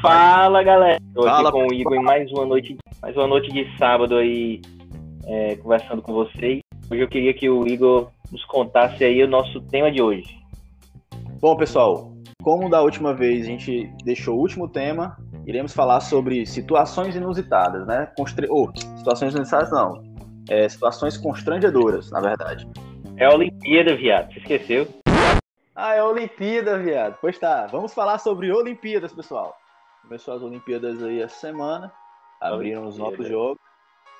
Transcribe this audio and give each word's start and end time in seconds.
Fala 0.00 0.62
galera, 0.62 1.00
tô 1.12 1.24
Fala, 1.24 1.48
aqui 1.48 1.58
com 1.58 1.66
o 1.66 1.74
Igor 1.74 1.94
em 1.94 2.02
mais 2.02 2.30
uma 2.30 2.46
noite, 2.46 2.78
mais 3.02 3.16
uma 3.16 3.26
noite 3.26 3.50
de 3.50 3.76
sábado 3.76 4.16
aí, 4.16 4.60
é, 5.26 5.56
conversando 5.56 6.00
com 6.00 6.12
vocês. 6.12 6.60
Hoje 6.88 7.02
eu 7.02 7.08
queria 7.08 7.34
que 7.34 7.50
o 7.50 7.66
Igor 7.66 8.08
nos 8.30 8.44
contasse 8.44 9.02
aí 9.02 9.20
o 9.24 9.28
nosso 9.28 9.60
tema 9.62 9.90
de 9.90 10.00
hoje. 10.00 10.38
Bom, 11.40 11.56
pessoal, 11.56 12.12
como 12.44 12.70
da 12.70 12.80
última 12.80 13.12
vez 13.12 13.42
a 13.42 13.46
gente 13.50 13.92
deixou 14.04 14.36
o 14.36 14.40
último 14.40 14.68
tema, 14.68 15.16
iremos 15.44 15.74
falar 15.74 15.98
sobre 15.98 16.46
situações 16.46 17.16
inusitadas, 17.16 17.84
né? 17.84 18.08
Constre... 18.16 18.46
Oh, 18.48 18.70
situações 18.98 19.34
inusitadas 19.34 19.72
não. 19.72 20.00
É, 20.48 20.68
situações 20.68 21.16
constrangedoras, 21.16 22.12
na 22.12 22.20
verdade. 22.20 22.68
É 23.16 23.24
a 23.24 23.34
Olimpíada, 23.34 23.96
viado, 23.96 24.32
você 24.32 24.38
esqueceu? 24.38 24.86
Ah, 25.74 25.94
é 25.94 25.98
a 25.98 26.06
Olimpíada, 26.06 26.78
viado. 26.78 27.16
Pois 27.20 27.36
tá, 27.36 27.66
vamos 27.66 27.92
falar 27.92 28.18
sobre 28.18 28.52
Olimpíadas, 28.52 29.12
pessoal. 29.12 29.56
Começou 30.08 30.34
as 30.34 30.42
Olimpíadas 30.42 31.02
aí 31.02 31.20
essa 31.20 31.38
semana, 31.38 31.92
abriram 32.40 32.86
os 32.86 32.96
novos 32.96 33.28
jogos. 33.28 33.58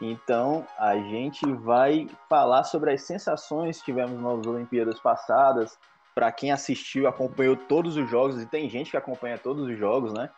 Então, 0.02 0.66
a 0.79 0.95
gente 0.98 1.51
vai 1.51 2.06
falar 2.29 2.65
sobre 2.65 2.92
as 2.92 3.01
sensações 3.02 3.79
que 3.79 3.87
tivemos 3.87 4.20
nas 4.20 4.46
Olimpíadas 4.46 5.01
passadas. 5.01 5.79
Para 6.15 6.30
quem 6.30 6.52
assistiu, 6.52 7.09
acompanhou 7.09 7.56
todos 7.56 7.96
os 7.96 8.09
jogos, 8.10 8.43
e 8.43 8.45
tem 8.45 8.69
gente 8.69 8.91
que 8.91 8.98
acompanha 8.98 9.38
todos 9.38 9.66
os 9.66 9.79
jogos, 9.79 10.12
né? 10.12 10.29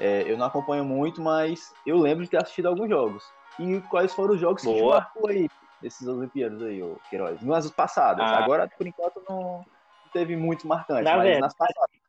É, 0.00 0.22
eu 0.22 0.38
não 0.38 0.46
acompanho 0.46 0.82
muito, 0.82 1.20
mas 1.20 1.74
eu 1.84 1.98
lembro 1.98 2.24
de 2.24 2.30
ter 2.30 2.38
assistido 2.42 2.66
alguns 2.66 2.88
jogos. 2.88 3.22
E 3.58 3.78
quais 3.90 4.14
foram 4.14 4.32
os 4.32 4.40
jogos 4.40 4.62
que 4.62 4.72
te 4.72 4.80
Boa. 4.80 4.94
marcou 4.94 5.28
aí, 5.28 5.46
desses 5.82 6.08
Olimpíadas 6.08 6.62
aí, 6.62 6.82
ô 6.82 6.96
Queiroz? 7.10 7.42
Nas 7.42 7.70
passadas. 7.70 8.24
Ah. 8.26 8.38
Agora, 8.42 8.66
por 8.66 8.86
enquanto, 8.86 9.22
não 9.28 9.62
teve 10.10 10.36
muito 10.36 10.66
marcante, 10.66 11.04
Na 11.04 11.16
mas 11.16 11.22
verdade- 11.22 11.40
nas 11.42 11.54
passadas. 11.54 12.05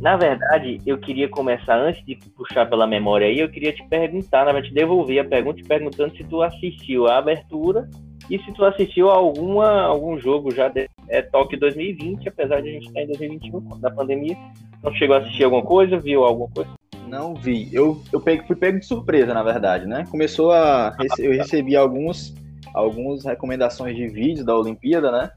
Na 0.00 0.16
verdade, 0.16 0.80
eu 0.86 0.96
queria 0.98 1.28
começar, 1.28 1.76
antes 1.76 2.04
de 2.04 2.16
puxar 2.36 2.66
pela 2.66 2.86
memória 2.86 3.26
aí, 3.26 3.40
eu 3.40 3.48
queria 3.48 3.72
te 3.72 3.84
perguntar, 3.88 4.44
na 4.44 4.52
verdade, 4.52 4.72
devolver 4.74 5.18
a 5.18 5.24
pergunta 5.24 5.60
te 5.60 5.64
perguntando 5.68 6.16
se 6.16 6.24
tu 6.24 6.40
assistiu 6.42 7.06
a 7.08 7.18
abertura 7.18 7.88
e 8.30 8.38
se 8.38 8.52
tu 8.52 8.64
assistiu 8.64 9.10
a 9.10 9.14
alguma, 9.14 9.82
algum 9.82 10.18
jogo 10.18 10.54
já 10.54 10.68
de 10.68 10.88
é, 11.08 11.22
Tóquio 11.22 11.58
2020, 11.58 12.28
apesar 12.28 12.60
de 12.60 12.68
a 12.68 12.72
gente 12.72 12.86
estar 12.86 13.00
em 13.02 13.06
2021, 13.08 13.80
da 13.80 13.90
pandemia. 13.90 14.36
Não 14.82 14.92
chegou 14.94 15.16
a 15.16 15.18
assistir 15.18 15.44
alguma 15.44 15.62
coisa, 15.62 15.98
viu 15.98 16.24
alguma 16.24 16.48
coisa? 16.50 16.70
Não 17.08 17.34
vi. 17.34 17.68
Eu, 17.72 18.00
eu 18.12 18.20
peguei- 18.20 18.46
fui 18.46 18.54
pego 18.54 18.78
de 18.78 18.84
surpresa, 18.86 19.32
na 19.34 19.42
verdade, 19.42 19.86
né? 19.86 20.04
Começou 20.10 20.52
a. 20.52 20.94
Eu 21.18 21.32
recebi 21.32 21.74
alguns, 21.74 22.34
algumas 22.74 23.24
recomendações 23.24 23.96
de 23.96 24.06
vídeos 24.08 24.44
da 24.44 24.56
Olimpíada, 24.56 25.10
né? 25.10 25.30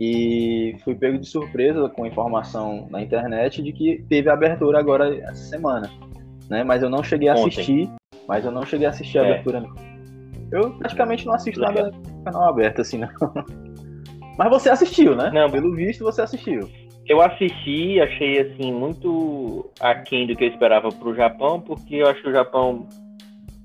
E 0.00 0.76
fui 0.84 0.94
pego 0.94 1.18
de 1.18 1.26
surpresa 1.26 1.88
com 1.88 2.04
informação 2.04 2.88
na 2.90 3.00
internet 3.02 3.62
de 3.62 3.72
que 3.72 4.04
teve 4.08 4.28
abertura 4.28 4.78
agora 4.78 5.14
essa 5.18 5.44
semana, 5.44 5.88
né? 6.50 6.64
Mas 6.64 6.82
eu 6.82 6.90
não 6.90 7.02
cheguei 7.02 7.28
a 7.28 7.34
Ontem. 7.34 7.48
assistir. 7.48 7.90
Mas 8.26 8.44
eu 8.44 8.50
não 8.50 8.64
cheguei 8.64 8.86
a 8.86 8.90
assistir 8.90 9.18
a 9.18 9.22
É. 9.22 9.30
abertura. 9.32 9.60
não. 9.60 9.74
Eu 10.52 10.70
praticamente 10.78 11.26
não 11.26 11.34
assisto 11.34 11.60
Legal. 11.60 11.84
nada 11.86 11.96
no 11.96 12.24
canal 12.24 12.48
aberto, 12.48 12.80
assim, 12.80 12.98
não. 12.98 13.08
Mas 14.38 14.50
você 14.50 14.68
assistiu, 14.70 15.14
né? 15.14 15.30
Não, 15.32 15.48
Pelo 15.50 15.74
visto, 15.74 16.02
você 16.04 16.22
assistiu. 16.22 16.68
Eu 17.06 17.20
assisti, 17.20 18.00
achei 18.00 18.40
assim 18.40 18.72
muito 18.72 19.70
aquém 19.80 20.26
do 20.26 20.34
que 20.34 20.44
eu 20.44 20.48
esperava 20.48 20.88
pro 20.88 21.14
Japão, 21.14 21.60
porque 21.60 21.96
eu 21.96 22.08
acho 22.08 22.22
que 22.22 22.28
o 22.30 22.32
Japão 22.32 22.88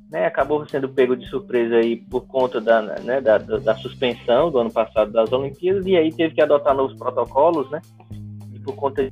né, 0.09 0.25
acabou 0.25 0.65
sendo 0.67 0.89
pego 0.89 1.15
de 1.15 1.27
surpresa 1.27 1.75
aí 1.75 1.97
por 1.97 2.25
conta 2.25 2.59
da, 2.59 2.81
né, 2.81 3.21
da, 3.21 3.38
da, 3.38 3.57
da 3.57 3.75
suspensão 3.75 4.49
do 4.49 4.57
ano 4.57 4.71
passado 4.71 5.11
das 5.11 5.31
Olimpíadas, 5.31 5.85
e 5.85 5.95
aí 5.95 6.11
teve 6.11 6.33
que 6.33 6.41
adotar 6.41 6.75
novos 6.75 6.97
protocolos, 6.97 7.69
né? 7.69 7.79
E 8.53 8.59
por 8.59 8.75
conta 8.75 9.03
de 9.03 9.11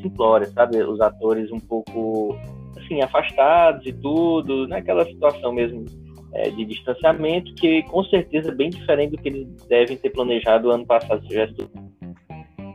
simplória, 0.00 0.46
sabe? 0.48 0.82
Os 0.82 1.00
atores 1.00 1.50
um 1.52 1.60
pouco 1.60 2.36
assim, 2.78 3.02
afastados 3.02 3.86
e 3.86 3.92
tudo, 3.92 4.66
naquela 4.66 5.04
situação 5.04 5.52
mesmo 5.52 5.84
é, 6.32 6.50
de 6.50 6.64
distanciamento, 6.64 7.54
que 7.54 7.82
com 7.84 8.02
certeza 8.04 8.50
é 8.50 8.54
bem 8.54 8.70
diferente 8.70 9.12
do 9.12 9.18
que 9.18 9.28
eles 9.28 9.46
devem 9.68 9.96
ter 9.96 10.10
planejado 10.10 10.70
ano 10.70 10.86
passado, 10.86 11.22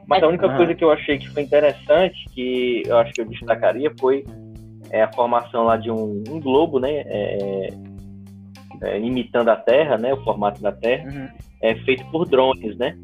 mas 0.08 0.24
a 0.24 0.28
única 0.28 0.48
Aham. 0.48 0.58
coisa 0.58 0.74
que 0.74 0.84
eu 0.84 0.92
achei 0.92 1.20
que 1.20 1.30
foi 1.30 1.44
interessante, 1.44 2.18
que 2.34 2.82
eu 2.88 2.98
acho 2.98 3.14
que 3.14 3.22
eu 3.22 3.26
destacaria, 3.26 3.94
foi 4.00 4.26
é, 4.92 5.04
a 5.04 5.14
formação 5.14 5.64
lá 5.64 5.78
de 5.78 5.90
um, 5.92 6.24
um 6.30 6.40
globo, 6.40 6.80
né? 6.80 7.04
é, 7.06 7.70
é, 8.82 9.00
imitando 9.00 9.50
a 9.50 9.56
Terra, 9.56 9.98
né? 9.98 10.14
O 10.14 10.24
formato 10.24 10.62
da 10.62 10.72
Terra, 10.72 11.34
é 11.62 11.76
feito 11.76 12.06
por 12.12 12.26
drones, 12.28 12.78
né? 12.78 12.98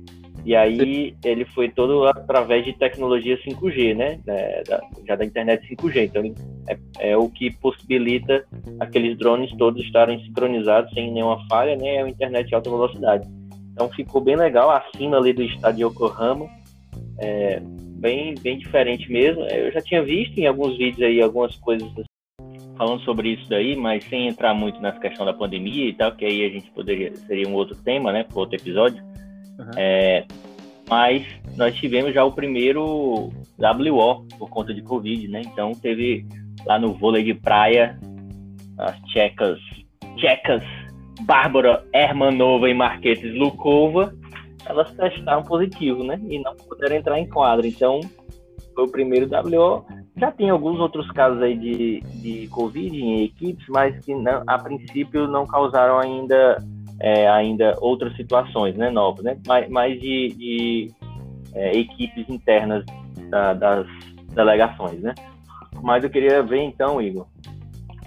E 0.46 0.56
aí 0.56 1.16
ele 1.24 1.44
foi 1.44 1.70
todo 1.70 2.06
através 2.06 2.64
de 2.64 2.72
tecnologia 2.74 3.36
5G, 3.44 3.96
né? 3.96 4.20
é, 4.28 4.64
da- 4.64 4.82
já 5.08 5.16
da 5.16 5.26
internet 5.26 5.68
5G. 5.68 6.06
Então 6.06 6.24
é, 6.70 6.78
é 7.12 7.18
o 7.18 7.28
que 7.30 7.50
possibilita 7.50 8.46
aqueles 8.80 9.18
drones 9.18 9.52
todos 9.58 9.84
estarem 9.84 10.24
sincronizados 10.24 10.94
sem 10.94 11.12
nenhuma 11.12 11.44
falha, 11.48 11.76
né? 11.76 11.96
É 11.96 12.04
a 12.04 12.10
internet 12.10 12.48
de 12.48 12.56
alta 12.56 12.70
velocidade. 12.70 13.28
Então 13.74 13.90
ficou 13.90 14.22
bem 14.22 14.36
legal 14.36 14.70
acima 14.70 15.18
ali 15.18 15.34
do 15.34 15.42
estádio 15.42 15.90
de 15.90 15.96
Yokohama 15.96 16.48
é, 17.20 17.62
bem, 17.96 18.36
bem 18.36 18.58
diferente 18.58 19.12
mesmo. 19.12 19.44
Eu 19.44 19.72
já 19.72 19.82
tinha 19.82 20.04
visto 20.04 20.38
em 20.38 20.48
alguns 20.48 20.78
vídeos 20.78 21.02
aí 21.02 21.22
algumas 21.22 21.56
coisas 21.56 21.90
falando 22.78 23.02
sobre 23.02 23.30
isso 23.30 23.50
daí, 23.50 23.76
mas 23.76 24.04
sem 24.06 24.28
entrar 24.28 24.54
muito 24.54 24.82
nessa 24.82 25.00
questão 25.00 25.26
da 25.26 25.34
pandemia 25.34 25.88
e 25.88 25.94
tal, 25.94 26.12
que 26.12 26.26
aí 26.26 26.44
a 26.44 26.50
gente 26.50 26.70
poderia 26.72 27.16
seria 27.16 27.48
um 27.48 27.54
outro 27.54 27.76
tema, 27.76 28.12
né, 28.12 28.24
para 28.24 28.40
outro 28.40 28.56
episódio. 28.56 29.02
Uhum. 29.58 29.72
É, 29.78 30.26
mas 30.90 31.26
nós 31.56 31.76
tivemos 31.76 32.14
já 32.14 32.24
o 32.24 32.32
primeiro 32.32 33.32
WO 33.58 34.28
por 34.38 34.50
conta 34.50 34.74
de 34.74 34.82
Covid, 34.82 35.28
né? 35.30 35.42
Então 35.46 35.72
teve 35.72 36.26
lá 36.66 36.78
no 36.78 36.94
vôlei 36.94 37.24
de 37.24 37.34
praia 37.34 37.98
as 38.78 39.00
tchecas, 39.06 39.58
tchecas, 40.18 40.62
Bárbara 41.22 41.84
Hermanova 41.94 42.70
e 42.70 42.74
Marquetes 42.74 43.34
Lukova 43.34 44.14
elas 44.66 44.92
testaram 44.92 45.44
positivo, 45.44 46.04
né? 46.04 46.20
E 46.28 46.40
não 46.40 46.56
puderam 46.56 46.96
entrar 46.96 47.20
em 47.20 47.28
quadra. 47.28 47.68
Então, 47.68 48.00
foi 48.74 48.84
o 48.86 48.92
primeiro 48.92 49.28
WO. 49.28 49.86
Já 50.18 50.32
tem 50.32 50.50
alguns 50.50 50.80
outros 50.80 51.10
casos 51.12 51.42
aí 51.42 51.58
de, 51.58 52.00
de 52.22 52.48
Covid 52.48 52.96
em 52.98 53.24
equipes, 53.24 53.66
mas 53.70 53.98
que 54.06 54.14
não, 54.14 54.44
a 54.48 54.58
princípio 54.58 55.28
não 55.28 55.46
causaram 55.46 56.00
ainda, 56.00 56.58
é, 57.00 57.28
ainda 57.30 57.76
outras 57.82 58.16
situações, 58.16 58.76
né? 58.76 58.90
Novas, 58.90 59.24
né? 59.24 59.38
Mais, 59.48 59.70
mais 59.70 60.00
de, 60.00 60.30
de 60.30 60.92
é, 61.54 61.78
equipes 61.78 62.28
internas 62.30 62.86
da- 63.30 63.54
das 63.54 63.88
delegações, 64.34 65.02
né? 65.02 65.14
Mas 65.82 66.04
eu 66.04 66.10
queria 66.10 66.42
ver 66.42 66.62
então, 66.64 67.02
Igor, 67.02 67.28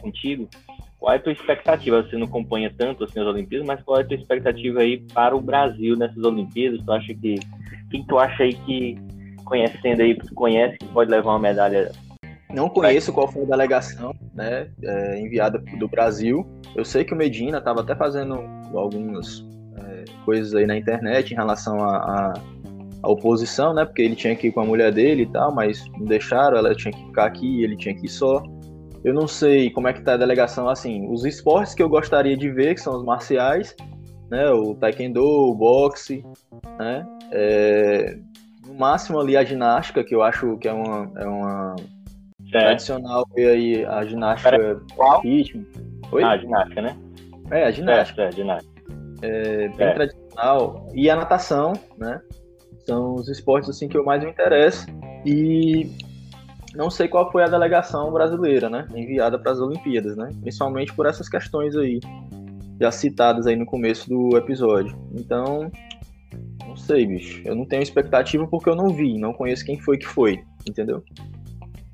contigo, 0.01 0.49
qual 0.99 1.13
é 1.13 1.17
a 1.17 1.21
tua 1.21 1.33
expectativa? 1.33 2.03
Você 2.03 2.17
não 2.17 2.27
acompanha 2.27 2.73
tanto 2.77 3.05
assim 3.05 3.21
as 3.21 3.27
Olimpíadas, 3.27 3.67
mas 3.67 3.83
qual 3.83 3.99
é 3.99 4.03
a 4.03 4.07
tua 4.07 4.17
expectativa 4.17 4.81
aí 4.81 4.99
para 5.15 5.37
o 5.37 5.41
Brasil 5.41 5.97
nessas 5.97 6.23
Olimpíadas? 6.23 6.81
Tu 6.85 6.93
acha 6.93 7.15
que 7.15 7.35
quem 7.91 8.05
tu 8.05 8.19
acha 8.19 8.43
aí 8.43 8.55
que 8.55 8.97
conhecendo 9.45 10.03
aí, 10.03 10.15
que 10.15 10.35
conhece 10.35 10.77
que 10.79 10.87
pode 10.87 11.11
levar 11.11 11.31
uma 11.31 11.39
medalha? 11.39 11.91
Não 12.51 12.69
conheço 12.69 13.13
qual 13.13 13.29
foi 13.31 13.43
a 13.43 13.47
delegação 13.47 14.15
né, 14.35 14.69
é, 14.83 15.21
enviada 15.21 15.59
do 15.79 15.87
Brasil. 15.89 16.47
Eu 16.75 16.85
sei 16.85 17.05
que 17.05 17.15
o 17.15 17.17
Medina 17.17 17.59
estava 17.59 17.81
até 17.83 17.95
fazendo 17.95 18.41
algumas 18.75 19.45
é, 19.77 20.05
coisas 20.25 20.55
aí 20.55 20.67
na 20.67 20.77
internet 20.77 21.31
em 21.33 21.37
relação 21.37 21.79
à 21.83 21.97
à- 21.97 22.35
à 23.03 23.09
oposição, 23.09 23.73
né? 23.73 23.85
Porque 23.85 24.03
ele 24.03 24.17
tinha 24.17 24.35
que 24.35 24.49
ir 24.49 24.53
com 24.53 24.61
a 24.61 24.65
mulher 24.65 24.93
dele 24.93 25.23
e 25.23 25.27
tal, 25.27 25.55
mas 25.55 25.85
não 25.99 26.05
deixaram, 26.07 26.57
ela 26.57 26.75
tinha 26.75 26.91
que 26.93 27.05
ficar 27.07 27.27
aqui, 27.27 27.63
ele 27.63 27.77
tinha 27.77 27.95
que 27.95 28.07
ir 28.07 28.09
só. 28.09 28.43
Eu 29.05 29.15
não 29.15 29.29
sei 29.29 29.71
como 29.71 29.89
é 29.89 29.93
que 29.93 30.03
tá 30.03 30.15
a 30.15 30.17
delegação, 30.17 30.69
assim, 30.69 31.09
os 31.11 31.25
esportes 31.25 31.75
que 31.75 31.83
eu 31.83 31.89
gostaria 31.89 32.37
de 32.37 32.51
ver, 32.51 32.75
que 32.75 32.81
são 32.81 32.97
os 32.97 33.05
marciais, 33.05 33.75
né? 34.31 34.51
O 34.51 34.75
taekwondo, 34.75 35.23
o 35.25 35.55
boxe, 35.55 36.25
né? 36.79 37.07
É, 37.31 38.19
no 38.67 38.75
máximo 38.75 39.21
ali 39.21 39.37
a 39.37 39.45
ginástica, 39.45 40.03
que 40.05 40.15
eu 40.15 40.23
acho 40.23 40.57
que 40.59 40.69
é 40.69 40.73
uma, 40.73 41.11
é 41.17 41.27
uma 41.27 41.77
Certo. 42.51 42.65
tradicional 42.65 43.27
ver 43.35 43.51
aí 43.51 43.85
a 43.85 44.05
ginástica 44.05 44.81
Qual? 44.97 45.21
ritmo. 45.21 45.65
Oi? 46.11 46.23
Ah, 46.25 46.37
ginástica, 46.39 46.83
né? 46.83 46.97
é, 47.51 47.65
a 47.65 47.71
ginástica. 47.71 48.23
Certo, 48.23 48.35
é, 48.35 48.37
ginástica. 48.43 48.83
É 49.23 49.69
bem 49.69 49.87
É. 49.87 49.93
tradicional. 49.95 50.89
E 50.95 51.11
a 51.11 51.17
natação, 51.17 51.73
né? 51.99 52.21
São 52.87 53.15
os 53.15 53.29
esportes 53.29 53.69
assim 53.69 53.87
que 53.89 53.97
eu 53.99 54.05
mais 54.05 54.23
me 54.23 54.31
interesso. 54.31 54.87
E 55.27 55.91
não 56.79 56.91
sei 56.91 57.09
qual 57.09 57.29
foi 57.33 57.43
a 57.43 57.49
delegação 57.49 58.13
brasileira, 58.13 58.71
né? 58.71 58.87
Enviada 58.95 59.37
para 59.37 59.51
as 59.51 59.59
Olimpíadas, 59.59 60.17
né? 60.17 60.31
Principalmente 60.41 60.95
por 60.95 61.07
essas 61.07 61.29
questões 61.29 61.75
aí, 61.75 61.99
já 62.81 62.93
citadas 62.93 63.49
aí 63.49 63.57
no 63.57 63.67
começo 63.67 64.09
do 64.09 64.37
episódio. 64.37 64.97
Então, 65.13 65.73
não 66.65 66.77
sei, 66.77 67.05
bicho. 67.05 67.43
Eu 67.45 67.57
não 67.57 67.67
tenho 67.67 67.83
expectativa 67.83 68.47
porque 68.47 68.71
eu 68.71 68.77
não 68.77 68.91
vi, 68.91 69.19
não 69.19 69.33
conheço 69.33 69.65
quem 69.65 69.77
foi 69.81 69.99
que 69.99 70.07
foi, 70.07 70.41
entendeu? 70.69 71.03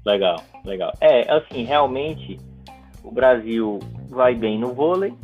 Legal, 0.05 0.37
legal. 0.67 0.93
É, 1.01 1.33
assim, 1.33 1.65
realmente 1.65 2.39
o 3.03 3.11
Brasil 3.11 3.81
vai 4.11 4.35
bem 4.35 4.59
no 4.59 4.75
vôlei, 4.75 5.15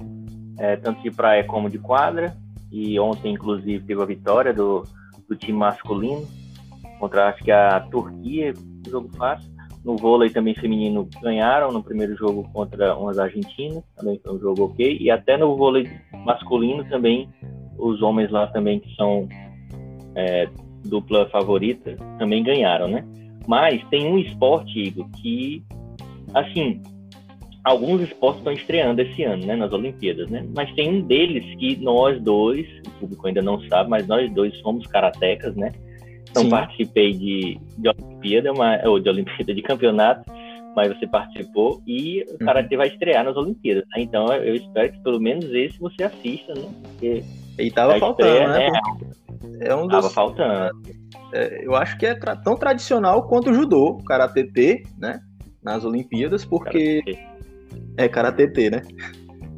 é, 0.58 0.76
tanto 0.76 1.02
de 1.02 1.10
praia 1.10 1.44
como 1.44 1.68
de 1.68 1.78
quadra. 1.78 2.34
E 2.72 2.98
ontem, 2.98 3.34
inclusive, 3.34 3.84
teve 3.84 4.00
a 4.00 4.06
vitória 4.06 4.54
do, 4.54 4.84
do 5.28 5.36
time 5.36 5.58
masculino. 5.58 6.26
contra 6.98 7.28
acho 7.28 7.44
que 7.44 7.50
a 7.50 7.78
Turquia, 7.80 8.54
jogo 8.88 9.10
fácil. 9.16 9.50
No 9.84 9.96
vôlei 9.96 10.28
também 10.28 10.54
feminino 10.54 11.08
ganharam 11.22 11.72
no 11.72 11.82
primeiro 11.82 12.14
jogo 12.14 12.46
contra 12.52 12.94
umas 12.96 13.18
argentinas, 13.18 13.82
também 13.96 14.20
foi 14.22 14.34
um 14.34 14.38
jogo 14.38 14.64
ok. 14.64 14.98
E 15.00 15.10
até 15.10 15.36
no 15.38 15.56
vôlei 15.56 15.88
masculino 16.24 16.84
também, 16.84 17.28
os 17.78 18.02
homens 18.02 18.30
lá 18.30 18.46
também 18.48 18.78
que 18.78 18.94
são 18.94 19.26
é, 20.14 20.48
dupla 20.84 21.28
favorita 21.30 21.96
também 22.18 22.42
ganharam, 22.42 22.88
né? 22.88 23.04
Mas 23.46 23.82
tem 23.88 24.06
um 24.06 24.18
esporte, 24.18 24.78
Igor, 24.78 25.08
que, 25.22 25.64
assim, 26.34 26.82
alguns 27.64 28.02
esportes 28.02 28.40
estão 28.40 28.52
estreando 28.52 29.00
esse 29.00 29.22
ano, 29.22 29.46
né, 29.46 29.56
nas 29.56 29.72
Olimpíadas, 29.72 30.30
né? 30.30 30.46
Mas 30.54 30.72
tem 30.74 30.88
um 30.90 31.00
deles 31.00 31.44
que 31.56 31.76
nós 31.76 32.20
dois, 32.20 32.66
o 32.86 33.00
público 33.00 33.26
ainda 33.26 33.42
não 33.42 33.60
sabe, 33.68 33.88
mas 33.88 34.06
nós 34.06 34.30
dois 34.32 34.56
somos 34.58 34.86
karatecas, 34.86 35.56
né? 35.56 35.72
Não 36.34 36.42
Sim. 36.42 36.50
participei 36.50 37.12
de, 37.12 37.60
de 37.78 37.88
Olimpíada, 37.88 38.52
mas, 38.52 38.84
ou 38.84 39.00
de 39.00 39.08
Olimpíada 39.08 39.54
de 39.54 39.62
campeonato, 39.62 40.30
mas 40.76 40.88
você 40.88 41.06
participou 41.06 41.82
e 41.86 42.22
o 42.22 42.32
uhum. 42.32 42.38
Karatê 42.38 42.76
vai 42.76 42.88
estrear 42.88 43.24
nas 43.24 43.36
Olimpíadas. 43.36 43.84
Né? 43.90 44.02
Então 44.02 44.32
eu 44.32 44.54
espero 44.54 44.92
que 44.92 45.02
pelo 45.02 45.20
menos 45.20 45.44
esse 45.46 45.78
você 45.78 46.04
assista, 46.04 46.54
né? 46.54 46.68
Porque 46.82 47.24
e 47.58 47.70
tava 47.70 47.98
faltando, 47.98 48.30
estreia, 48.30 48.48
né? 48.48 48.80
É 49.60 49.74
um 49.74 49.86
dos... 49.86 49.90
Tava 49.90 50.10
faltando. 50.10 50.80
É, 51.32 51.66
eu 51.66 51.74
acho 51.74 51.98
que 51.98 52.06
é 52.06 52.14
tra 52.14 52.36
tão 52.36 52.56
tradicional 52.56 53.26
quanto 53.28 53.50
o 53.50 53.54
judô, 53.54 53.98
o 54.00 54.04
karatê, 54.04 54.82
né? 54.98 55.20
Nas 55.62 55.84
Olimpíadas, 55.84 56.44
porque 56.44 57.02
karatê. 57.02 57.26
é 57.98 58.08
karatê, 58.08 58.70
né? 58.70 58.82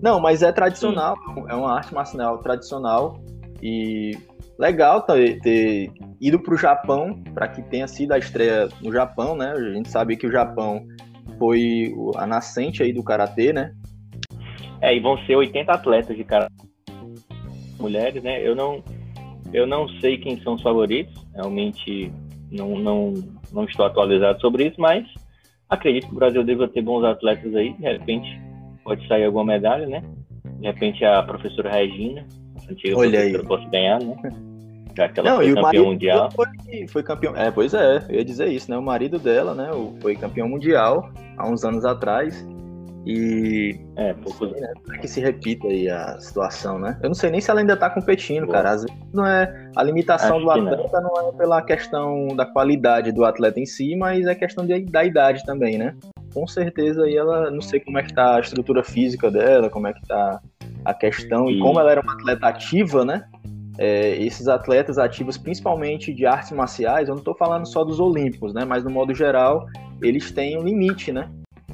Não, 0.03 0.19
mas 0.19 0.43
é 0.43 0.51
tradicional, 0.51 1.17
Sim. 1.17 1.45
é 1.49 1.55
uma 1.55 1.77
arte 1.77 1.95
marcial 1.95 2.39
tradicional 2.39 3.23
e 3.63 4.19
legal 4.63 5.03
ter, 5.03 5.41
ter 5.41 5.91
ido 6.21 6.39
para 6.39 6.55
o 6.55 6.57
Japão, 6.57 7.21
para 7.35 7.49
que 7.49 7.61
tenha 7.63 7.89
sido 7.89 8.13
a 8.13 8.19
estreia 8.19 8.69
no 8.81 8.93
Japão, 8.93 9.37
né? 9.37 9.53
A 9.53 9.73
gente 9.75 9.91
sabe 9.91 10.17
que 10.17 10.27
o 10.27 10.31
Japão 10.31 10.87
foi 11.37 11.93
a 12.15 12.27
nascente 12.29 12.81
aí 12.81 12.93
do 12.93 13.03
karatê, 13.03 13.53
né? 13.53 13.73
É, 14.81 14.97
e 14.97 15.01
vão 15.01 15.19
ser 15.27 15.35
80 15.35 15.73
atletas 15.73 16.17
de 16.17 16.23
karatê 16.23 16.55
mulheres, 17.81 18.23
né? 18.23 18.47
Eu 18.47 18.55
não 18.55 18.81
eu 19.53 19.67
não 19.67 19.89
sei 20.01 20.17
quem 20.17 20.41
são 20.43 20.55
os 20.55 20.63
favoritos, 20.63 21.13
realmente 21.35 22.13
não, 22.51 22.79
não, 22.79 23.13
não 23.53 23.65
estou 23.65 23.85
atualizado 23.85 24.41
sobre 24.41 24.69
isso, 24.69 24.81
mas 24.81 25.05
acredito 25.69 26.07
que 26.07 26.13
o 26.13 26.17
Brasil 26.19 26.45
deva 26.45 26.69
ter 26.69 26.83
bons 26.83 27.05
atletas 27.05 27.53
aí, 27.57 27.73
de 27.73 27.83
repente 27.83 28.41
pode 28.85 29.07
sair 29.09 29.25
alguma 29.25 29.45
medalha, 29.45 29.89
né? 29.89 30.05
De 30.61 30.67
repente 30.69 31.05
a 31.05 31.21
professora 31.25 31.73
Regina, 31.73 32.25
a 32.69 32.73
antiga 32.73 32.97
Olha 32.97 33.19
professora, 33.19 33.43
aí. 33.43 33.49
possa 33.49 33.69
ganhar, 33.71 34.01
né? 34.01 34.17
Já 34.97 35.09
que 35.09 35.21
ela 35.21 35.31
não, 35.31 35.37
foi 35.37 35.55
campeã 35.55 35.83
mundial. 35.83 36.31
Foi, 36.31 36.47
foi, 36.89 37.03
campeão. 37.03 37.37
É, 37.37 37.51
pois 37.51 37.75
é, 37.75 38.05
eu 38.09 38.17
ia 38.17 38.25
dizer 38.25 38.49
isso, 38.49 38.71
né? 38.71 38.77
O 38.77 38.83
marido 38.83 39.19
dela, 39.19 39.55
né? 39.55 39.71
Foi 40.01 40.15
campeão 40.15 40.49
mundial 40.49 41.11
há 41.37 41.49
uns 41.49 41.65
anos 41.65 41.85
atrás. 41.85 42.47
E. 43.05 43.81
É, 43.97 44.15
pouco. 44.15 44.49
Sei, 44.49 44.61
né? 44.61 44.73
que 45.01 45.09
se 45.09 45.21
repita 45.21 45.67
aí 45.67 45.89
a 45.89 46.19
situação, 46.21 46.79
né? 46.79 46.97
Eu 47.03 47.09
não 47.09 47.15
sei 47.15 47.31
nem 47.31 47.41
se 47.41 47.51
ela 47.51 47.61
ainda 47.61 47.77
tá 47.77 47.91
competindo, 47.91 48.47
Boa. 48.47 48.59
cara. 48.59 48.71
Às 48.71 48.83
vezes 48.85 48.97
não 49.13 49.27
é. 49.27 49.71
A 49.75 49.83
limitação 49.83 50.37
Acho 50.37 50.45
do 50.45 50.51
atleta 50.51 51.01
não. 51.01 51.11
não. 51.11 51.29
é 51.31 51.33
pela 51.33 51.63
questão 51.63 52.29
da 52.29 52.47
qualidade 52.47 53.11
do 53.11 53.25
atleta 53.25 53.59
em 53.59 53.67
si, 53.67 53.97
mas 53.97 54.27
é 54.27 54.35
questão 54.35 54.65
de, 54.65 54.85
da 54.85 55.05
idade 55.05 55.45
também, 55.45 55.79
né? 55.79 55.97
Com 56.33 56.47
certeza 56.47 57.05
aí 57.05 57.17
ela. 57.17 57.51
Não 57.51 57.61
sei 57.61 57.81
como 57.81 57.99
é 57.99 58.03
que 58.05 58.15
tá 58.15 58.37
a 58.37 58.41
estrutura 58.41 58.85
física 58.85 59.31
dela, 59.31 59.69
como 59.69 59.89
é 59.89 59.93
que 59.93 60.07
tá 60.07 60.41
a 60.85 60.95
questão, 60.95 61.51
e, 61.51 61.57
e 61.57 61.61
como 61.61 61.81
ela 61.81 61.91
era 61.91 62.01
uma 62.01 62.15
atleta 62.15 62.47
ativa, 62.47 63.05
né? 63.05 63.25
É, 63.79 64.17
esses 64.23 64.49
atletas 64.49 64.99
ativos, 64.99 65.39
principalmente 65.39 66.13
de 66.13 66.27
artes 66.27 66.53
marciais, 66.53 67.09
eu 67.09 67.15
não 67.15 67.21
estou 67.21 67.35
falando 67.35 67.67
só 67.67 67.85
dos 67.85 68.01
olímpicos, 68.01 68.53
né? 68.53 68.65
Mas 68.65 68.85
no 68.85 68.91
modo 68.91 69.15
geral, 69.15 69.67
eles 70.01 70.31
têm 70.31 70.59
um 70.59 70.63
limite, 70.63 71.13
né? 71.13 71.31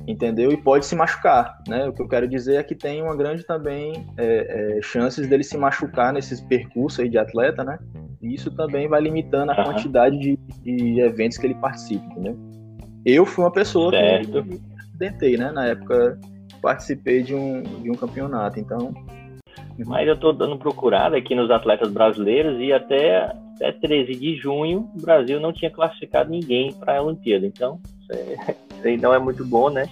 Entendeu? 0.07 0.51
E 0.51 0.57
pode 0.57 0.87
se 0.87 0.95
machucar, 0.95 1.59
né? 1.69 1.87
O 1.87 1.93
que 1.93 2.01
eu 2.01 2.09
quero 2.09 2.27
dizer 2.27 2.57
é 2.57 2.63
que 2.63 2.75
tem 2.75 3.03
uma 3.03 3.15
grande 3.15 3.45
também 3.45 4.07
é, 4.17 4.79
é, 4.79 4.83
chances 4.83 5.29
dele 5.29 5.45
se 5.45 5.59
machucar 5.59 6.13
nesses 6.13 6.41
percursos 6.41 7.01
aí 7.01 7.09
de 7.09 7.19
atleta, 7.19 7.63
né? 7.63 7.79
E 8.23 8.35
isso 8.35 8.51
também 8.51 8.89
vai 8.89 9.01
limitando 9.01 9.53
a 9.53 9.59
uhum. 9.59 9.65
quantidade 9.65 10.19
de, 10.19 10.39
de, 10.63 11.01
eventos 11.01 11.37
que 11.37 11.47
ele 11.47 11.55
participa, 11.57 12.05
entendeu? 12.07 12.39
Eu 13.05 13.27
fui 13.27 13.45
uma 13.45 13.53
pessoa 13.53 13.91
certo. 13.91 14.43
que 14.45 14.61
acidentei, 14.79 15.37
né? 15.37 15.53
Na 15.53 15.67
época 15.67 16.19
participei 16.63 17.23
de 17.23 17.35
um, 17.35 17.63
de 17.63 17.91
um 17.91 17.95
campeonato, 17.95 18.59
então 18.59 18.93
mas 19.87 20.09
eu 20.09 20.15
estou 20.15 20.33
dando 20.33 20.59
procurada 20.59 21.17
aqui 21.17 21.35
nos 21.35 21.51
atletas 21.51 21.91
brasileiros 21.91 22.61
e 22.61 22.73
até, 22.73 23.33
até 23.55 23.73
13 23.73 24.15
de 24.15 24.37
junho 24.37 24.91
o 24.97 25.01
Brasil 25.01 25.41
não 25.41 25.53
tinha 25.53 25.71
classificado 25.71 26.31
ninguém 26.31 26.73
para 26.73 26.99
a 26.99 27.03
Olimpíada. 27.03 27.47
Então, 27.47 27.81
isso 28.11 28.87
aí 28.87 28.97
não 28.97 29.15
é 29.15 29.19
muito 29.19 29.45
bom, 29.45 29.71
né? 29.71 29.89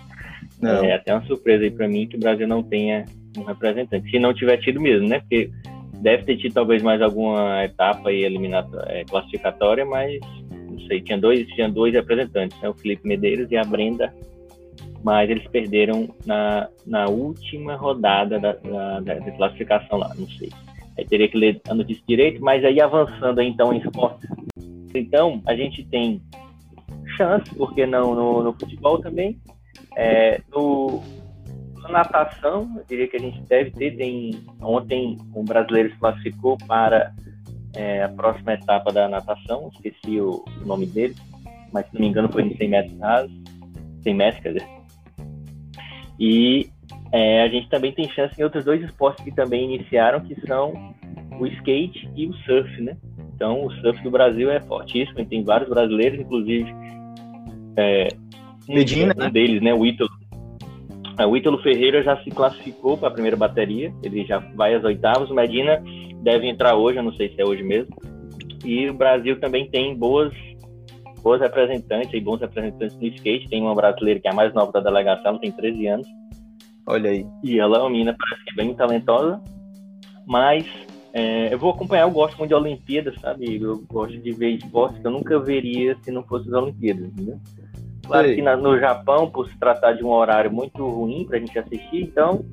Não. 0.60 0.84
É 0.84 0.94
até 0.94 1.14
uma 1.14 1.24
surpresa 1.26 1.64
aí 1.64 1.70
para 1.70 1.88
mim 1.88 2.06
que 2.06 2.16
o 2.16 2.20
Brasil 2.20 2.48
não 2.48 2.62
tenha 2.62 3.04
um 3.36 3.42
representante. 3.42 4.10
Se 4.10 4.18
não 4.18 4.34
tiver 4.34 4.56
tido 4.58 4.80
mesmo, 4.80 5.08
né? 5.08 5.20
Porque 5.20 5.50
deve 6.00 6.24
ter 6.24 6.36
tido 6.36 6.54
talvez 6.54 6.82
mais 6.82 7.00
alguma 7.00 7.64
etapa 7.64 8.08
aí 8.08 8.24
eliminatória, 8.24 8.92
é, 8.92 9.04
classificatória, 9.04 9.84
mas 9.84 10.18
não 10.70 10.78
sei, 10.86 11.00
tinha 11.00 11.18
dois, 11.18 11.46
tinha 11.48 11.68
dois 11.68 11.94
representantes, 11.94 12.60
né? 12.60 12.68
O 12.68 12.74
Felipe 12.74 13.06
Medeiros 13.06 13.50
e 13.50 13.56
a 13.56 13.64
Brenda 13.64 14.12
mas 15.06 15.30
eles 15.30 15.46
perderam 15.46 16.12
na, 16.26 16.68
na 16.84 17.04
última 17.08 17.76
rodada 17.76 18.40
da, 18.40 18.54
da, 18.54 18.98
da 18.98 19.30
classificação 19.36 19.98
lá, 19.98 20.12
não 20.18 20.28
sei. 20.30 20.50
Aí 20.98 21.04
teria 21.06 21.28
que 21.28 21.38
ler 21.38 21.60
a 21.68 21.74
notícia 21.74 22.02
direito, 22.08 22.42
mas 22.42 22.64
aí 22.64 22.80
avançando 22.80 23.40
então 23.40 23.72
em 23.72 23.78
esportes. 23.78 24.28
Então, 24.92 25.40
a 25.46 25.54
gente 25.54 25.84
tem 25.84 26.20
chance, 27.16 27.54
porque 27.54 27.86
não 27.86 28.16
no, 28.16 28.42
no 28.42 28.52
futebol 28.54 28.98
também. 28.98 29.38
É, 29.96 30.40
no, 30.52 31.00
na 31.82 31.88
natação, 31.88 32.68
eu 32.76 32.84
diria 32.88 33.06
que 33.06 33.16
a 33.16 33.20
gente 33.20 33.40
deve 33.42 33.70
ter. 33.70 33.96
Tem, 33.96 34.44
ontem 34.60 35.18
um 35.36 35.44
brasileiro 35.44 35.92
se 35.92 35.98
classificou 36.00 36.58
para 36.66 37.14
é, 37.76 38.02
a 38.02 38.08
próxima 38.08 38.54
etapa 38.54 38.92
da 38.92 39.08
natação, 39.08 39.70
esqueci 39.72 40.20
o, 40.20 40.44
o, 40.62 40.66
nome 40.66 40.86
dele, 40.86 41.14
mas 41.72 41.86
se 41.86 41.94
não 41.94 42.00
me 42.00 42.08
engano 42.08 42.28
foi 42.28 42.42
em 42.42 42.56
100 42.56 42.68
metros 42.68 42.98
rasos, 42.98 43.32
100 44.02 44.14
metros, 44.14 44.42
quer 44.42 44.52
dizer, 44.54 44.76
e 46.18 46.68
é, 47.12 47.42
a 47.42 47.48
gente 47.48 47.68
também 47.68 47.92
tem 47.92 48.08
chance 48.10 48.38
em 48.40 48.44
outros 48.44 48.64
dois 48.64 48.82
esportes 48.82 49.24
que 49.24 49.34
também 49.34 49.74
iniciaram, 49.74 50.20
que 50.20 50.34
são 50.46 50.94
o 51.38 51.46
skate 51.46 52.08
e 52.14 52.26
o 52.26 52.34
surf, 52.44 52.80
né? 52.80 52.96
Então, 53.34 53.64
o 53.64 53.70
surf 53.80 54.02
do 54.02 54.10
Brasil 54.10 54.50
é 54.50 54.60
fortíssimo, 54.60 55.20
e 55.20 55.26
tem 55.26 55.44
vários 55.44 55.68
brasileiros, 55.68 56.18
inclusive 56.18 56.74
é, 57.76 58.08
Medina, 58.68 59.14
um, 59.16 59.20
né? 59.20 59.30
deles, 59.30 59.62
né? 59.62 59.74
O 59.74 59.84
Ítalo. 59.84 60.10
É, 61.18 61.26
o 61.26 61.36
Ítalo 61.36 61.62
Ferreira 61.62 62.02
já 62.02 62.22
se 62.22 62.30
classificou 62.30 62.96
para 62.96 63.08
a 63.08 63.10
primeira 63.10 63.36
bateria, 63.36 63.92
ele 64.02 64.24
já 64.24 64.38
vai 64.38 64.74
às 64.74 64.84
oitavas. 64.84 65.30
O 65.30 65.34
Medina 65.34 65.82
deve 66.22 66.46
entrar 66.48 66.76
hoje, 66.76 66.98
eu 66.98 67.02
não 67.02 67.12
sei 67.12 67.28
se 67.30 67.40
é 67.40 67.44
hoje 67.44 67.62
mesmo. 67.62 67.94
E 68.64 68.88
o 68.88 68.94
Brasil 68.94 69.38
também 69.38 69.68
tem 69.68 69.96
boas 69.96 70.32
boas 71.26 71.40
representantes 71.40 72.14
e 72.14 72.20
bons 72.20 72.40
representantes 72.40 72.96
no 72.96 73.06
skate. 73.08 73.48
Tem 73.48 73.60
uma 73.60 73.74
brasileira 73.74 74.20
que 74.20 74.28
é 74.28 74.30
a 74.30 74.34
mais 74.34 74.54
nova 74.54 74.70
da 74.70 74.78
delegação, 74.78 75.38
tem 75.38 75.50
13 75.50 75.86
anos. 75.88 76.06
Olha 76.86 77.10
aí. 77.10 77.26
E 77.42 77.58
ela 77.58 77.78
é 77.78 77.80
uma 77.80 77.90
menina, 77.90 78.16
parece 78.16 78.44
que 78.44 78.52
é 78.52 78.54
bem 78.54 78.72
talentosa. 78.74 79.42
Mas 80.24 80.64
é, 81.12 81.52
eu 81.52 81.58
vou 81.58 81.70
acompanhar, 81.70 82.02
eu 82.02 82.12
gosto 82.12 82.38
muito 82.38 82.50
de 82.50 82.54
Olimpíadas, 82.54 83.16
sabe? 83.20 83.60
Eu 83.60 83.84
gosto 83.88 84.16
de 84.16 84.30
ver 84.30 84.50
esportes 84.50 85.00
que 85.00 85.06
eu 85.08 85.10
nunca 85.10 85.36
veria 85.40 85.96
se 86.00 86.12
não 86.12 86.22
fosse 86.22 86.46
as 86.46 86.54
Olimpíadas, 86.54 87.06
entendeu? 87.06 87.40
Claro 88.06 88.28
Sei. 88.28 88.36
que 88.36 88.42
na, 88.42 88.56
no 88.56 88.78
Japão, 88.78 89.28
por 89.28 89.48
se 89.48 89.58
tratar 89.58 89.94
de 89.94 90.04
um 90.04 90.10
horário 90.10 90.52
muito 90.52 90.88
ruim 90.88 91.26
pra 91.26 91.40
gente 91.40 91.58
assistir, 91.58 92.02
então 92.02 92.44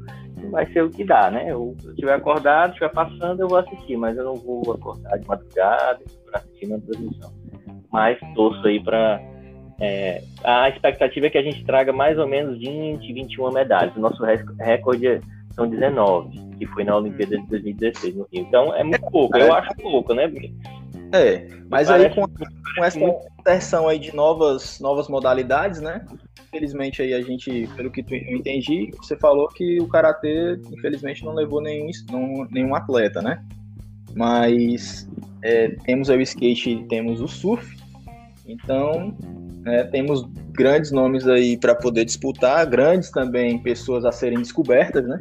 vai 0.49 0.65
ser 0.73 0.83
o 0.83 0.89
que 0.89 1.03
dá, 1.03 1.29
né? 1.29 1.51
Eu, 1.51 1.75
se 1.79 1.85
eu 1.85 1.91
estiver 1.91 2.15
acordado, 2.15 2.69
estiver 2.69 2.89
passando, 2.89 3.39
eu 3.39 3.47
vou 3.47 3.59
assistir, 3.59 3.97
mas 3.97 4.17
eu 4.17 4.23
não 4.23 4.33
vou 4.33 4.63
acordar 4.71 5.15
de 5.19 5.27
madrugada 5.27 5.99
para 6.25 6.39
assistir 6.39 6.67
na 6.67 6.79
transmissão 6.79 7.42
mas 7.93 8.17
torço 8.33 8.67
aí 8.67 8.83
para. 8.83 9.21
É, 9.79 10.23
a 10.43 10.69
expectativa 10.69 11.27
é 11.27 11.29
que 11.29 11.37
a 11.37 11.43
gente 11.43 11.63
traga 11.63 11.93
mais 11.93 12.17
ou 12.17 12.27
menos 12.27 12.57
20, 12.57 13.13
21 13.13 13.51
medalhas. 13.51 13.95
O 13.95 13.99
nosso 13.99 14.23
recorde 14.59 15.21
são 15.51 15.67
19, 15.67 16.37
que 16.57 16.65
foi 16.67 16.83
na 16.83 16.97
Olimpíada 16.97 17.37
de 17.37 17.47
2016 17.47 18.15
no 18.15 18.27
Rio. 18.31 18.43
Então 18.47 18.75
é 18.75 18.83
muito 18.83 19.05
pouco, 19.11 19.37
eu 19.37 19.53
acho 19.53 19.73
pouco, 19.75 20.13
né? 20.13 20.31
É, 21.13 21.47
mas 21.69 21.91
aí 21.91 22.09
com, 22.09 22.23
com 22.27 22.83
essa 22.83 22.99
inserção 23.39 23.87
aí 23.87 23.99
de 23.99 24.15
novas, 24.15 24.79
novas 24.79 25.07
modalidades, 25.07 25.79
né? 25.79 26.03
Infelizmente 26.47 27.01
aí 27.01 27.13
a 27.13 27.21
gente, 27.21 27.67
pelo 27.75 27.91
que 27.91 28.03
eu 28.09 28.37
entendi, 28.37 28.89
você 28.97 29.15
falou 29.17 29.47
que 29.49 29.79
o 29.79 29.87
karatê, 29.87 30.59
infelizmente, 30.71 31.23
não 31.23 31.33
levou 31.33 31.61
nenhum, 31.61 31.89
nenhum 32.49 32.73
atleta, 32.73 33.21
né? 33.21 33.43
Mas 34.15 35.07
é, 35.43 35.69
temos 35.85 36.09
o 36.09 36.21
skate, 36.21 36.85
temos 36.87 37.21
o 37.21 37.27
surf, 37.27 37.82
então, 38.45 39.15
é, 39.65 39.83
temos 39.85 40.23
grandes 40.51 40.91
nomes 40.91 41.27
aí 41.27 41.57
para 41.57 41.75
poder 41.75 42.05
disputar, 42.05 42.65
grandes 42.65 43.09
também 43.09 43.57
pessoas 43.61 44.05
a 44.05 44.11
serem 44.11 44.39
descobertas, 44.39 45.07
né? 45.07 45.19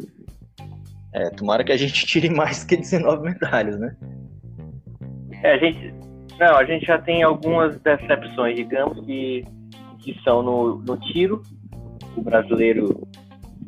É, 1.12 1.30
tomara 1.30 1.62
que 1.62 1.72
a 1.72 1.76
gente 1.76 2.04
tire 2.06 2.30
mais 2.30 2.64
que 2.64 2.76
19 2.76 3.22
medalhas, 3.22 3.78
né? 3.78 3.96
É, 5.42 5.54
a 5.54 5.58
gente, 5.58 5.94
Não, 6.38 6.56
a 6.56 6.64
gente 6.64 6.86
já 6.86 6.98
tem 6.98 7.22
algumas 7.22 7.78
decepções, 7.80 8.56
digamos, 8.56 9.04
que, 9.04 9.44
que 10.00 10.18
são 10.22 10.42
no, 10.42 10.78
no 10.78 10.96
tiro. 10.98 11.42
O 12.16 12.22
brasileiro 12.22 13.06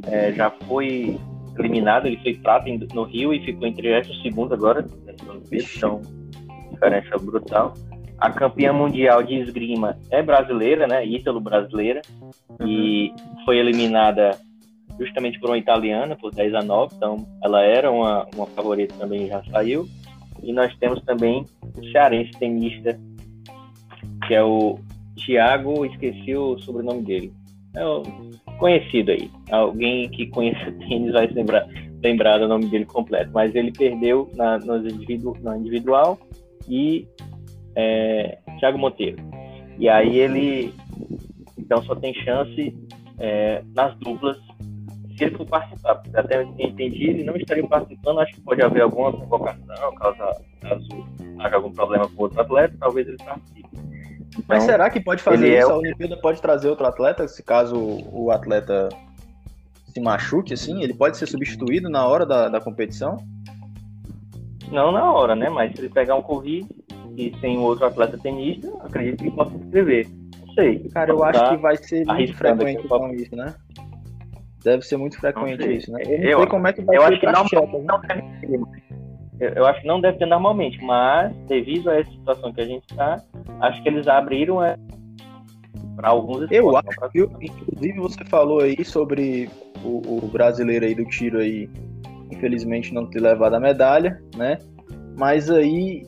é, 0.07 0.33
já 0.33 0.51
foi 0.51 1.19
eliminado, 1.59 2.07
ele 2.07 2.19
foi 2.19 2.35
prata 2.35 2.67
no 2.93 3.05
Rio 3.05 3.33
e 3.33 3.45
ficou 3.45 3.67
em 3.67 3.75
32 3.75 4.53
agora, 4.53 4.85
então, 5.07 6.03
diferença 6.73 7.17
brutal. 7.19 7.75
A 8.19 8.31
campeã 8.31 8.73
mundial 8.73 9.23
de 9.23 9.35
esgrima 9.35 9.99
é 10.11 10.23
brasileira, 10.23 10.87
né? 10.87 11.05
Ítalo-brasileira, 11.05 12.01
uhum. 12.21 12.67
e 12.67 13.13
foi 13.45 13.59
eliminada 13.59 14.39
justamente 14.99 15.41
por 15.41 15.51
uma 15.51 15.59
italiana, 15.59 16.17
por 16.17 16.33
10 16.33 16.55
a 16.55 16.63
9, 16.63 16.95
então 16.97 17.27
ela 17.43 17.63
era 17.63 17.91
uma, 17.91 18.27
uma 18.35 18.47
favorita 18.47 18.95
também, 18.99 19.27
já 19.27 19.43
saiu. 19.45 19.89
E 20.43 20.53
nós 20.53 20.75
temos 20.77 21.03
também 21.03 21.45
o 21.77 21.85
cearense 21.91 22.31
tenista, 22.39 22.99
que 24.27 24.35
é 24.35 24.43
o 24.43 24.79
Thiago, 25.17 25.85
esqueci 25.87 26.37
o 26.37 26.59
sobrenome 26.59 27.03
dele. 27.03 27.33
É 27.75 27.85
o 27.85 28.03
conhecido 28.59 29.11
aí. 29.11 29.31
Alguém 29.51 30.09
que 30.11 30.27
conheça 30.27 30.71
tênis 30.89 31.13
vai 31.13 31.27
se 31.29 31.35
lembrar, 31.35 31.67
lembrar 32.03 32.39
do 32.39 32.49
nome 32.49 32.67
dele 32.67 32.85
completo. 32.85 33.31
Mas 33.33 33.55
ele 33.55 33.73
perdeu 33.73 34.31
na, 34.35 34.59
individu, 34.59 35.37
no 35.43 35.57
individual 35.57 36.19
e 36.69 37.07
é, 37.77 38.39
Thiago 38.59 38.79
Monteiro. 38.79 39.19
E 39.79 39.89
aí 39.89 40.19
ele 40.19 40.75
então 41.59 41.83
só 41.83 41.95
tem 41.95 42.15
chance 42.15 42.77
é, 43.19 43.63
nas 43.75 43.97
duplas 43.99 44.37
se 45.17 45.25
ele 45.25 45.37
for 45.37 45.47
participar. 45.47 46.03
Até 46.15 46.43
entendi, 46.43 47.11
ele 47.11 47.25
não 47.25 47.37
estaria 47.37 47.67
participando. 47.67 48.21
Acho 48.21 48.35
que 48.35 48.41
pode 48.41 48.63
haver 48.63 48.83
alguma 48.83 49.13
convocação, 49.13 49.95
caso, 49.95 50.19
caso 50.61 50.89
haja 51.39 51.57
algum 51.57 51.73
problema 51.73 52.09
com 52.09 52.23
outro 52.23 52.41
atleta, 52.41 52.77
talvez 52.79 53.07
ele 53.07 53.19
participe. 53.19 53.69
Então, 53.75 54.45
Mas 54.49 54.65
será 54.65 54.91
que 54.91 55.01
pode 55.01 55.23
fazer 55.23 55.59
isso? 55.59 55.69
É 55.69 55.73
o... 55.73 55.77
A 55.77 55.79
Olimpíada 55.79 56.17
pode 56.17 56.43
trazer 56.43 56.69
outro 56.69 56.87
atleta, 56.87 57.29
se 57.29 57.43
caso 57.43 57.77
o 57.77 58.33
atleta 58.33 58.89
se 59.87 60.01
machuque, 60.01 60.53
assim? 60.53 60.83
Ele 60.83 60.93
pode 60.93 61.17
ser 61.17 61.27
substituído 61.27 61.89
na 61.89 62.05
hora 62.07 62.27
da, 62.27 62.49
da 62.49 62.61
competição? 62.61 63.17
Não 64.73 64.91
na 64.91 65.13
hora, 65.13 65.37
né? 65.37 65.49
Mas 65.49 65.73
se 65.73 65.81
ele 65.81 65.89
pegar 65.89 66.17
um 66.17 66.23
Covid 66.23 66.67
e 67.17 67.35
sem 67.41 67.59
outro 67.59 67.87
atleta 67.87 68.19
tenista, 68.19 68.69
acredito 68.81 69.23
que 69.23 69.31
possa 69.31 69.55
inscrever. 69.57 70.09
Não 70.47 70.55
sei. 70.55 70.79
Cara, 70.91 71.11
eu 71.11 71.25
acho 71.25 71.49
que 71.51 71.57
vai 71.57 71.77
ser 71.77 72.05
muito 72.05 72.35
frequente 72.35 72.89
com 72.89 73.11
isso, 73.11 73.37
né? 73.37 73.55
Deve 74.63 74.83
ser 74.83 74.97
muito 74.97 75.19
frequente 75.19 75.73
isso, 75.73 75.93
né? 75.93 76.03
Eu 76.07 76.19
eu, 76.31 76.39
sei 76.39 76.47
como 76.47 76.67
é 76.67 76.73
que 76.73 76.83
vai 76.83 76.97
eu 76.97 77.03
ser 77.03 77.09
acho 77.09 77.21
que 77.21 77.27
não, 77.27 77.47
Checa, 77.47 77.67
não 77.67 78.01
deve 78.01 78.65
eu, 79.41 79.67
acho 79.67 79.81
que 79.81 79.87
não 79.87 80.01
deve 80.01 80.19
ter 80.19 80.27
normalmente, 80.27 80.83
mas 80.83 81.35
devido 81.49 81.91
a 81.91 81.97
essa 81.97 82.11
situação 82.11 82.53
que 82.53 82.61
a 82.61 82.67
gente 82.67 82.85
está, 82.89 83.21
acho 83.61 83.83
que 83.83 83.89
eles 83.89 84.07
abriram 84.07 84.63
é, 84.63 84.77
para 85.97 86.09
alguns. 86.09 86.51
Eu 86.51 86.77
acho 86.77 87.11
que, 87.11 87.21
inclusive, 87.21 87.99
você 87.99 88.25
falou 88.25 88.61
aí 88.61 88.85
sobre 88.85 89.51
o, 89.85 90.25
o 90.25 90.29
brasileiro 90.29 90.85
aí 90.85 90.95
do 90.95 91.05
tiro 91.05 91.39
aí, 91.39 91.69
infelizmente 92.31 92.95
não 92.95 93.07
ter 93.07 93.21
levado 93.21 93.55
a 93.55 93.61
medalha, 93.61 94.23
né? 94.37 94.59
Mas 95.17 95.51
aí 95.51 96.07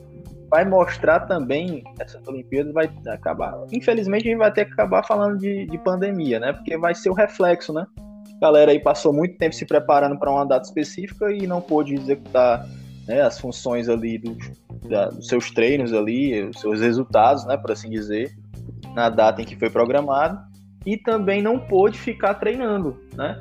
vai 0.49 0.65
mostrar 0.65 1.21
também, 1.21 1.83
essa 1.99 2.19
Olimpíada 2.27 2.71
vai 2.71 2.89
acabar. 3.07 3.53
Infelizmente 3.71 4.27
a 4.27 4.31
gente 4.31 4.39
vai 4.39 4.51
ter 4.51 4.65
que 4.65 4.73
acabar 4.73 5.03
falando 5.05 5.37
de, 5.37 5.65
de 5.65 5.77
pandemia, 5.79 6.39
né? 6.39 6.53
Porque 6.53 6.77
vai 6.77 6.95
ser 6.95 7.09
o 7.09 7.13
reflexo, 7.13 7.73
né? 7.73 7.85
A 8.37 8.39
galera 8.39 8.71
aí 8.71 8.79
passou 8.79 9.11
muito 9.11 9.37
tempo 9.37 9.55
se 9.55 9.65
preparando 9.65 10.17
para 10.17 10.31
uma 10.31 10.45
data 10.45 10.65
específica 10.65 11.31
e 11.31 11.47
não 11.47 11.59
pôde 11.59 11.95
executar 11.95 12.67
né, 13.07 13.21
as 13.21 13.39
funções 13.39 13.89
ali 13.89 14.21
da, 14.87 15.07
dos 15.07 15.27
seus 15.27 15.49
treinos 15.51 15.93
ali, 15.93 16.43
os 16.43 16.59
seus 16.59 16.81
resultados, 16.81 17.45
né, 17.45 17.57
por 17.57 17.71
assim 17.71 17.89
dizer, 17.89 18.37
na 18.93 19.09
data 19.09 19.41
em 19.41 19.45
que 19.45 19.55
foi 19.55 19.69
programado, 19.69 20.39
e 20.85 20.97
também 20.97 21.41
não 21.41 21.59
pôde 21.59 21.97
ficar 21.97 22.35
treinando, 22.35 22.97
né? 23.13 23.37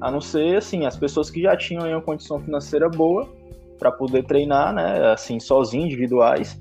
A 0.00 0.10
não 0.10 0.20
ser 0.20 0.56
assim, 0.56 0.86
as 0.86 0.96
pessoas 0.96 1.30
que 1.30 1.42
já 1.42 1.56
tinham 1.56 1.88
uma 1.88 2.00
condição 2.00 2.40
financeira 2.40 2.88
boa 2.88 3.28
para 3.78 3.92
poder 3.92 4.24
treinar, 4.24 4.74
né, 4.74 5.12
assim, 5.12 5.38
sozinhos, 5.38 5.86
individuais, 5.86 6.60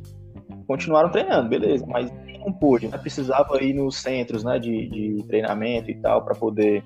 continuaram 0.67 1.09
treinando, 1.09 1.49
beleza, 1.49 1.85
mas 1.87 2.11
não 2.39 2.53
pôde, 2.53 2.87
né? 2.87 2.97
Precisava 2.97 3.61
ir 3.61 3.73
nos 3.73 3.97
centros, 3.97 4.43
né, 4.43 4.59
de, 4.59 4.87
de 4.89 5.23
treinamento 5.27 5.91
e 5.91 5.95
tal 5.95 6.23
para 6.23 6.35
poder 6.35 6.83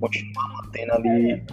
continuar 0.00 0.48
mantendo 0.54 0.92
ali 0.94 1.44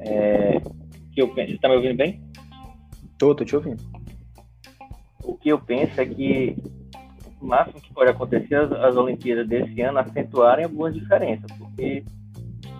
é, 0.00 0.60
que 1.12 1.20
eu 1.20 1.28
penso. 1.34 1.54
Está 1.54 1.68
me 1.68 1.76
ouvindo 1.76 1.96
bem? 1.96 2.22
Tô, 3.18 3.34
tô 3.34 3.44
te 3.44 3.56
ouvindo. 3.56 3.82
O 5.22 5.36
que 5.36 5.48
eu 5.48 5.60
penso 5.60 6.00
é 6.00 6.06
que 6.06 6.56
o 7.40 7.46
máximo 7.46 7.80
que 7.80 7.92
pode 7.92 8.10
acontecer 8.10 8.54
as, 8.54 8.72
as 8.72 8.96
Olimpíadas 8.96 9.48
desse 9.48 9.80
ano 9.80 9.98
acentuarem 9.98 10.64
algumas 10.64 10.94
diferenças, 10.94 11.50
porque 11.58 12.04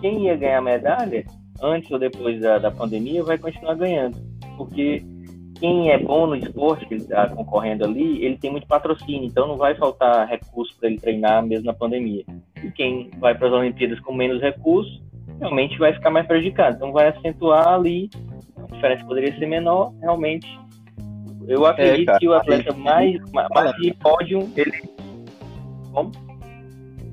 quem 0.03 0.25
ia 0.25 0.35
ganhar 0.35 0.61
medalha 0.61 1.23
antes 1.61 1.89
ou 1.89 1.97
depois 1.97 2.37
da, 2.41 2.57
da 2.57 2.69
pandemia 2.69 3.23
vai 3.23 3.37
continuar 3.37 3.75
ganhando, 3.75 4.17
porque 4.57 5.01
quem 5.61 5.91
é 5.91 5.97
bom 5.97 6.27
no 6.27 6.35
esporte 6.35 6.85
que 6.85 6.95
ele 6.95 7.03
está 7.03 7.29
concorrendo 7.29 7.85
ali, 7.85 8.21
ele 8.21 8.37
tem 8.37 8.51
muito 8.51 8.67
patrocínio, 8.67 9.23
então 9.23 9.47
não 9.47 9.55
vai 9.55 9.75
faltar 9.75 10.27
recurso 10.27 10.75
para 10.77 10.89
ele 10.89 10.99
treinar 10.99 11.41
mesmo 11.45 11.67
na 11.67 11.73
pandemia. 11.73 12.25
E 12.61 12.69
quem 12.71 13.11
vai 13.17 13.33
para 13.33 13.47
as 13.47 13.53
Olimpíadas 13.53 13.97
com 14.01 14.13
menos 14.13 14.41
recursos 14.41 15.01
realmente 15.39 15.79
vai 15.79 15.93
ficar 15.93 16.09
mais 16.09 16.27
prejudicado. 16.27 16.75
Então 16.75 16.91
vai 16.91 17.07
acentuar 17.07 17.69
ali, 17.69 18.09
a 18.57 18.73
diferença 18.73 19.05
poderia 19.05 19.33
ser 19.39 19.45
menor, 19.45 19.93
realmente. 20.01 20.59
Eu 21.47 21.65
acredito 21.65 22.11
é, 22.11 22.19
que 22.19 22.27
o 22.27 22.33
atleta 22.33 22.73
mais, 22.73 23.21
mais 23.31 23.71
de 23.77 23.93
pódio, 23.93 24.51
ele. 24.57 24.83
Como? 25.93 26.11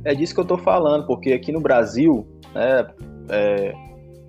É 0.04 0.12
disso 0.12 0.34
que 0.34 0.40
eu 0.40 0.46
tô 0.46 0.58
falando, 0.58 1.06
porque 1.06 1.32
aqui 1.32 1.52
no 1.52 1.60
Brasil, 1.60 2.26
né, 2.54 2.86
é, 3.28 3.72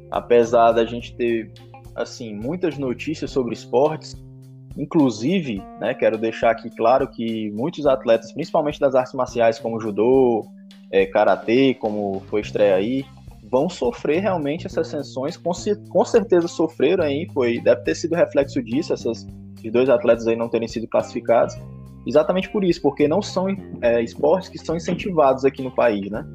apesar 0.09 0.71
da 0.71 0.85
gente 0.85 1.15
ter 1.15 1.51
assim 1.95 2.33
muitas 2.33 2.77
notícias 2.77 3.31
sobre 3.31 3.53
esportes, 3.53 4.15
inclusive, 4.77 5.61
né, 5.79 5.93
quero 5.93 6.17
deixar 6.17 6.51
aqui 6.51 6.69
claro 6.69 7.07
que 7.07 7.51
muitos 7.51 7.85
atletas, 7.85 8.31
principalmente 8.31 8.79
das 8.79 8.95
artes 8.95 9.13
marciais 9.13 9.59
como 9.59 9.79
judô, 9.79 10.45
é, 10.91 11.05
karatê, 11.05 11.73
como 11.73 12.21
foi 12.29 12.41
estreia 12.41 12.75
aí, 12.75 13.05
vão 13.49 13.69
sofrer 13.69 14.21
realmente 14.21 14.65
essas 14.65 14.87
sanções, 14.87 15.35
com, 15.35 15.51
com 15.89 16.05
certeza 16.05 16.47
sofreram 16.47 17.03
aí, 17.03 17.27
foi, 17.33 17.59
deve 17.59 17.81
ter 17.81 17.95
sido 17.95 18.15
reflexo 18.15 18.61
disso, 18.63 18.93
essas, 18.93 19.27
esses 19.57 19.71
dois 19.71 19.89
atletas 19.89 20.27
aí 20.27 20.35
não 20.35 20.47
terem 20.47 20.67
sido 20.67 20.87
classificados, 20.87 21.55
exatamente 22.05 22.49
por 22.49 22.63
isso, 22.63 22.81
porque 22.81 23.07
não 23.07 23.21
são 23.21 23.47
é, 23.81 24.01
esportes 24.01 24.49
que 24.49 24.57
são 24.57 24.75
incentivados 24.75 25.43
aqui 25.43 25.61
no 25.61 25.71
país, 25.71 26.09
né? 26.09 26.25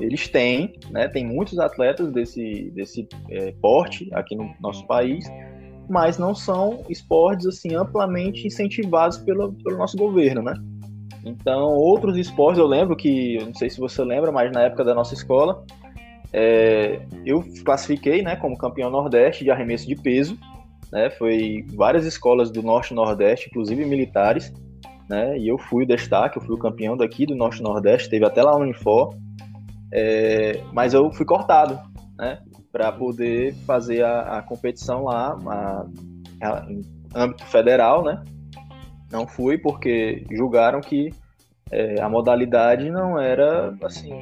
Eles 0.00 0.28
têm, 0.28 0.74
né? 0.90 1.08
Tem 1.08 1.26
muitos 1.26 1.58
atletas 1.58 2.12
desse, 2.12 2.70
desse 2.74 3.08
é, 3.30 3.52
porte 3.60 4.08
aqui 4.12 4.36
no 4.36 4.54
nosso 4.60 4.86
país, 4.86 5.24
mas 5.88 6.18
não 6.18 6.34
são 6.34 6.84
esportes 6.88 7.46
assim 7.46 7.74
amplamente 7.74 8.46
incentivados 8.46 9.18
pelo, 9.18 9.52
pelo 9.52 9.76
nosso 9.76 9.96
governo, 9.96 10.42
né? 10.42 10.54
Então, 11.24 11.74
outros 11.74 12.16
esportes, 12.16 12.58
eu 12.58 12.66
lembro 12.66 12.96
que, 12.96 13.38
não 13.44 13.54
sei 13.54 13.68
se 13.68 13.78
você 13.78 14.02
lembra, 14.04 14.30
mas 14.30 14.52
na 14.52 14.62
época 14.62 14.84
da 14.84 14.94
nossa 14.94 15.14
escola, 15.14 15.64
é, 16.32 17.00
eu 17.24 17.44
classifiquei 17.64 18.22
né, 18.22 18.36
como 18.36 18.56
campeão 18.56 18.90
nordeste 18.90 19.44
de 19.44 19.50
arremesso 19.50 19.86
de 19.86 19.96
peso. 19.96 20.38
Né, 20.92 21.10
foi 21.10 21.66
várias 21.74 22.06
escolas 22.06 22.50
do 22.50 22.62
norte 22.62 22.92
e 22.92 22.94
nordeste, 22.94 23.48
inclusive 23.48 23.84
militares. 23.84 24.52
Né, 25.08 25.38
e 25.38 25.48
eu 25.48 25.58
fui 25.58 25.84
o 25.84 25.86
destaque, 25.86 26.38
eu 26.38 26.42
fui 26.42 26.54
o 26.54 26.58
campeão 26.58 26.96
daqui 26.96 27.26
do 27.26 27.34
norte 27.34 27.60
e 27.60 27.62
nordeste, 27.62 28.10
teve 28.10 28.24
até 28.24 28.42
lá 28.42 28.52
no 28.52 28.64
Unifor. 28.64 29.14
É, 29.92 30.62
mas 30.72 30.94
eu 30.94 31.10
fui 31.12 31.24
cortado 31.24 31.78
né, 32.18 32.38
para 32.70 32.92
poder 32.92 33.54
fazer 33.66 34.04
a, 34.04 34.38
a 34.38 34.42
competição 34.42 35.04
lá 35.04 35.36
a, 35.46 35.86
a, 36.42 36.66
em 36.70 36.82
âmbito 37.14 37.44
federal. 37.46 38.04
Né. 38.04 38.22
Não 39.10 39.26
fui 39.26 39.58
porque 39.58 40.24
julgaram 40.30 40.80
que 40.80 41.10
é, 41.70 42.00
a 42.00 42.08
modalidade 42.08 42.90
não 42.90 43.18
era 43.18 43.74
assim 43.82 44.12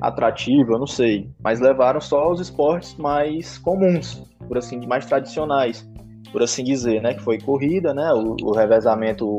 atrativa, 0.00 0.78
não 0.78 0.86
sei, 0.86 1.30
mas 1.40 1.60
levaram 1.60 2.00
só 2.00 2.30
os 2.30 2.40
esportes 2.40 2.96
mais 2.96 3.56
comuns, 3.58 4.20
por 4.48 4.58
assim, 4.58 4.84
mais 4.86 5.06
tradicionais, 5.06 5.88
por 6.32 6.42
assim 6.42 6.64
dizer, 6.64 7.00
né? 7.00 7.14
Que 7.14 7.22
foi 7.22 7.38
corrida, 7.38 7.94
né? 7.94 8.12
O, 8.12 8.36
o 8.42 8.52
revezamento 8.52 9.36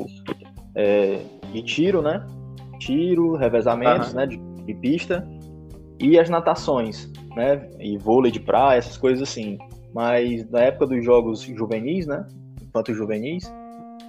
é, 0.75 1.19
de 1.51 1.61
tiro, 1.63 2.01
né? 2.01 2.25
Tiro, 2.79 3.35
revezamentos, 3.35 4.13
uhum. 4.13 4.19
né? 4.19 4.25
De, 4.25 4.37
de, 4.37 4.73
pista 4.75 5.27
e 6.03 6.19
as 6.19 6.29
natações, 6.29 7.09
né? 7.33 7.65
E 7.79 7.97
vôlei 7.97 8.29
de 8.29 8.39
praia, 8.41 8.77
essas 8.77 8.97
coisas 8.97 9.27
assim. 9.27 9.57
Mas 9.95 10.49
na 10.51 10.59
época 10.59 10.87
dos 10.87 11.03
jogos 11.03 11.41
juvenis, 11.41 12.05
né? 12.05 12.27
Enquanto 12.61 12.93
juvenis, 12.93 13.51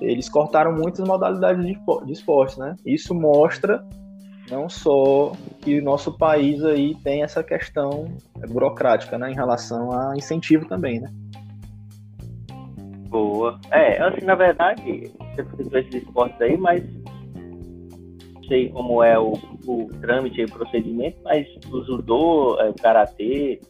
eles 0.00 0.28
cortaram 0.28 0.74
muitas 0.74 1.06
modalidades 1.06 1.64
de, 1.64 2.12
esporte, 2.12 2.58
né? 2.58 2.74
Isso 2.84 3.14
mostra 3.14 3.86
não 4.50 4.68
só 4.68 5.32
que 5.60 5.78
o 5.78 5.84
nosso 5.84 6.18
país 6.18 6.62
aí 6.64 6.96
tem 6.96 7.22
essa 7.22 7.42
questão 7.42 8.08
burocrática, 8.48 9.16
né, 9.16 9.30
em 9.30 9.34
relação 9.34 9.90
a 9.90 10.14
incentivo 10.16 10.66
também, 10.66 11.00
né? 11.00 11.10
Boa. 13.08 13.58
É, 13.70 14.02
assim, 14.02 14.26
na 14.26 14.34
verdade, 14.34 15.10
você 15.34 15.44
citou 15.56 15.78
esses 15.78 15.94
esportes 15.94 16.38
aí, 16.42 16.58
mas 16.58 16.84
sei 18.46 18.68
como 18.68 19.02
é 19.02 19.18
o, 19.18 19.32
o 19.66 19.88
trâmite 20.00 20.40
e 20.40 20.44
o 20.44 20.50
procedimento, 20.50 21.18
mas 21.22 21.46
o 21.70 21.82
judô, 21.84 22.58
é, 22.60 22.68
o 22.70 22.74
karatê, 22.74 23.60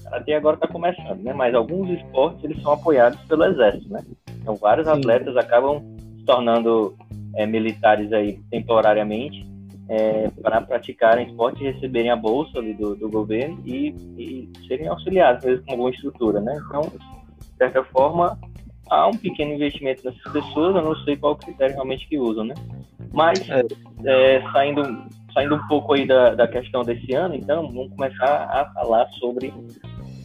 o 0.00 0.04
karatê 0.04 0.34
agora 0.34 0.56
está 0.56 0.66
começando, 0.66 1.22
né? 1.22 1.32
Mas 1.32 1.54
alguns 1.54 1.90
esportes 1.90 2.44
eles 2.44 2.60
são 2.62 2.72
apoiados 2.72 3.20
pelo 3.22 3.44
exército, 3.44 3.88
né? 3.92 4.04
Então 4.40 4.56
vários 4.56 4.86
Sim. 4.86 4.94
atletas 4.94 5.36
acabam 5.36 5.82
se 6.18 6.24
tornando 6.24 6.96
é, 7.36 7.46
militares 7.46 8.12
aí 8.12 8.38
temporariamente 8.50 9.46
é, 9.88 10.30
para 10.40 10.60
praticarem 10.60 11.28
esporte 11.28 11.62
e 11.62 11.70
receberem 11.70 12.10
a 12.10 12.16
bolsa 12.16 12.58
ali 12.58 12.74
do, 12.74 12.94
do 12.94 13.10
governo 13.10 13.60
e, 13.64 13.94
e 14.16 14.50
serem 14.66 14.88
auxiliados 14.88 15.44
mesmo 15.44 15.66
com 15.66 15.76
boa 15.76 15.90
estrutura, 15.90 16.40
né? 16.40 16.60
Então, 16.66 16.82
de 16.82 17.56
certa 17.58 17.84
forma, 17.84 18.38
há 18.92 19.06
um 19.06 19.16
pequeno 19.16 19.54
investimento 19.54 20.04
nessas 20.04 20.32
pessoas, 20.32 20.76
eu 20.76 20.82
não 20.82 20.94
sei 21.04 21.16
qual 21.16 21.34
critério 21.36 21.74
realmente 21.74 22.06
que 22.06 22.18
usam, 22.18 22.44
né? 22.44 22.54
Mas, 23.12 23.40
é. 23.48 23.62
É, 24.04 24.42
saindo, 24.52 24.82
saindo 25.32 25.54
um 25.54 25.66
pouco 25.66 25.94
aí 25.94 26.06
da, 26.06 26.34
da 26.34 26.46
questão 26.46 26.82
desse 26.82 27.12
ano, 27.14 27.34
então, 27.34 27.72
vamos 27.72 27.94
começar 27.94 28.50
a 28.50 28.70
falar 28.74 29.06
sobre 29.12 29.52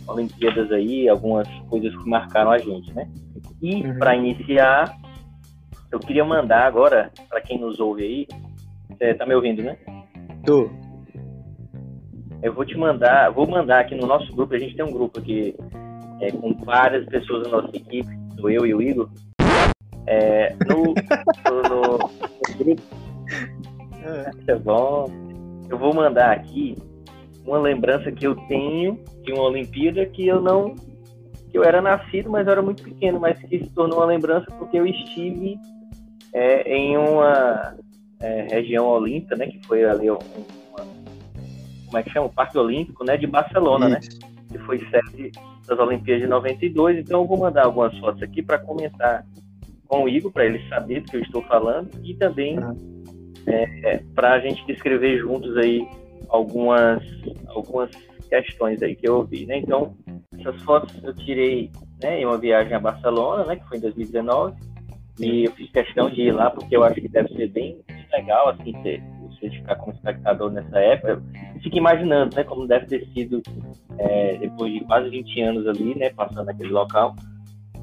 Olimpíadas 0.07 0.71
aí, 0.71 1.07
algumas 1.07 1.47
coisas 1.69 1.95
que 1.95 2.09
marcaram 2.09 2.51
a 2.51 2.57
gente, 2.57 2.93
né? 2.93 3.09
E, 3.61 3.83
uhum. 3.83 3.97
para 3.97 4.15
iniciar, 4.15 4.97
eu 5.91 5.99
queria 5.99 6.25
mandar 6.25 6.65
agora, 6.65 7.11
para 7.29 7.41
quem 7.41 7.59
nos 7.59 7.79
ouve 7.79 8.03
aí, 8.03 8.27
você 8.89 9.13
tá 9.13 9.25
me 9.25 9.33
ouvindo, 9.33 9.63
né? 9.63 9.77
Tô. 10.45 10.69
Eu 12.41 12.53
vou 12.53 12.65
te 12.65 12.77
mandar, 12.77 13.31
vou 13.31 13.47
mandar 13.47 13.79
aqui 13.79 13.95
no 13.95 14.05
nosso 14.05 14.33
grupo, 14.35 14.53
a 14.53 14.59
gente 14.59 14.75
tem 14.75 14.85
um 14.85 14.91
grupo 14.91 15.19
aqui 15.19 15.55
é, 16.21 16.31
com 16.31 16.53
várias 16.63 17.05
pessoas 17.05 17.43
da 17.43 17.49
nossa 17.49 17.75
equipe, 17.75 18.26
sou 18.39 18.49
eu 18.49 18.65
e 18.65 18.73
o 18.73 18.81
Igor. 18.81 19.09
É, 20.05 20.55
no, 20.67 20.83
no, 20.83 21.97
no, 21.97 21.97
grupo. 22.57 22.81
É. 24.03 24.51
é 24.51 24.55
bom. 24.55 25.05
Eu 25.69 25.77
vou 25.77 25.93
mandar 25.93 26.31
aqui 26.31 26.75
uma 27.45 27.59
lembrança 27.59 28.11
que 28.11 28.25
eu 28.25 28.35
tenho 28.47 29.03
de 29.23 29.33
uma 29.33 29.43
Olimpíada 29.43 30.05
que 30.05 30.27
eu 30.27 30.41
não. 30.41 30.75
que 31.49 31.57
eu 31.57 31.63
era 31.63 31.81
nascido, 31.81 32.29
mas 32.29 32.47
eu 32.47 32.53
era 32.53 32.61
muito 32.61 32.83
pequeno, 32.83 33.19
mas 33.19 33.37
que 33.39 33.59
se 33.59 33.69
tornou 33.71 33.99
uma 33.99 34.05
lembrança 34.05 34.49
porque 34.57 34.77
eu 34.77 34.87
estive 34.87 35.57
é, 36.33 36.73
em 36.73 36.97
uma 36.97 37.75
é, 38.21 38.47
região 38.49 38.85
olímpica, 38.87 39.35
né? 39.35 39.47
Que 39.47 39.59
foi 39.67 39.83
ali 39.83 40.09
uma, 40.09 40.19
como 41.87 41.97
é 41.97 42.03
que 42.03 42.11
chama? 42.11 42.27
O 42.27 42.33
Parque 42.33 42.57
Olímpico, 42.57 43.03
né? 43.03 43.17
De 43.17 43.27
Barcelona, 43.27 43.89
né? 43.89 43.99
Isso. 44.01 44.19
né? 44.21 44.27
Que 44.51 44.57
foi 44.59 44.79
sede 44.79 45.31
das 45.67 45.79
Olimpíadas 45.79 46.23
de 46.23 46.29
92. 46.29 46.99
Então 46.99 47.21
eu 47.21 47.27
vou 47.27 47.37
mandar 47.37 47.65
algumas 47.65 47.97
fotos 47.99 48.23
aqui 48.23 48.41
para 48.41 48.57
comentar 48.57 49.25
com 49.87 50.03
o 50.03 50.09
Igor, 50.09 50.31
para 50.31 50.45
ele 50.45 50.67
saber 50.67 51.01
do 51.01 51.11
que 51.11 51.17
eu 51.17 51.21
estou 51.21 51.41
falando 51.43 51.89
e 52.03 52.13
também 52.15 52.57
é, 53.45 53.89
é, 53.89 54.03
para 54.13 54.33
a 54.33 54.39
gente 54.39 54.65
descrever 54.65 55.19
juntos 55.19 55.55
aí 55.57 55.87
algumas 56.29 57.01
algumas 57.47 57.89
questões 58.29 58.81
aí 58.83 58.95
que 58.95 59.07
eu 59.07 59.17
ouvi, 59.17 59.45
né? 59.45 59.59
Então 59.59 59.95
essas 60.37 60.61
fotos 60.63 60.93
eu 61.03 61.13
tirei 61.13 61.71
né, 62.01 62.21
em 62.21 62.25
uma 62.25 62.37
viagem 62.37 62.73
a 62.73 62.79
Barcelona, 62.79 63.45
né? 63.45 63.55
Que 63.55 63.67
foi 63.67 63.77
em 63.77 63.81
2019 63.81 64.55
e 65.19 65.45
eu 65.45 65.51
fiz 65.53 65.71
questão 65.71 66.09
de 66.09 66.21
ir 66.21 66.31
lá 66.31 66.49
porque 66.49 66.75
eu 66.75 66.83
acho 66.83 66.95
que 66.95 67.07
deve 67.07 67.29
ser 67.29 67.47
bem 67.49 67.79
legal, 68.11 68.49
assim, 68.49 68.73
ter, 68.83 69.01
você 69.39 69.49
ficar 69.49 69.75
como 69.75 69.93
espectador 69.93 70.51
nessa 70.51 70.79
época. 70.79 71.21
Fico 71.61 71.77
imaginando, 71.77 72.35
né, 72.35 72.43
como 72.43 72.67
deve 72.67 72.85
ter 72.85 73.07
sido 73.13 73.41
é, 73.97 74.37
depois 74.37 74.73
de 74.73 74.79
quase 74.81 75.09
20 75.09 75.41
anos 75.41 75.67
ali, 75.67 75.95
né, 75.95 76.09
passando 76.09 76.45
naquele 76.45 76.69
local. 76.69 77.15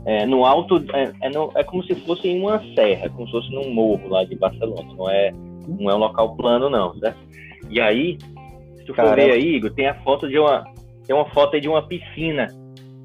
É, 0.07 0.27
no 0.27 0.45
alto, 0.45 0.85
é, 0.93 1.13
é, 1.23 1.31
no, 1.31 1.51
é, 1.55 1.65
como 1.65 1.83
se 1.85 1.95
fosse 1.95 2.29
em 2.29 2.41
uma 2.41 2.63
serra, 2.75 3.09
como 3.09 3.27
se 3.27 3.33
fosse 3.33 3.51
num 3.51 3.73
morro 3.73 4.09
lá 4.09 4.25
de 4.25 4.37
Barcelona. 4.37 4.93
Não 4.95 5.11
é, 5.11 5.33
não 5.67 5.91
é 5.91 5.95
um 5.95 5.99
local 5.99 6.37
plano, 6.37 6.69
não, 6.69 6.95
certo? 6.99 7.19
E 7.71 7.81
aí, 7.81 8.19
se 8.77 8.85
tu 8.85 8.95
for 8.95 9.15
ver 9.15 9.33
aí, 9.33 9.57
Igor, 9.57 9.71
tem 9.73 9.87
a 9.87 9.95
foto 10.03 10.29
de 10.29 10.39
uma, 10.39 10.65
tem 11.07 11.17
uma 11.17 11.25
foto 11.31 11.55
aí 11.55 11.61
de 11.61 11.69
uma 11.69 11.87
piscina. 11.87 12.49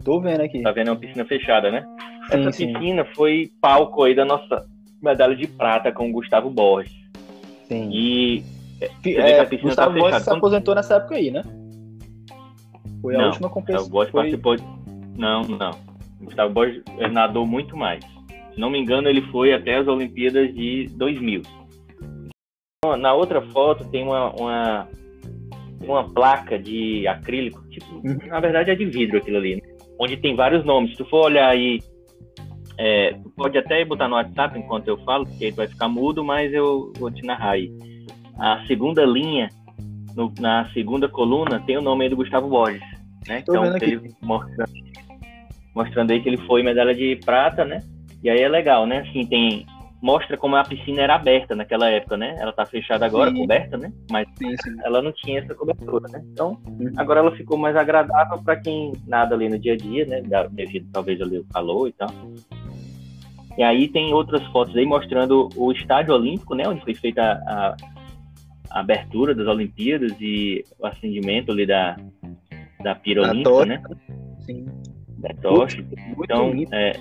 Tô 0.03 0.19
vendo 0.19 0.41
aqui. 0.41 0.61
Tá 0.61 0.71
vendo? 0.71 0.89
É 0.89 0.91
uma 0.91 0.99
piscina 0.99 1.25
fechada, 1.25 1.71
né? 1.71 1.85
Sim, 2.29 2.39
Essa 2.39 2.51
sim. 2.51 2.73
piscina 2.73 3.05
foi 3.15 3.49
palco 3.61 4.03
aí 4.03 4.13
da 4.13 4.25
nossa 4.25 4.65
medalha 5.01 5.35
de 5.35 5.47
prata 5.47 5.91
com 5.91 6.09
o 6.09 6.11
Gustavo 6.11 6.49
Borges. 6.49 6.91
Sim. 7.69 7.89
E. 7.91 8.43
É, 9.05 9.45
tá 9.45 9.55
Gustavo 9.57 9.93
tá 9.93 9.99
Borges 9.99 10.23
se 10.23 10.29
aposentou 10.29 10.75
nessa 10.75 10.95
época 10.95 11.15
aí, 11.15 11.31
né? 11.31 11.43
Foi 13.01 13.15
a 13.15 13.19
não, 13.19 13.25
última 13.27 13.49
competição. 13.49 13.89
Gustavo 13.89 13.91
Borges 13.91 14.11
foi... 14.11 14.21
participou. 14.21 14.55
De... 14.55 14.63
Não, 15.17 15.43
não. 15.43 15.71
Gustavo 16.21 16.53
Borges 16.53 16.83
nadou 17.11 17.45
muito 17.45 17.77
mais. 17.77 18.03
Se 18.53 18.59
não 18.59 18.69
me 18.69 18.79
engano, 18.79 19.07
ele 19.07 19.21
foi 19.23 19.53
até 19.53 19.77
as 19.77 19.87
Olimpíadas 19.87 20.53
de 20.53 20.89
2000. 20.95 21.43
Na 22.97 23.13
outra 23.13 23.41
foto 23.41 23.85
tem 23.85 24.03
uma, 24.03 24.31
uma, 24.31 24.87
uma 25.81 26.09
placa 26.09 26.57
de 26.57 27.05
acrílico, 27.07 27.61
tipo, 27.69 27.95
uhum. 27.95 28.17
na 28.27 28.39
verdade 28.39 28.71
é 28.71 28.75
de 28.75 28.85
vidro 28.85 29.17
aquilo 29.17 29.37
ali, 29.37 29.55
né? 29.55 29.61
onde 29.99 30.15
tem 30.15 30.35
vários 30.35 30.65
nomes. 30.65 30.91
Se 30.91 30.97
tu 30.97 31.05
for 31.05 31.25
olhar 31.25 31.49
aí 31.49 31.79
é, 32.81 33.13
pode 33.35 33.57
até 33.57 33.83
botar 33.83 34.07
no 34.07 34.15
WhatsApp 34.15 34.57
enquanto 34.57 34.87
eu 34.87 34.97
falo, 34.99 35.25
porque 35.25 35.45
aí 35.45 35.51
vai 35.51 35.67
ficar 35.67 35.89
mudo, 35.89 36.23
mas 36.23 36.53
eu 36.53 36.93
vou 36.97 37.11
te 37.11 37.21
narrar 37.25 37.51
aí. 37.51 37.69
A 38.39 38.65
segunda 38.67 39.05
linha, 39.05 39.49
no, 40.15 40.33
na 40.39 40.63
segunda 40.71 41.09
coluna, 41.09 41.59
tem 41.59 41.77
o 41.77 41.81
nome 41.81 42.05
aí 42.05 42.09
do 42.09 42.15
Gustavo 42.15 42.47
Borges, 42.47 42.81
né? 43.27 43.41
Tô 43.45 43.51
então, 43.51 43.75
ele 43.75 44.15
mostrando, 44.21 44.71
mostrando 45.75 46.11
aí 46.11 46.21
que 46.21 46.29
ele 46.29 46.37
foi 46.47 46.63
medalha 46.63 46.95
de 46.95 47.17
prata, 47.17 47.65
né? 47.65 47.83
E 48.23 48.29
aí 48.29 48.39
é 48.39 48.47
legal, 48.47 48.85
né? 48.85 48.99
Assim, 48.99 49.25
tem 49.25 49.65
mostra 50.01 50.37
como 50.37 50.55
a 50.55 50.63
piscina 50.63 51.01
era 51.01 51.15
aberta 51.15 51.55
naquela 51.55 51.89
época, 51.89 52.15
né? 52.15 52.35
Ela 52.39 52.53
tá 52.53 52.65
fechada 52.65 53.05
agora, 53.05 53.31
sim. 53.31 53.37
coberta, 53.37 53.77
né? 53.77 53.91
Mas 54.09 54.27
sim, 54.37 54.55
sim. 54.63 54.77
ela 54.83 55.01
não 55.01 55.11
tinha 55.11 55.39
essa 55.39 55.53
cobertura, 55.53 56.07
né? 56.09 56.21
Então, 56.31 56.57
uhum. 56.65 56.93
agora 56.95 57.19
ela 57.19 57.35
ficou 57.35 57.57
mais 57.57 57.75
agradável 57.75 58.41
para 58.41 58.55
quem 58.55 58.93
nada 59.05 59.35
ali 59.35 59.49
no 59.49 59.59
dia 59.59 59.73
a 59.73 59.77
dia, 59.77 60.05
né? 60.05 60.21
Devido 60.51 60.89
talvez 60.91 61.19
ali 61.21 61.39
o 61.39 61.45
calor 61.45 61.87
e 61.89 61.91
tal. 61.91 62.09
E 63.57 63.63
aí 63.63 63.87
tem 63.87 64.13
outras 64.13 64.43
fotos 64.47 64.75
aí 64.75 64.85
mostrando 64.85 65.49
o 65.55 65.71
estádio 65.71 66.13
olímpico, 66.13 66.55
né, 66.55 66.67
onde 66.67 66.81
foi 66.81 66.93
feita 66.93 67.21
a, 67.21 67.75
a 68.69 68.79
abertura 68.79 69.35
das 69.35 69.47
Olimpíadas 69.47 70.15
e 70.19 70.63
o 70.79 70.85
acendimento 70.85 71.51
ali 71.51 71.65
da, 71.65 71.97
da 72.81 72.95
pira 72.95 73.23
olímpica, 73.23 73.65
né? 73.65 73.81
Sim. 74.39 74.65
Da 75.17 75.33
tocha. 75.41 75.81
Muito, 75.81 76.23
então, 76.23 76.47
bonito, 76.49 76.73
é, 76.73 76.93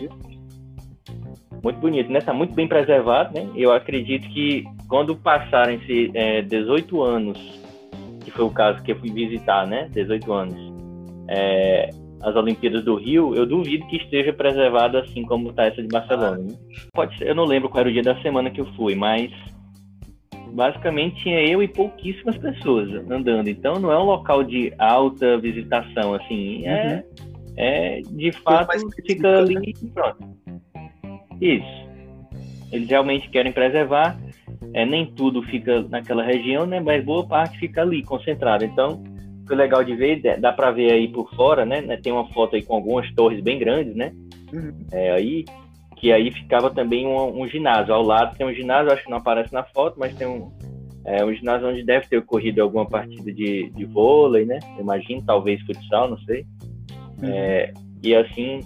muito 1.62 1.80
bonito, 1.80 2.11
né? 2.11 2.20
Tá 2.20 2.32
muito 2.32 2.54
bem 2.54 2.66
preservado, 2.66 3.34
né? 3.34 3.48
Eu 3.54 3.72
acredito 3.72 4.28
que 4.28 4.64
quando 4.88 5.16
passarem-se 5.16 6.11
é, 6.14 6.42
18 6.42 7.02
anos, 7.02 7.38
que 8.24 8.30
foi 8.30 8.44
o 8.44 8.50
caso 8.50 8.82
que 8.82 8.92
eu 8.92 8.98
fui 8.98 9.11
visitar, 9.11 9.66
né? 9.66 9.88
18 9.92 10.32
anos, 10.32 10.72
é, 11.28 11.90
as 12.22 12.35
Olimpíadas 12.35 12.85
do 12.85 12.96
Rio, 12.96 13.35
eu 13.35 13.46
duvido 13.46 13.87
que 13.87 13.96
esteja 13.96 14.33
preservada 14.33 15.00
assim 15.00 15.22
como 15.24 15.50
está 15.50 15.66
essa 15.66 15.83
de 15.83 15.88
Barcelona. 15.88 16.38
Né? 16.38 16.54
Pode 16.92 17.16
ser, 17.16 17.28
eu 17.28 17.35
não 17.35 17.44
lembro 17.44 17.68
qual 17.68 17.81
era 17.81 17.88
o 17.88 17.92
dia 17.92 18.02
da 18.02 18.20
semana 18.22 18.50
que 18.50 18.61
eu 18.61 18.66
fui, 18.74 18.94
mas 18.94 19.31
basicamente 20.52 21.22
tinha 21.22 21.40
eu 21.42 21.62
e 21.62 21.68
pouquíssimas 21.68 22.37
pessoas 22.38 22.90
andando. 23.11 23.48
Então 23.48 23.78
não 23.78 23.92
é 23.92 23.98
um 23.98 24.04
local 24.04 24.42
de 24.42 24.72
alta 24.78 25.38
visitação, 25.38 26.14
assim, 26.14 26.66
é, 26.66 26.96
uhum. 26.96 27.24
é 27.57 28.00
de 28.00 28.33
fato 28.33 28.76
fica 29.07 29.38
ali 29.38 29.54
né? 29.54 29.62
e 29.66 29.87
pronto. 29.90 30.18
Isso. 31.40 31.88
Eles 32.72 32.88
realmente 32.88 33.28
querem 33.31 33.52
preservar. 33.52 34.18
É, 34.74 34.85
nem 34.85 35.07
tudo 35.07 35.42
fica 35.42 35.83
naquela 35.88 36.22
região, 36.22 36.66
né? 36.66 36.81
Mas 36.81 37.02
boa 37.02 37.26
parte 37.26 37.59
fica 37.59 37.81
ali 37.81 38.02
concentrada. 38.02 38.64
Então 38.64 39.02
foi 39.48 39.56
legal 39.56 39.82
de 39.82 39.96
ver, 39.96 40.20
dá 40.38 40.52
para 40.52 40.70
ver 40.70 40.92
aí 40.92 41.08
por 41.08 41.28
fora, 41.34 41.64
né, 41.64 41.80
né? 41.80 41.96
Tem 41.96 42.12
uma 42.12 42.28
foto 42.28 42.54
aí 42.54 42.62
com 42.62 42.74
algumas 42.74 43.11
torres 43.14 43.42
bem 43.42 43.58
grandes, 43.58 43.96
né? 43.96 44.12
Uhum. 44.52 44.87
É, 44.92 45.12
aí, 45.12 45.44
que 45.96 46.12
aí 46.12 46.30
ficava 46.30 46.70
também 46.70 47.06
um, 47.06 47.40
um, 47.40 47.48
ginásio. 47.48 47.94
Ao 47.94 48.02
lado 48.02 48.37
tem 48.37 48.46
um 48.46 48.52
ginásio, 48.52 48.92
acho 48.92 49.04
que 49.04 49.11
não 49.11 49.18
aparece 49.18 49.52
na 49.52 49.64
foto, 49.64 49.98
mas 49.98 50.14
tem 50.14 50.26
um, 50.26 50.52
é, 51.04 51.24
um 51.24 51.32
ginásio 51.32 51.68
onde 51.68 51.82
deve 51.82 52.06
ter 52.06 52.18
ocorrido 52.18 52.62
alguma 52.62 52.87
partida 52.87 53.32
de, 53.32 53.70
de 53.70 53.84
vôlei, 53.87 54.44
né? 54.44 54.58
Imagino, 54.78 55.22
talvez 55.24 55.61
futsal, 55.62 56.11
não 56.11 56.18
sei. 56.18 56.46
Uhum. 57.22 57.28
É, 57.30 57.72
e 58.02 58.14
assim, 58.14 58.61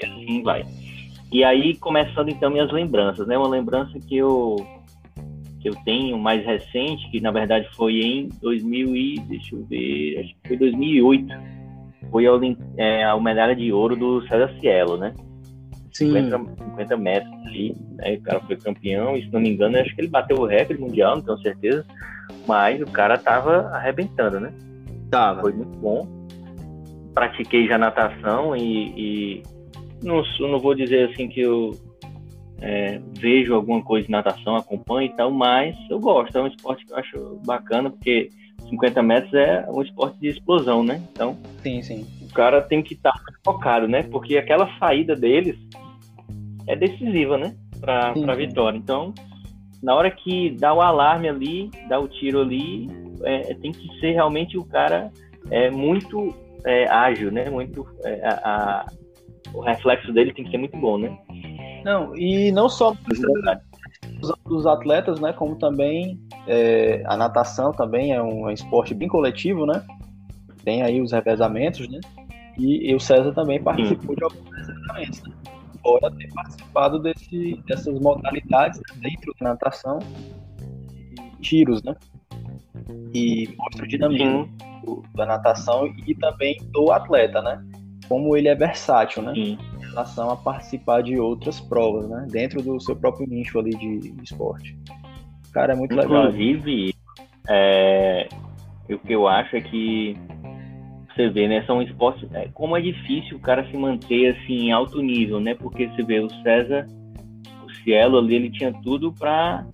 e 0.00 0.06
assim 0.06 0.42
vai. 0.42 0.64
E 1.30 1.44
aí, 1.44 1.76
começando 1.76 2.30
então 2.30 2.50
minhas 2.50 2.72
lembranças, 2.72 3.26
né? 3.26 3.38
Uma 3.38 3.48
lembrança 3.48 3.98
que 4.00 4.16
eu 4.16 4.56
que 5.62 5.68
eu 5.68 5.74
tenho 5.84 6.18
mais 6.18 6.44
recente, 6.44 7.08
que 7.10 7.20
na 7.20 7.30
verdade 7.30 7.68
foi 7.74 8.00
em 8.00 8.28
2000 8.40 8.96
e, 8.96 9.20
deixa 9.20 9.54
eu 9.54 9.64
ver, 9.64 10.18
acho 10.18 10.34
que 10.34 10.48
foi 10.48 10.56
2008, 10.56 11.26
foi 12.10 12.26
a, 12.26 12.30
é, 12.76 13.04
a 13.04 13.18
medalha 13.18 13.54
de 13.54 13.72
ouro 13.72 13.96
do 13.96 14.20
César 14.26 14.52
Cielo, 14.60 14.96
né? 14.96 15.14
Sim. 15.92 16.12
50, 16.12 16.64
50 16.64 16.96
metros 16.96 17.32
ali, 17.46 17.76
né? 17.96 18.14
O 18.14 18.22
cara 18.22 18.40
foi 18.40 18.56
campeão, 18.56 19.16
e 19.16 19.24
se 19.24 19.32
não 19.32 19.40
me 19.40 19.50
engano, 19.50 19.78
acho 19.78 19.94
que 19.94 20.00
ele 20.00 20.08
bateu 20.08 20.38
o 20.38 20.46
recorde 20.46 20.82
mundial, 20.82 21.16
não 21.16 21.22
tenho 21.22 21.38
certeza, 21.38 21.86
mas 22.46 22.80
o 22.82 22.86
cara 22.86 23.16
tava 23.16 23.68
arrebentando, 23.68 24.40
né? 24.40 24.52
Tava. 25.10 25.42
Foi 25.42 25.52
muito 25.52 25.78
bom. 25.78 26.08
Pratiquei 27.14 27.68
já 27.68 27.78
natação 27.78 28.56
e, 28.56 28.88
e 28.96 29.42
não, 30.02 30.22
não 30.40 30.58
vou 30.58 30.74
dizer 30.74 31.10
assim 31.10 31.28
que 31.28 31.40
eu 31.40 31.72
é, 32.62 33.00
vejo 33.18 33.54
alguma 33.54 33.82
coisa 33.82 34.06
de 34.06 34.12
natação, 34.12 34.54
acompanho 34.54 35.10
e 35.10 35.16
tal, 35.16 35.30
mas 35.32 35.76
eu 35.90 35.98
gosto. 35.98 36.38
É 36.38 36.42
um 36.42 36.46
esporte 36.46 36.86
que 36.86 36.92
eu 36.92 36.96
acho 36.96 37.40
bacana, 37.44 37.90
porque 37.90 38.30
50 38.68 39.02
metros 39.02 39.34
é 39.34 39.66
um 39.68 39.82
esporte 39.82 40.18
de 40.20 40.28
explosão, 40.28 40.84
né? 40.84 41.02
Então, 41.12 41.36
sim, 41.62 41.82
sim. 41.82 42.06
o 42.22 42.32
cara 42.32 42.62
tem 42.62 42.80
que 42.80 42.94
estar 42.94 43.12
tá 43.12 43.32
focado, 43.44 43.88
né? 43.88 44.04
Porque 44.04 44.38
aquela 44.38 44.68
saída 44.78 45.16
deles 45.16 45.58
é 46.68 46.76
decisiva, 46.76 47.36
né? 47.36 47.56
Para 47.80 48.12
a 48.12 48.34
vitória. 48.36 48.78
Então, 48.78 49.12
na 49.82 49.96
hora 49.96 50.10
que 50.10 50.50
dá 50.50 50.72
o 50.72 50.80
alarme 50.80 51.28
ali, 51.28 51.70
dá 51.88 51.98
o 51.98 52.06
tiro 52.06 52.40
ali, 52.40 52.88
é, 53.24 53.54
tem 53.54 53.72
que 53.72 53.88
ser 53.98 54.12
realmente 54.12 54.56
o 54.56 54.64
cara 54.64 55.10
é, 55.50 55.68
muito 55.68 56.32
é, 56.64 56.88
ágil, 56.88 57.32
né? 57.32 57.50
Muito 57.50 57.84
é, 58.04 58.24
a, 58.24 58.34
a, 58.44 58.86
o 59.52 59.60
reflexo 59.60 60.12
dele 60.12 60.32
tem 60.32 60.44
que 60.44 60.52
ser 60.52 60.58
muito 60.58 60.76
bom, 60.76 60.96
né? 60.96 61.18
Não, 61.84 62.16
e 62.16 62.52
não 62.52 62.68
só 62.68 62.94
dos 64.46 64.66
atletas, 64.66 65.20
né? 65.20 65.32
Como 65.32 65.56
também 65.56 66.20
é, 66.46 67.02
a 67.06 67.16
natação 67.16 67.72
também 67.72 68.12
é 68.12 68.22
um, 68.22 68.50
esporte 68.50 68.94
bem 68.94 69.08
coletivo, 69.08 69.66
né? 69.66 69.84
Tem 70.64 70.82
aí 70.82 71.00
os 71.00 71.12
revezamentos, 71.12 71.88
né? 71.88 72.00
E, 72.58 72.90
e 72.90 72.94
o 72.94 73.00
César 73.00 73.32
também 73.32 73.62
participou 73.62 74.10
Sim. 74.10 74.16
de 74.16 74.24
alguns 74.24 74.50
revezamentos, 74.50 75.22
né? 75.22 75.34
Fora 75.82 76.10
ter 76.12 76.32
participado 76.32 76.98
desse, 77.00 77.60
dessas 77.66 77.98
modalidades 77.98 78.80
dentro 78.96 79.34
da 79.40 79.50
natação 79.50 79.98
e 80.60 81.40
tiros, 81.40 81.82
né? 81.82 81.96
E 83.12 83.52
mostra 83.58 83.84
o 83.84 83.88
dinamismo 83.88 84.48
da 85.14 85.26
natação 85.26 85.86
e 86.06 86.14
também 86.14 86.56
do 86.72 86.92
atleta, 86.92 87.42
né? 87.42 87.64
Como 88.08 88.36
ele 88.36 88.48
é 88.48 88.54
versátil, 88.54 89.22
né? 89.22 89.34
Sim 89.34 89.58
relação 89.92 90.30
a 90.30 90.36
participar 90.36 91.02
de 91.02 91.18
outras 91.18 91.60
provas, 91.60 92.08
né? 92.08 92.26
Dentro 92.30 92.62
do 92.62 92.80
seu 92.80 92.96
próprio 92.96 93.26
nicho 93.28 93.58
ali 93.58 93.70
de, 93.70 94.14
esporte. 94.22 94.76
Cara, 95.52 95.74
é 95.74 95.76
muito 95.76 95.94
legal. 95.94 96.28
Inclusive, 96.28 96.94
é, 97.48 98.28
o 98.88 98.98
que 98.98 99.12
eu 99.12 99.28
acho 99.28 99.56
é 99.56 99.60
que 99.60 100.16
você 101.14 101.28
vê, 101.28 101.46
né? 101.46 101.62
São 101.66 101.82
esportes. 101.82 102.28
É, 102.32 102.48
como 102.54 102.76
é 102.76 102.80
difícil 102.80 103.36
o 103.36 103.40
cara 103.40 103.64
se 103.70 103.76
manter 103.76 104.34
assim 104.34 104.68
em 104.68 104.72
alto 104.72 105.00
nível, 105.02 105.38
né? 105.38 105.54
Porque 105.54 105.88
você 105.88 106.02
vê 106.02 106.20
o 106.20 106.30
César, 106.42 106.86
o 107.64 107.70
Cielo 107.82 108.18
ali, 108.18 108.34
ele 108.34 108.50
tinha 108.50 108.72
tudo 108.82 109.12
para 109.12 109.66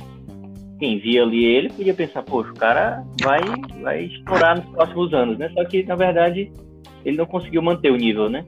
quem 0.78 1.00
via 1.00 1.24
ali 1.24 1.44
ele 1.44 1.70
podia 1.70 1.92
pensar, 1.92 2.22
poxa, 2.22 2.52
o 2.52 2.54
cara 2.54 3.04
vai, 3.20 3.40
vai 3.82 4.04
estourar 4.04 4.56
nos 4.56 4.66
próximos 4.66 5.12
anos, 5.12 5.36
né? 5.36 5.50
Só 5.52 5.64
que, 5.64 5.82
na 5.82 5.96
verdade, 5.96 6.52
ele 7.08 7.16
não 7.16 7.26
conseguiu 7.26 7.62
manter 7.62 7.90
o 7.90 7.96
nível, 7.96 8.28
né? 8.28 8.44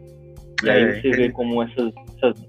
E 0.62 0.68
aí 0.68 0.82
é, 0.82 1.00
você 1.00 1.10
vê 1.10 1.30
como 1.30 1.62
essas, 1.62 1.92
essas, 2.16 2.46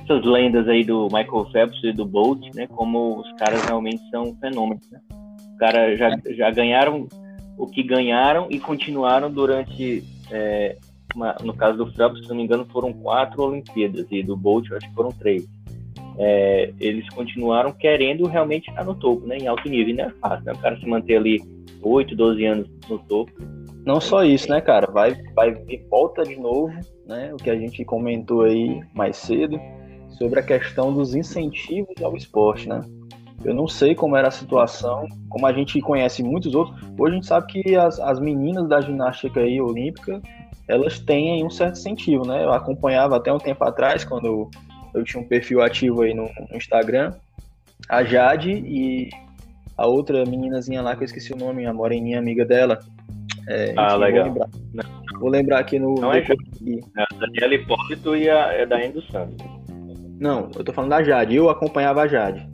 essas, 0.00 0.24
lendas 0.24 0.68
aí 0.68 0.82
do 0.82 1.04
Michael 1.04 1.48
Phelps 1.52 1.84
e 1.84 1.92
do 1.92 2.04
Bolt, 2.04 2.40
né? 2.54 2.66
Como 2.66 3.20
os 3.20 3.32
caras 3.34 3.64
realmente 3.64 4.02
são 4.10 4.34
fenômenos, 4.40 4.90
né? 4.90 5.00
Os 5.52 5.58
caras 5.58 5.96
já, 5.96 6.10
já 6.30 6.50
ganharam 6.50 7.06
o 7.56 7.66
que 7.66 7.82
ganharam 7.84 8.48
e 8.50 8.58
continuaram 8.58 9.30
durante, 9.30 10.02
é, 10.32 10.76
uma, 11.14 11.36
no 11.42 11.54
caso 11.54 11.78
do 11.78 11.92
Phelps, 11.92 12.22
se 12.22 12.28
não 12.28 12.36
me 12.36 12.42
engano, 12.42 12.66
foram 12.72 12.92
quatro 12.92 13.44
Olimpíadas 13.44 14.06
e 14.10 14.22
do 14.22 14.36
Bolt 14.36 14.66
acho 14.72 14.88
que 14.88 14.94
foram 14.94 15.10
três. 15.12 15.46
É, 16.18 16.72
eles 16.80 17.08
continuaram 17.10 17.72
querendo 17.72 18.26
realmente 18.26 18.68
estar 18.68 18.84
no 18.84 18.96
topo, 18.96 19.24
né? 19.26 19.38
Em 19.38 19.46
alto 19.46 19.68
nível, 19.68 19.94
e 19.94 19.96
não 19.96 20.04
é 20.06 20.10
fácil, 20.20 20.44
né? 20.44 20.52
O 20.52 20.58
cara 20.58 20.76
se 20.80 20.86
manter 20.86 21.18
ali 21.18 21.40
8, 21.80 22.16
12 22.16 22.44
anos 22.44 22.68
no 22.88 22.98
topo 22.98 23.32
não 23.84 24.00
só 24.00 24.24
isso, 24.24 24.48
né, 24.48 24.60
cara? 24.60 24.90
Vai, 24.90 25.14
vai 25.34 25.54
volta 25.90 26.22
de 26.22 26.36
novo, 26.36 26.72
né? 27.06 27.32
O 27.32 27.36
que 27.36 27.50
a 27.50 27.56
gente 27.56 27.84
comentou 27.84 28.42
aí 28.42 28.80
mais 28.94 29.16
cedo 29.16 29.58
sobre 30.10 30.40
a 30.40 30.42
questão 30.42 30.92
dos 30.92 31.14
incentivos 31.14 31.94
ao 32.02 32.16
esporte, 32.16 32.68
né? 32.68 32.80
Eu 33.44 33.54
não 33.54 33.66
sei 33.66 33.94
como 33.94 34.16
era 34.16 34.28
a 34.28 34.32
situação, 34.32 35.06
como 35.28 35.46
a 35.46 35.52
gente 35.52 35.80
conhece 35.80 36.22
muitos 36.22 36.54
outros. 36.54 36.80
Hoje 36.96 37.12
a 37.12 37.14
gente 37.16 37.26
sabe 37.26 37.46
que 37.46 37.74
as, 37.74 37.98
as 37.98 38.20
meninas 38.20 38.68
da 38.68 38.80
ginástica 38.80 39.40
aí 39.40 39.60
olímpica, 39.60 40.20
elas 40.68 41.00
têm 41.00 41.44
um 41.44 41.50
certo 41.50 41.78
incentivo, 41.78 42.24
né? 42.24 42.44
Eu 42.44 42.52
acompanhava 42.52 43.16
até 43.16 43.32
um 43.32 43.38
tempo 43.38 43.64
atrás, 43.64 44.04
quando 44.04 44.26
eu, 44.26 44.50
eu 44.94 45.02
tinha 45.02 45.20
um 45.20 45.26
perfil 45.26 45.60
ativo 45.60 46.02
aí 46.02 46.14
no, 46.14 46.30
no 46.50 46.56
Instagram, 46.56 47.14
a 47.88 48.04
Jade 48.04 48.52
e 48.52 49.10
a 49.76 49.86
outra 49.86 50.24
meninazinha 50.24 50.80
lá, 50.80 50.94
que 50.94 51.02
eu 51.02 51.06
esqueci 51.06 51.32
o 51.32 51.36
nome, 51.36 51.66
a 51.66 51.74
moreninha 51.74 52.20
amiga 52.20 52.44
dela, 52.44 52.78
é, 53.48 53.74
ah, 53.76 53.96
legal. 53.96 54.24
Vou 54.24 54.34
lembrar, 54.34 54.88
vou 55.18 55.30
lembrar 55.30 55.58
aqui 55.58 55.78
no. 55.78 55.94
Não 55.94 56.12
é, 56.12 56.20
é 56.20 57.02
a 57.02 57.06
Daniela 57.18 57.54
Hipólito 57.54 58.16
e 58.16 58.30
a 58.30 58.52
é 58.52 58.66
da 58.66 58.78
do 58.88 59.02
Santos. 59.02 59.36
Não, 60.20 60.50
eu 60.54 60.64
tô 60.64 60.72
falando 60.72 60.90
da 60.90 61.02
Jade. 61.02 61.34
Eu 61.34 61.50
acompanhava 61.50 62.02
a 62.02 62.06
Jade. 62.06 62.48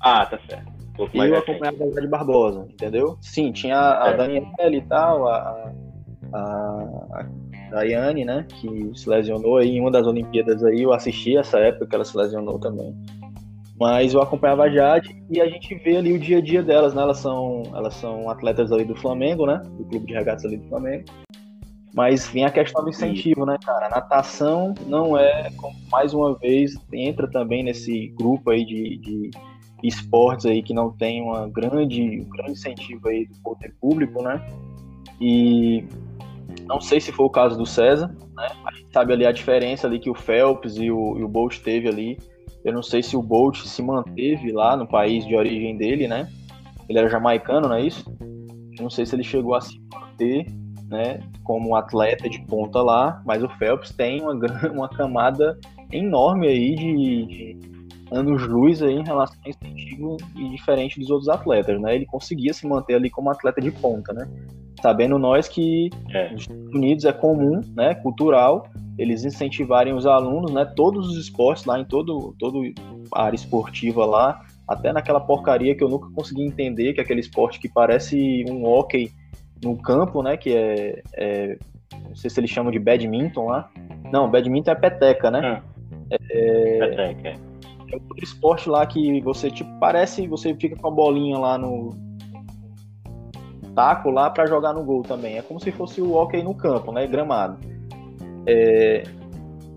Ah, 0.00 0.26
tá 0.26 0.38
certo. 0.48 0.76
Um 1.14 1.24
eu 1.24 1.36
acompanhava 1.36 1.84
a 1.84 1.90
Jade 1.90 2.08
Barbosa, 2.08 2.66
entendeu? 2.70 3.18
Sim, 3.20 3.52
tinha 3.52 3.76
a, 3.76 4.08
a 4.08 4.12
Daniela 4.12 4.76
e 4.76 4.80
tal, 4.82 5.28
a, 5.28 5.72
a, 6.32 6.38
a 6.38 7.26
Daiane, 7.70 8.24
né? 8.24 8.46
Que 8.48 8.90
se 8.94 9.08
lesionou 9.08 9.58
aí 9.58 9.76
em 9.76 9.80
uma 9.80 9.90
das 9.90 10.06
Olimpíadas 10.06 10.62
aí. 10.64 10.82
Eu 10.82 10.92
assisti 10.92 11.36
essa 11.36 11.58
época 11.58 11.86
que 11.86 11.94
ela 11.94 12.04
se 12.04 12.16
lesionou 12.16 12.58
também. 12.58 12.94
Mas 13.78 14.14
eu 14.14 14.22
acompanhava 14.22 14.64
a 14.64 14.70
Jade 14.70 15.22
e 15.30 15.40
a 15.40 15.46
gente 15.48 15.74
vê 15.76 15.96
ali 15.96 16.12
o 16.12 16.18
dia 16.18 16.38
a 16.38 16.40
dia 16.40 16.62
delas, 16.62 16.94
né? 16.94 17.02
Elas 17.02 17.18
são, 17.18 17.62
elas 17.74 17.94
são 17.94 18.30
atletas 18.30 18.72
ali 18.72 18.84
do 18.84 18.96
Flamengo, 18.96 19.46
né? 19.46 19.62
Do 19.78 19.84
clube 19.84 20.06
de 20.06 20.14
regatas 20.14 20.44
ali 20.46 20.56
do 20.56 20.68
Flamengo. 20.68 21.04
Mas 21.94 22.28
vem 22.28 22.44
a 22.44 22.50
questão 22.50 22.82
do 22.82 22.90
incentivo, 22.90 23.44
né, 23.44 23.56
cara? 23.64 23.86
A 23.86 23.90
natação 23.90 24.74
não 24.86 25.16
é, 25.16 25.50
mais 25.90 26.14
uma 26.14 26.34
vez, 26.34 26.74
entra 26.92 27.30
também 27.30 27.62
nesse 27.62 28.08
grupo 28.08 28.50
aí 28.50 28.64
de, 28.64 28.98
de 28.98 29.30
esportes 29.82 30.46
aí 30.46 30.62
que 30.62 30.74
não 30.74 30.90
tem 30.90 31.22
uma 31.22 31.48
grande, 31.48 32.20
um 32.20 32.28
grande 32.28 32.52
incentivo 32.52 33.08
aí 33.08 33.26
do 33.26 33.38
poder 33.40 33.74
público, 33.80 34.22
né? 34.22 34.46
E 35.20 35.84
não 36.66 36.80
sei 36.80 37.00
se 37.00 37.12
foi 37.12 37.26
o 37.26 37.30
caso 37.30 37.56
do 37.56 37.66
César, 37.66 38.08
né? 38.34 38.48
A 38.64 38.72
gente 38.72 38.92
sabe 38.92 39.12
ali 39.12 39.26
a 39.26 39.32
diferença 39.32 39.86
ali 39.86 39.98
que 39.98 40.10
o 40.10 40.14
Phelps 40.14 40.76
e 40.76 40.90
o, 40.90 41.18
e 41.18 41.22
o 41.22 41.28
Bolt 41.28 41.58
teve 41.60 41.88
ali 41.88 42.18
eu 42.66 42.72
não 42.72 42.82
sei 42.82 43.00
se 43.00 43.16
o 43.16 43.22
Bolt 43.22 43.64
se 43.64 43.80
manteve 43.80 44.50
lá 44.50 44.76
no 44.76 44.88
país 44.88 45.24
de 45.24 45.36
origem 45.36 45.76
dele, 45.76 46.08
né? 46.08 46.28
Ele 46.88 46.98
era 46.98 47.08
jamaicano, 47.08 47.68
não 47.68 47.76
é 47.76 47.82
isso? 47.82 48.04
Eu 48.76 48.82
não 48.82 48.90
sei 48.90 49.06
se 49.06 49.14
ele 49.14 49.22
chegou 49.22 49.54
a 49.54 49.60
se 49.60 49.80
manter, 49.94 50.46
né, 50.88 51.20
como 51.44 51.76
atleta 51.76 52.28
de 52.28 52.40
ponta 52.44 52.82
lá, 52.82 53.22
mas 53.24 53.40
o 53.40 53.48
Phelps 53.50 53.92
tem 53.92 54.20
uma, 54.20 54.34
uma 54.74 54.88
camada 54.88 55.56
enorme 55.92 56.48
aí 56.48 56.74
de, 56.74 57.26
de 57.26 57.75
anos-luz 58.10 58.82
aí 58.82 58.94
em 58.94 59.04
relação 59.04 59.36
a 59.44 59.48
incentivo 59.48 60.16
e 60.36 60.48
diferente 60.50 60.98
dos 61.00 61.10
outros 61.10 61.28
atletas, 61.28 61.80
né? 61.80 61.94
Ele 61.94 62.06
conseguia 62.06 62.52
se 62.52 62.66
manter 62.66 62.94
ali 62.94 63.10
como 63.10 63.30
atleta 63.30 63.60
de 63.60 63.70
ponta, 63.70 64.12
né? 64.12 64.28
Sabendo 64.80 65.18
nós 65.18 65.48
que 65.48 65.90
é. 66.10 66.30
nos 66.32 66.42
Estados 66.42 66.74
Unidos 66.74 67.04
é 67.04 67.12
comum, 67.12 67.60
né, 67.74 67.94
cultural, 67.94 68.68
eles 68.98 69.24
incentivarem 69.24 69.94
os 69.94 70.06
alunos, 70.06 70.52
né, 70.52 70.64
todos 70.64 71.08
os 71.08 71.16
esportes 71.16 71.64
lá 71.64 71.80
em 71.80 71.84
todo 71.84 72.34
todo 72.38 72.62
a 73.12 73.22
área 73.24 73.36
esportiva 73.36 74.04
lá, 74.04 74.42
até 74.68 74.92
naquela 74.92 75.20
porcaria 75.20 75.74
que 75.74 75.82
eu 75.82 75.88
nunca 75.88 76.08
consegui 76.10 76.42
entender, 76.42 76.92
que 76.92 77.00
é 77.00 77.02
aquele 77.02 77.20
esporte 77.20 77.58
que 77.58 77.68
parece 77.68 78.44
um 78.48 78.64
hockey 78.64 79.10
no 79.64 79.76
campo, 79.76 80.22
né, 80.22 80.36
que 80.36 80.54
é, 80.54 81.02
é 81.14 81.58
não 82.06 82.14
sei 82.14 82.30
se 82.30 82.38
eles 82.40 82.50
chamam 82.50 82.70
de 82.70 82.78
badminton 82.78 83.46
lá. 83.46 83.70
Não, 84.12 84.30
badminton 84.30 84.70
é 84.70 84.74
peteca, 84.74 85.30
né? 85.30 85.62
Hum. 85.62 86.06
É, 86.10 86.78
peteca. 86.78 87.45
É. 87.92 87.96
outro 87.96 88.24
esporte 88.24 88.68
lá 88.68 88.86
que 88.86 89.20
você 89.20 89.50
tipo 89.50 89.70
parece, 89.78 90.26
você 90.26 90.54
fica 90.54 90.76
com 90.76 90.88
a 90.88 90.90
bolinha 90.90 91.38
lá 91.38 91.58
no 91.58 91.90
taco 93.74 94.10
lá 94.10 94.30
para 94.30 94.46
jogar 94.46 94.72
no 94.72 94.82
gol 94.82 95.02
também. 95.02 95.36
É 95.36 95.42
como 95.42 95.60
se 95.60 95.70
fosse 95.70 96.00
o 96.00 96.14
hockey 96.14 96.42
no 96.42 96.54
campo, 96.54 96.90
né, 96.92 97.06
gramado. 97.06 97.58
É, 98.46 99.02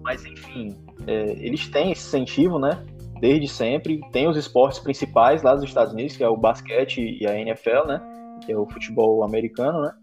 mas 0.03 0.25
enfim, 0.25 0.75
é, 1.05 1.31
eles 1.33 1.67
têm 1.69 1.91
esse 1.91 2.07
incentivo, 2.07 2.57
né? 2.57 2.83
Desde 3.19 3.47
sempre. 3.47 3.99
Tem 4.11 4.27
os 4.27 4.37
esportes 4.37 4.79
principais 4.79 5.43
lá 5.43 5.53
dos 5.53 5.65
Estados 5.65 5.93
Unidos, 5.93 6.15
que 6.15 6.23
é 6.23 6.29
o 6.29 6.37
basquete 6.37 7.17
e 7.19 7.27
a 7.27 7.37
NFL, 7.37 7.85
né? 7.87 8.01
Que 8.45 8.53
é 8.53 8.57
o 8.57 8.65
futebol 8.65 9.23
americano, 9.23 9.81
né? 9.81 9.93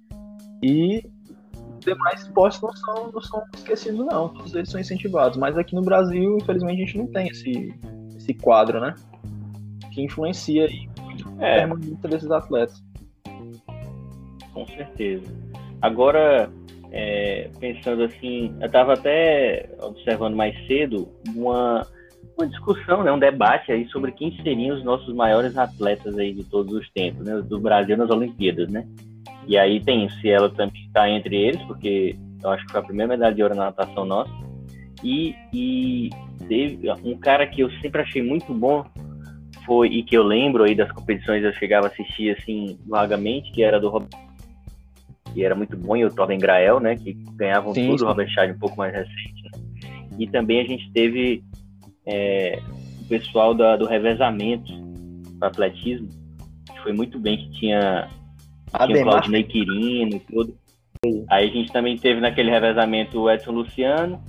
E 0.62 1.03
demais 1.81 2.23
esportes 2.23 2.61
não 2.61 2.73
são, 2.75 3.12
não 3.12 3.21
são 3.21 3.42
esquecidos, 3.55 4.05
não. 4.05 4.29
Todos 4.29 4.55
eles 4.55 4.69
são 4.69 4.81
incentivados. 4.81 5.38
Mas 5.38 5.57
aqui 5.57 5.75
no 5.75 5.83
Brasil, 5.83 6.37
infelizmente, 6.37 6.83
a 6.83 6.87
gente 6.87 6.99
não 6.99 7.07
tem 7.07 7.29
esse, 7.29 7.75
esse 8.27 8.35
quadro, 8.35 8.81
né? 8.81 8.95
Que 9.93 10.03
influencia 10.03 10.65
aí 10.65 10.89
é. 11.39 11.53
a 11.53 11.59
permanência 11.61 12.09
desses 12.09 12.31
atletas. 12.31 12.85
Com 14.53 14.67
certeza. 14.67 15.25
Agora, 15.81 16.51
é, 16.91 17.51
pensando 17.61 18.03
assim, 18.03 18.55
eu 18.61 18.67
estava 18.67 18.95
até 18.95 19.69
observando 19.81 20.35
mais 20.35 20.55
cedo 20.67 21.09
uma, 21.35 21.87
uma 22.37 22.47
discussão, 22.47 23.05
né, 23.05 23.12
um 23.12 23.19
debate 23.19 23.71
aí 23.71 23.87
sobre 23.89 24.12
quem 24.12 24.37
seriam 24.43 24.77
os 24.77 24.85
nossos 24.85 25.15
maiores 25.15 25.57
atletas 25.57 26.19
aí 26.19 26.33
de 26.33 26.45
todos 26.45 26.73
os 26.73 26.91
tempos, 26.91 27.25
né, 27.25 27.41
do 27.43 27.61
Brasil 27.61 27.97
nas 27.97 28.11
Olimpíadas, 28.11 28.69
né? 28.69 28.87
E 29.47 29.57
aí 29.57 29.81
tem 29.81 30.09
se 30.09 30.29
ela 30.29 30.51
também 30.51 30.83
está 30.87 31.09
entre 31.09 31.37
eles, 31.37 31.62
porque 31.62 32.17
eu 32.43 32.51
acho 32.51 32.67
que 32.67 32.73
foi 32.73 32.81
a 32.81 32.85
primeira 32.85 33.12
medalha 33.12 33.35
de 33.35 33.43
ouro 33.43 33.55
na 33.55 33.67
natação 33.67 34.05
nossa. 34.05 34.33
E, 35.02 35.35
e 35.52 36.11
teve 36.48 36.90
um 37.04 37.16
cara 37.18 37.46
que 37.46 37.61
eu 37.61 37.70
sempre 37.80 38.02
achei 38.02 38.22
muito 38.22 38.52
bom 38.54 38.85
foi 39.64 39.88
e 39.88 40.02
que 40.02 40.16
eu 40.16 40.22
lembro 40.22 40.64
aí 40.64 40.74
das 40.74 40.90
competições 40.92 41.42
eu 41.42 41.52
chegava 41.54 41.88
a 41.88 41.90
assistir 41.90 42.37
assim 42.37 42.78
vagamente, 42.87 43.50
que 43.50 43.62
era 43.62 43.80
do 43.80 43.88
Robert 43.88 44.26
que 45.35 45.44
era 45.44 45.54
muito 45.54 45.76
bom, 45.76 45.94
e 45.94 46.02
o 46.02 46.11
Torben 46.11 46.38
Grael, 46.38 46.80
né, 46.80 46.96
que 46.96 47.12
ganhavam 47.35 47.74
sim, 47.74 47.88
tudo, 47.88 47.98
sim. 47.98 48.04
o 48.06 48.09
Robert 48.09 48.30
Scheid 48.30 48.54
um 48.54 48.59
pouco 48.59 48.78
mais 48.78 48.94
recente. 48.94 49.42
Né? 49.44 49.50
E 50.18 50.26
também 50.26 50.62
a 50.62 50.64
gente 50.64 50.90
teve 50.92 51.44
é, 52.06 52.59
o 53.02 53.04
pessoal 53.06 53.52
da, 53.52 53.76
do 53.76 53.85
revezamento 53.85 54.72
do 54.72 55.44
atletismo, 55.44 56.09
que 56.72 56.80
foi 56.82 56.94
muito 56.94 57.18
bem, 57.18 57.37
que 57.37 57.50
tinha, 57.50 58.09
tinha 58.87 59.00
o 59.00 59.02
Claudinei 59.02 59.42
Quirino 59.42 60.16
e 60.16 60.20
tudo. 60.20 60.56
Aí 61.28 61.50
a 61.50 61.52
gente 61.52 61.70
também 61.70 61.98
teve 61.98 62.18
naquele 62.18 62.50
revezamento 62.50 63.20
o 63.20 63.30
Edson 63.30 63.52
Luciano, 63.52 64.22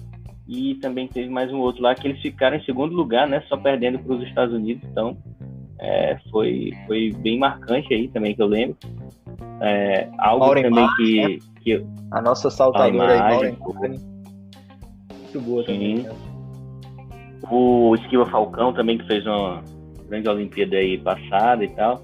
e 0.47 0.75
também 0.75 1.07
teve 1.07 1.29
mais 1.29 1.51
um 1.51 1.59
outro 1.59 1.81
lá 1.81 1.93
que 1.93 2.07
eles 2.07 2.21
ficaram 2.21 2.57
em 2.57 2.63
segundo 2.63 2.95
lugar, 2.95 3.27
né? 3.27 3.43
Só 3.49 3.57
perdendo 3.57 3.99
para 3.99 4.15
os 4.15 4.23
Estados 4.23 4.55
Unidos. 4.55 4.83
Então, 4.89 5.17
é, 5.79 6.17
foi, 6.31 6.71
foi 6.87 7.11
bem 7.19 7.37
marcante 7.37 7.93
aí 7.93 8.07
também 8.07 8.33
que 8.33 8.41
eu 8.41 8.47
lembro. 8.47 8.77
É, 9.61 10.09
algo 10.17 10.45
Mauro 10.45 10.61
também 10.61 10.85
Mar, 10.85 10.95
que, 10.95 11.21
né? 11.21 11.37
que. 11.61 11.85
A 12.11 12.21
nossa 12.21 12.49
saltadora 12.49 13.39
aí, 13.39 13.57
Muito 15.21 15.41
boa 15.41 15.63
também. 15.65 15.97
Né? 15.97 16.09
O 17.51 17.95
Esquiva 17.95 18.25
Falcão 18.25 18.73
também, 18.73 18.97
que 18.97 19.05
fez 19.05 19.25
uma 19.25 19.61
grande 20.07 20.29
Olimpíada 20.29 20.77
aí 20.77 20.97
passada 20.97 21.63
e 21.63 21.69
tal. 21.69 22.01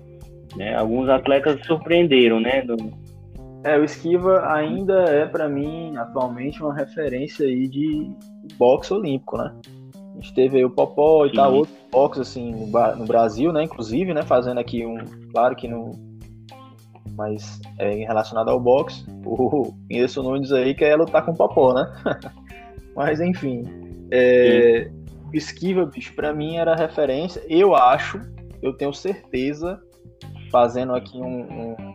Né? 0.58 0.76
Alguns 0.76 1.08
atletas 1.10 1.66
surpreenderam, 1.66 2.40
né? 2.42 2.62
Do, 2.62 2.76
é, 3.64 3.78
o 3.78 3.84
Esquiva 3.84 4.46
ainda 4.54 5.04
é, 5.06 5.26
para 5.26 5.48
mim, 5.48 5.96
atualmente, 5.98 6.62
uma 6.62 6.74
referência 6.74 7.48
aí 7.48 7.68
de 7.68 8.12
boxe 8.58 8.94
olímpico, 8.94 9.38
né? 9.38 9.54
A 9.96 10.16
gente 10.16 10.34
teve 10.34 10.58
aí 10.58 10.66
o 10.66 10.70
Popó 10.70 11.26
e 11.26 11.30
Sim. 11.30 11.36
tal, 11.36 11.54
outros 11.54 11.78
boxe, 11.92 12.22
assim, 12.22 12.52
no, 12.52 12.68
no, 12.96 13.06
Brasil, 13.06 13.52
né? 13.54 13.64
Inclusive, 13.64 14.14
né? 14.14 14.22
Fazendo 14.24 14.60
aqui 14.60 14.86
um, 14.86 14.98
claro 15.32 15.56
que 15.56 15.68
no... 15.68 15.92
Mas 17.16 17.62
é 17.78 17.92
relacionado 18.06 18.50
ao 18.50 18.60
boxe, 18.60 19.06
o 19.24 19.74
Inês 19.90 20.16
Nunes 20.16 20.52
aí 20.52 20.74
quer 20.74 20.96
lutar 20.96 21.24
com 21.24 21.32
o 21.32 21.38
Popó, 21.38 21.74
né? 21.74 21.88
mas, 22.96 23.22
enfim, 23.22 23.64
é, 24.12 24.90
Esquiva, 25.32 25.86
bicho, 25.86 26.14
pra 26.16 26.34
mim 26.34 26.58
era 26.58 26.76
referência. 26.76 27.44
Eu 27.48 27.76
acho, 27.76 28.20
eu 28.62 28.74
tenho 28.74 28.94
certeza, 28.94 29.80
fazendo 30.52 30.96
aqui 30.96 31.18
um, 31.18 31.42
um 31.42 31.93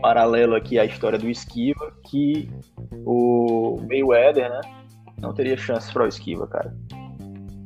paralelo 0.00 0.54
aqui 0.54 0.78
à 0.78 0.84
história 0.84 1.18
do 1.18 1.28
Esquiva, 1.28 1.92
que 2.04 2.48
o 3.04 3.80
Mayweather, 3.88 4.50
né, 4.50 4.60
não 5.20 5.32
teria 5.32 5.56
chance 5.56 5.92
para 5.92 6.04
o 6.04 6.08
Esquiva, 6.08 6.46
cara. 6.46 6.74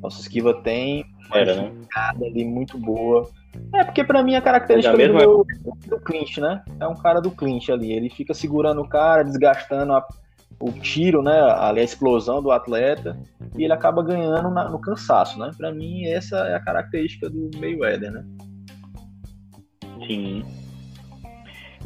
Nosso 0.02 0.20
Esquiva 0.20 0.54
tem 0.62 1.04
uma 1.28 1.38
Era, 1.38 1.56
né? 1.56 1.72
ali 1.96 2.44
muito 2.44 2.76
boa. 2.78 3.28
É, 3.74 3.84
porque 3.84 4.02
para 4.02 4.22
mim 4.22 4.34
a 4.34 4.40
característica 4.40 4.96
do, 4.96 5.44
do, 5.44 5.76
do 5.88 6.00
clinch, 6.00 6.40
né? 6.40 6.62
É 6.80 6.86
um 6.86 6.94
cara 6.94 7.20
do 7.20 7.30
clinch 7.30 7.70
ali. 7.70 7.92
Ele 7.92 8.10
fica 8.10 8.34
segurando 8.34 8.80
o 8.80 8.88
cara, 8.88 9.22
desgastando 9.22 9.92
a, 9.92 10.06
o 10.58 10.72
tiro, 10.72 11.22
né? 11.22 11.40
Ali 11.58 11.80
a 11.80 11.84
explosão 11.84 12.42
do 12.42 12.50
atleta. 12.50 13.16
E 13.56 13.64
ele 13.64 13.72
acaba 13.72 14.02
ganhando 14.02 14.50
na, 14.50 14.68
no 14.68 14.80
cansaço, 14.80 15.38
né? 15.38 15.50
Para 15.56 15.72
mim, 15.72 16.06
essa 16.06 16.36
é 16.48 16.54
a 16.54 16.60
característica 16.60 17.28
do 17.28 17.50
Mayweather, 17.58 18.10
né? 18.10 18.24
Sim. 20.06 20.44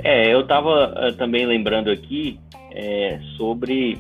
É, 0.02 0.32
eu 0.32 0.40
estava 0.40 0.94
eh, 0.96 1.12
também 1.12 1.46
lembrando 1.46 1.90
aqui 1.90 2.38
é, 2.72 3.18
sobre 3.36 3.98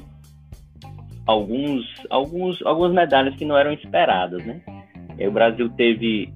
alguns, 1.26 1.84
alguns, 2.10 2.64
algumas 2.64 2.92
medalhas 2.92 3.34
que 3.36 3.44
não 3.44 3.56
eram 3.56 3.72
esperadas, 3.72 4.44
né? 4.44 4.60
É, 5.18 5.26
o 5.26 5.32
Brasil 5.32 5.68
teve 5.70 6.32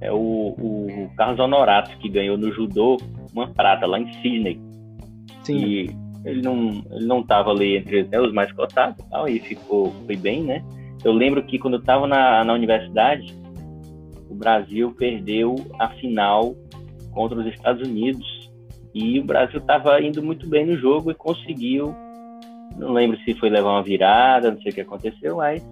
é, 0.00 0.12
o, 0.12 0.16
o, 0.16 1.10
Carlos 1.16 1.40
Honorato, 1.40 1.96
que 1.98 2.08
ganhou 2.08 2.36
no 2.36 2.52
judô 2.52 2.98
uma 3.34 3.48
prata 3.48 3.86
lá 3.86 3.98
em 3.98 4.12
Sydney. 4.14 4.60
Sim. 5.42 5.56
E 5.56 5.90
ele 6.24 6.42
não 6.42 6.84
ele 6.90 7.06
não 7.06 7.20
estava 7.20 7.50
ali 7.50 7.78
entre 7.78 8.04
né, 8.04 8.20
os 8.20 8.32
mais 8.32 8.52
cotados 8.52 9.02
tal, 9.08 9.26
e 9.26 9.40
ficou 9.40 9.92
foi 10.06 10.16
bem, 10.16 10.42
né? 10.42 10.62
Eu 11.02 11.12
lembro 11.12 11.42
que 11.42 11.58
quando 11.58 11.74
eu 11.74 11.80
estava 11.80 12.06
na, 12.06 12.44
na 12.44 12.52
universidade, 12.52 13.34
o 14.28 14.34
Brasil 14.34 14.94
perdeu 14.98 15.56
a 15.78 15.88
final 15.88 16.54
contra 17.12 17.38
os 17.38 17.46
Estados 17.46 17.88
Unidos 17.88 18.26
e 18.94 19.20
o 19.20 19.24
Brasil 19.24 19.58
estava 19.58 20.00
indo 20.00 20.22
muito 20.22 20.48
bem 20.48 20.66
no 20.66 20.76
jogo 20.76 21.10
e 21.10 21.14
conseguiu. 21.14 21.94
Não 22.76 22.92
lembro 22.92 23.18
se 23.18 23.34
foi 23.34 23.50
levar 23.50 23.70
uma 23.70 23.82
virada, 23.82 24.50
não 24.50 24.60
sei 24.60 24.72
o 24.72 24.74
que 24.74 24.80
aconteceu, 24.80 25.36
mas 25.36 25.64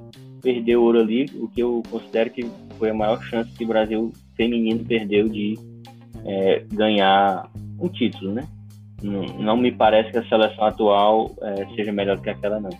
perdeu 0.42 0.82
ouro 0.82 1.00
ali, 1.00 1.26
o 1.34 1.48
que 1.48 1.60
eu 1.60 1.82
considero 1.90 2.30
que 2.30 2.46
foi 2.78 2.90
a 2.90 2.94
maior 2.94 3.20
chance 3.22 3.50
que 3.52 3.64
o 3.64 3.68
Brasil 3.68 4.12
feminino 4.36 4.84
perdeu 4.84 5.28
de 5.28 5.58
é, 6.24 6.64
ganhar 6.72 7.50
um 7.80 7.88
título, 7.88 8.32
né? 8.32 8.46
Não, 9.02 9.22
não, 9.22 9.56
me 9.56 9.70
parece 9.70 10.10
que 10.10 10.18
a 10.18 10.28
seleção 10.28 10.64
atual 10.64 11.30
é, 11.40 11.66
seja 11.76 11.92
melhor 11.92 12.20
que 12.20 12.30
aquela, 12.30 12.58
não. 12.58 12.70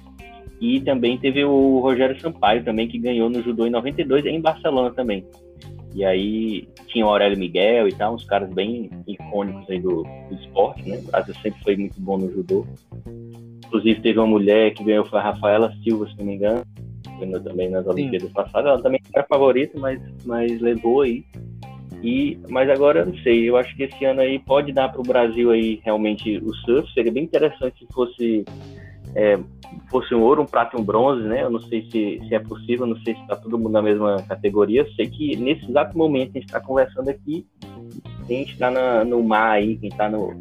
E 0.61 0.81
também 0.81 1.17
teve 1.17 1.45
o 1.45 1.79
Rogério 1.79 2.21
Sampaio 2.21 2.65
também, 2.65 2.89
que 2.89 2.99
ganhou 2.99 3.31
no 3.31 3.43
judô 3.43 3.67
em 3.67 3.71
92 3.71 4.27
em 4.27 4.41
Barcelona 4.41 4.91
também. 4.91 5.25
E 5.95 6.05
aí 6.05 6.69
tinha 6.87 7.07
o 7.07 7.09
Aurélio 7.09 7.39
Miguel 7.39 7.89
e 7.89 7.93
tal, 7.93 8.15
uns 8.15 8.25
caras 8.25 8.53
bem 8.53 8.91
icônicos 9.07 9.69
aí 9.69 9.81
do, 9.81 10.03
do 10.03 10.35
esporte, 10.35 10.89
né? 10.89 10.99
O 10.99 11.11
Brasil 11.11 11.35
sempre 11.43 11.63
foi 11.63 11.77
muito 11.77 12.01
bom 12.01 12.19
no 12.19 12.31
judô. 12.31 12.67
Inclusive 13.67 14.01
teve 14.01 14.19
uma 14.19 14.27
mulher 14.27 14.73
que 14.73 14.85
ganhou, 14.85 15.05
foi 15.05 15.19
a 15.19 15.23
Rafaela 15.23 15.73
Silva, 15.83 16.09
se 16.09 16.17
não 16.19 16.27
me 16.27 16.35
engano, 16.35 16.63
ganhou 17.19 17.41
também 17.41 17.69
nas 17.71 17.87
Olimpíadas 17.87 18.31
passadas. 18.33 18.71
Ela 18.71 18.83
também 18.83 19.01
era 19.13 19.27
favorita, 19.27 19.79
mas, 19.79 20.01
mas 20.25 20.61
levou 20.61 21.03
aí. 21.03 21.25
E, 22.03 22.39
mas 22.49 22.71
agora 22.71 23.01
eu 23.01 23.07
não 23.07 23.17
sei, 23.19 23.49
eu 23.49 23.57
acho 23.57 23.75
que 23.75 23.83
esse 23.83 24.05
ano 24.05 24.21
aí 24.21 24.39
pode 24.39 24.73
dar 24.73 24.89
para 24.89 25.01
o 25.01 25.05
Brasil 25.05 25.51
aí 25.51 25.81
realmente 25.85 26.39
o 26.39 26.55
surf, 26.55 26.93
seria 26.93 27.11
bem 27.11 27.25
interessante 27.25 27.85
se 27.85 27.93
fosse 27.93 28.45
é, 29.17 29.37
fosse 29.91 30.15
um 30.15 30.23
ouro, 30.23 30.43
um 30.43 30.47
prata 30.47 30.77
e 30.77 30.81
um 30.81 30.85
bronze, 30.85 31.23
né? 31.23 31.43
Eu 31.43 31.51
não 31.51 31.61
sei 31.61 31.83
se, 31.91 32.21
se 32.27 32.35
é 32.35 32.39
possível, 32.39 32.87
não 32.87 32.97
sei 33.03 33.15
se 33.15 33.21
está 33.23 33.37
todo 33.37 33.59
mundo 33.59 33.73
na 33.73 33.83
mesma 33.83 34.23
categoria. 34.29 34.83
Eu 34.83 34.93
sei 34.93 35.09
que 35.09 35.37
nesse 35.37 35.69
exato 35.69 35.97
momento 35.97 36.31
a 36.31 36.39
gente 36.39 36.47
está 36.47 36.61
conversando 36.61 37.09
aqui, 37.09 37.47
a 38.21 38.33
gente 38.33 38.53
está 38.53 38.71
no 39.05 39.23
mar 39.23 39.53
aí, 39.53 39.77
quem 39.77 39.89
está 39.89 40.09
no, 40.09 40.35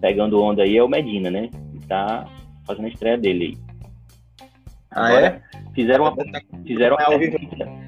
pegando 0.00 0.42
onda 0.42 0.62
aí 0.62 0.76
é 0.76 0.82
o 0.82 0.88
Medina, 0.88 1.30
né? 1.30 1.48
Que 1.72 1.78
está 1.78 2.26
fazendo 2.66 2.86
a 2.86 2.88
estreia 2.88 3.18
dele 3.18 3.44
aí. 3.44 3.58
Ah, 4.90 5.06
Agora, 5.08 5.26
é? 5.26 5.42
Fizeram 5.74 6.04
uma. 6.04 6.16
Fizeram 6.66 6.96
uma 6.96 7.84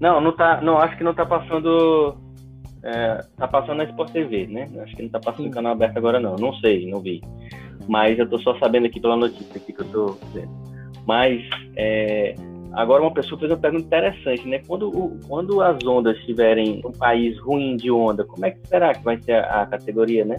não, 0.00 0.18
não 0.20 0.32
tá. 0.32 0.62
Não, 0.62 0.78
acho 0.78 0.96
que 0.96 1.04
não 1.04 1.12
tá 1.12 1.26
passando. 1.26 2.16
É, 2.82 3.22
tá 3.36 3.46
passando 3.46 3.76
na 3.76 3.84
Sport 3.84 4.12
TV, 4.12 4.46
né? 4.46 4.66
Acho 4.82 4.96
que 4.96 5.02
não 5.02 5.10
tá 5.10 5.20
passando 5.20 5.46
no 5.46 5.50
canal 5.50 5.72
aberto 5.72 5.98
agora, 5.98 6.18
não. 6.18 6.36
Não 6.36 6.54
sei, 6.54 6.90
não 6.90 7.00
vi 7.00 7.20
mas 7.90 8.16
eu 8.20 8.28
tô 8.28 8.38
só 8.38 8.56
sabendo 8.60 8.86
aqui 8.86 9.00
pela 9.00 9.16
notícia 9.16 9.56
aqui 9.56 9.72
que 9.72 9.80
eu 9.80 9.88
tô 9.88 10.06
vendo. 10.32 10.48
Mas 11.04 11.42
é, 11.76 12.36
agora 12.72 13.02
uma 13.02 13.12
pessoa 13.12 13.36
fez 13.36 13.50
uma 13.50 13.58
pergunta 13.58 13.84
interessante, 13.84 14.46
né? 14.46 14.62
Quando, 14.64 15.18
quando 15.26 15.60
as 15.60 15.84
ondas 15.84 16.16
estiverem 16.18 16.80
um 16.84 16.92
país 16.92 17.36
ruim 17.40 17.76
de 17.76 17.90
onda, 17.90 18.24
como 18.24 18.46
é 18.46 18.52
que 18.52 18.64
será 18.68 18.94
que 18.94 19.02
vai 19.02 19.20
ser 19.20 19.32
a, 19.32 19.62
a 19.62 19.66
categoria, 19.66 20.24
né? 20.24 20.36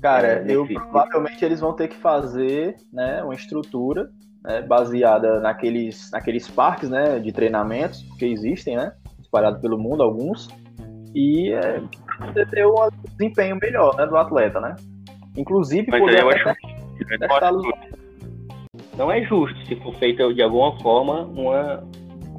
Cara, 0.00 0.28
é, 0.28 0.44
eu 0.48 0.66
provavelmente 0.66 1.44
eles 1.44 1.60
vão 1.60 1.74
ter 1.74 1.88
que 1.88 1.96
fazer 1.96 2.76
né, 2.90 3.22
uma 3.22 3.34
estrutura 3.34 4.08
né, 4.42 4.62
baseada 4.62 5.40
naqueles, 5.40 6.10
naqueles 6.10 6.48
parques 6.48 6.88
né, 6.88 7.18
de 7.18 7.30
treinamentos 7.32 8.00
que 8.18 8.24
existem, 8.24 8.76
né? 8.76 8.92
Espalhados 9.20 9.60
pelo 9.60 9.76
mundo, 9.76 10.02
alguns, 10.02 10.48
e 11.14 11.52
é, 11.52 11.82
ter 12.50 12.66
um 12.66 12.88
desempenho 13.18 13.58
melhor 13.60 13.94
né, 13.94 14.06
do 14.06 14.16
atleta, 14.16 14.58
né? 14.58 14.74
Inclusive, 15.36 15.86
Mas 15.90 16.00
poder 16.00 16.22
eu 16.22 16.30
acho 16.30 16.77
não 18.96 19.10
é 19.10 19.22
justo 19.22 19.56
se 19.66 19.76
for 19.76 19.94
feita 19.94 20.32
de 20.34 20.42
alguma 20.42 20.78
forma 20.80 21.22
uma, 21.22 21.84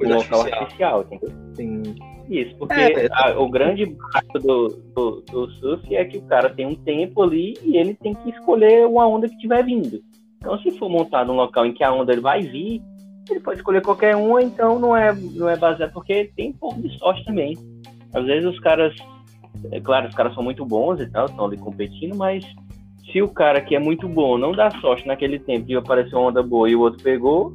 um 0.02 0.14
local 0.14 0.42
artificial, 0.42 1.02
entendeu? 1.02 1.30
Sim. 1.54 1.82
Isso, 2.28 2.54
porque 2.58 2.74
é, 2.74 3.06
é, 3.06 3.08
a, 3.10 3.40
o 3.40 3.50
grande 3.50 3.86
barato 3.86 4.38
do, 4.38 4.68
do, 4.94 5.20
do, 5.22 5.50
surf 5.54 5.96
é 5.96 6.04
que 6.04 6.18
o 6.18 6.22
cara 6.22 6.48
tem 6.48 6.64
um 6.64 6.76
tempo 6.76 7.24
ali 7.24 7.58
e 7.64 7.76
ele 7.76 7.92
tem 7.94 8.14
que 8.14 8.30
escolher 8.30 8.86
uma 8.86 9.04
onda 9.04 9.28
que 9.28 9.34
estiver 9.34 9.64
vindo. 9.64 10.00
Então, 10.36 10.56
se 10.60 10.70
for 10.78 10.88
montado 10.88 11.32
um 11.32 11.34
local 11.34 11.66
em 11.66 11.72
que 11.72 11.82
a 11.82 11.92
onda 11.92 12.12
ele 12.12 12.20
vai 12.20 12.40
vir, 12.40 12.80
ele 13.28 13.40
pode 13.40 13.58
escolher 13.58 13.82
qualquer 13.82 14.14
uma, 14.14 14.40
então 14.40 14.78
não 14.78 14.96
é, 14.96 15.12
não 15.12 15.48
é 15.48 15.56
baseado, 15.56 15.92
porque 15.92 16.30
tem 16.36 16.50
um 16.50 16.52
pouco 16.52 16.80
de 16.80 16.96
sorte 16.98 17.24
também. 17.24 17.58
Às 18.14 18.24
vezes 18.24 18.48
os 18.48 18.60
caras, 18.60 18.94
é 19.72 19.80
claro, 19.80 20.08
os 20.08 20.14
caras 20.14 20.32
são 20.32 20.42
muito 20.44 20.64
bons 20.64 21.00
e 21.00 21.10
tal, 21.10 21.26
estão 21.26 21.46
ali 21.46 21.58
competindo, 21.58 22.14
mas 22.16 22.44
se 23.10 23.22
o 23.22 23.28
cara 23.28 23.60
que 23.60 23.74
é 23.74 23.78
muito 23.78 24.08
bom 24.08 24.38
não 24.38 24.52
dá 24.52 24.70
sorte 24.80 25.06
naquele 25.06 25.38
tempo 25.38 25.70
e 25.70 25.76
apareceu 25.76 26.18
uma 26.18 26.28
onda 26.28 26.42
boa 26.42 26.68
e 26.68 26.74
o 26.74 26.80
outro 26.80 27.02
pegou, 27.02 27.52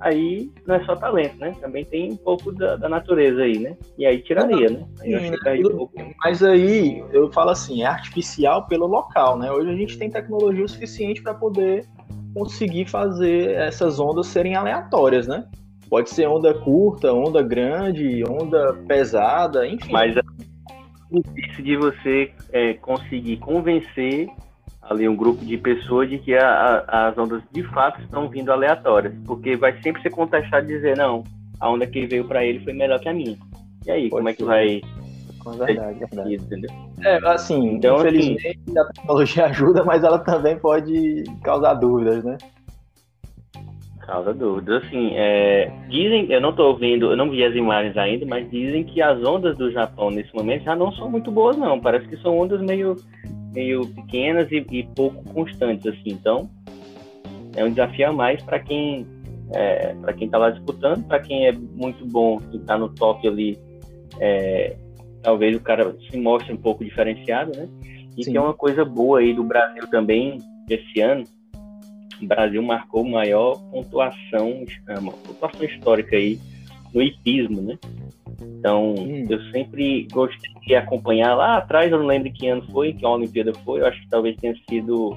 aí 0.00 0.50
não 0.66 0.76
é 0.76 0.84
só 0.84 0.94
talento, 0.94 1.36
né? 1.38 1.52
Também 1.60 1.84
tem 1.84 2.12
um 2.12 2.16
pouco 2.16 2.52
da, 2.52 2.76
da 2.76 2.88
natureza 2.88 3.42
aí, 3.42 3.58
né? 3.58 3.76
E 3.98 4.06
aí 4.06 4.18
tiraria, 4.22 4.70
né? 4.70 4.86
Aí 5.00 5.14
aí. 5.46 5.62
Mas 6.22 6.42
aí 6.42 7.04
eu 7.12 7.30
falo 7.32 7.50
assim, 7.50 7.82
é 7.82 7.86
artificial 7.86 8.66
pelo 8.66 8.86
local, 8.86 9.38
né? 9.38 9.50
Hoje 9.50 9.70
a 9.70 9.76
gente 9.76 9.98
tem 9.98 10.10
tecnologia 10.10 10.64
o 10.64 10.68
suficiente 10.68 11.22
para 11.22 11.34
poder 11.34 11.84
conseguir 12.34 12.88
fazer 12.88 13.50
essas 13.52 13.98
ondas 13.98 14.26
serem 14.26 14.54
aleatórias, 14.54 15.26
né? 15.26 15.44
Pode 15.88 16.10
ser 16.10 16.28
onda 16.28 16.52
curta, 16.52 17.12
onda 17.12 17.42
grande, 17.42 18.22
onda 18.28 18.74
pesada, 18.86 19.66
enfim. 19.66 19.90
Mas 19.90 20.16
é 20.16 20.20
difícil 21.10 21.64
de 21.64 21.76
você 21.76 22.32
é, 22.52 22.74
conseguir 22.74 23.38
convencer 23.38 24.28
ali 24.88 25.08
um 25.08 25.16
grupo 25.16 25.44
de 25.44 25.56
pessoas 25.56 26.08
de 26.08 26.18
que 26.18 26.34
a, 26.34 26.84
a, 26.88 27.08
as 27.08 27.18
ondas 27.18 27.42
de 27.52 27.62
fato 27.64 28.00
estão 28.00 28.28
vindo 28.28 28.50
aleatórias, 28.50 29.14
porque 29.26 29.56
vai 29.56 29.80
sempre 29.82 30.02
ser 30.02 30.10
contestado 30.10 30.66
dizer 30.66 30.96
não, 30.96 31.24
a 31.60 31.70
onda 31.70 31.86
que 31.86 32.06
veio 32.06 32.24
para 32.24 32.44
ele 32.44 32.60
foi 32.60 32.72
melhor 32.72 32.98
que 32.98 33.08
a 33.08 33.12
minha. 33.12 33.36
E 33.86 33.90
aí, 33.90 34.08
Pode 34.08 34.20
como 34.20 34.28
é 34.28 34.32
que 34.34 34.44
vai 34.44 34.82
verdade, 35.56 35.98
verdade. 35.98 36.34
Entendeu? 36.34 36.70
É, 37.02 37.16
assim, 37.28 37.74
então, 37.74 37.96
assim, 37.96 38.08
infelizmente 38.08 38.64
assim, 38.66 38.78
a 38.78 38.84
tecnologia 38.84 39.46
ajuda, 39.46 39.84
mas 39.84 40.02
ela 40.02 40.18
também 40.18 40.58
pode 40.58 41.24
causar 41.42 41.74
dúvidas, 41.74 42.24
né? 42.24 42.36
Causa 44.00 44.32
dúvidas. 44.32 44.84
Assim, 44.84 45.12
é, 45.14 45.70
dizem, 45.88 46.30
eu 46.32 46.40
não 46.40 46.50
estou 46.50 46.76
vendo, 46.76 47.10
eu 47.10 47.16
não 47.16 47.30
vi 47.30 47.44
as 47.44 47.54
imagens 47.54 47.96
ainda, 47.96 48.24
mas 48.26 48.50
dizem 48.50 48.84
que 48.84 49.02
as 49.02 49.22
ondas 49.22 49.56
do 49.56 49.70
Japão 49.70 50.10
nesse 50.10 50.34
momento 50.34 50.64
já 50.64 50.74
não 50.74 50.90
são 50.92 51.10
muito 51.10 51.30
boas, 51.30 51.56
não. 51.56 51.78
Parece 51.78 52.08
que 52.08 52.16
são 52.18 52.38
ondas 52.38 52.60
meio, 52.60 52.96
meio 53.58 53.84
pequenas 53.88 54.50
e, 54.52 54.64
e 54.70 54.84
pouco 54.94 55.24
constantes, 55.34 55.84
assim. 55.86 56.10
Então, 56.10 56.48
é 57.56 57.64
um 57.64 57.70
desafio 57.70 58.10
a 58.10 58.12
mais 58.12 58.40
para 58.42 58.60
quem 58.60 59.04
é, 59.52 59.94
para 59.94 60.12
quem 60.12 60.26
está 60.26 60.38
lá 60.38 60.50
disputando, 60.50 61.04
para 61.06 61.18
quem 61.20 61.46
é 61.46 61.52
muito 61.52 62.06
bom, 62.06 62.38
que 62.38 62.58
está 62.58 62.76
no 62.78 62.90
top 62.90 63.26
ali, 63.26 63.58
é, 64.20 64.76
talvez 65.22 65.56
o 65.56 65.60
cara 65.60 65.96
se 66.10 66.18
mostre 66.18 66.52
um 66.52 66.56
pouco 66.56 66.84
diferenciado, 66.84 67.52
né? 67.56 67.66
E 68.16 68.24
Sim. 68.24 68.36
é 68.36 68.40
uma 68.40 68.54
coisa 68.54 68.84
boa 68.84 69.20
aí 69.20 69.32
do 69.32 69.42
Brasil 69.42 69.86
também 69.88 70.38
esse 70.68 71.00
ano. 71.00 71.24
O 72.20 72.26
Brasil 72.26 72.62
marcou 72.62 73.04
maior 73.04 73.56
pontuação, 73.70 74.64
uma 75.00 75.12
pontuação 75.12 75.64
histórica 75.64 76.16
aí 76.16 76.38
no 76.94 77.02
hipismo, 77.02 77.60
né? 77.62 77.78
Então, 78.40 78.94
hum. 78.94 79.26
eu 79.28 79.40
sempre 79.50 80.06
gostei 80.12 80.52
de 80.66 80.74
acompanhar 80.74 81.34
lá 81.34 81.58
atrás, 81.58 81.92
eu 81.92 81.98
não 81.98 82.06
lembro 82.06 82.32
que 82.32 82.48
ano 82.48 82.62
foi, 82.70 82.92
que 82.92 83.04
a 83.04 83.10
Olimpíada 83.10 83.52
foi, 83.64 83.80
eu 83.80 83.86
acho 83.86 84.00
que 84.00 84.08
talvez 84.08 84.36
tenha 84.36 84.54
sido 84.68 85.16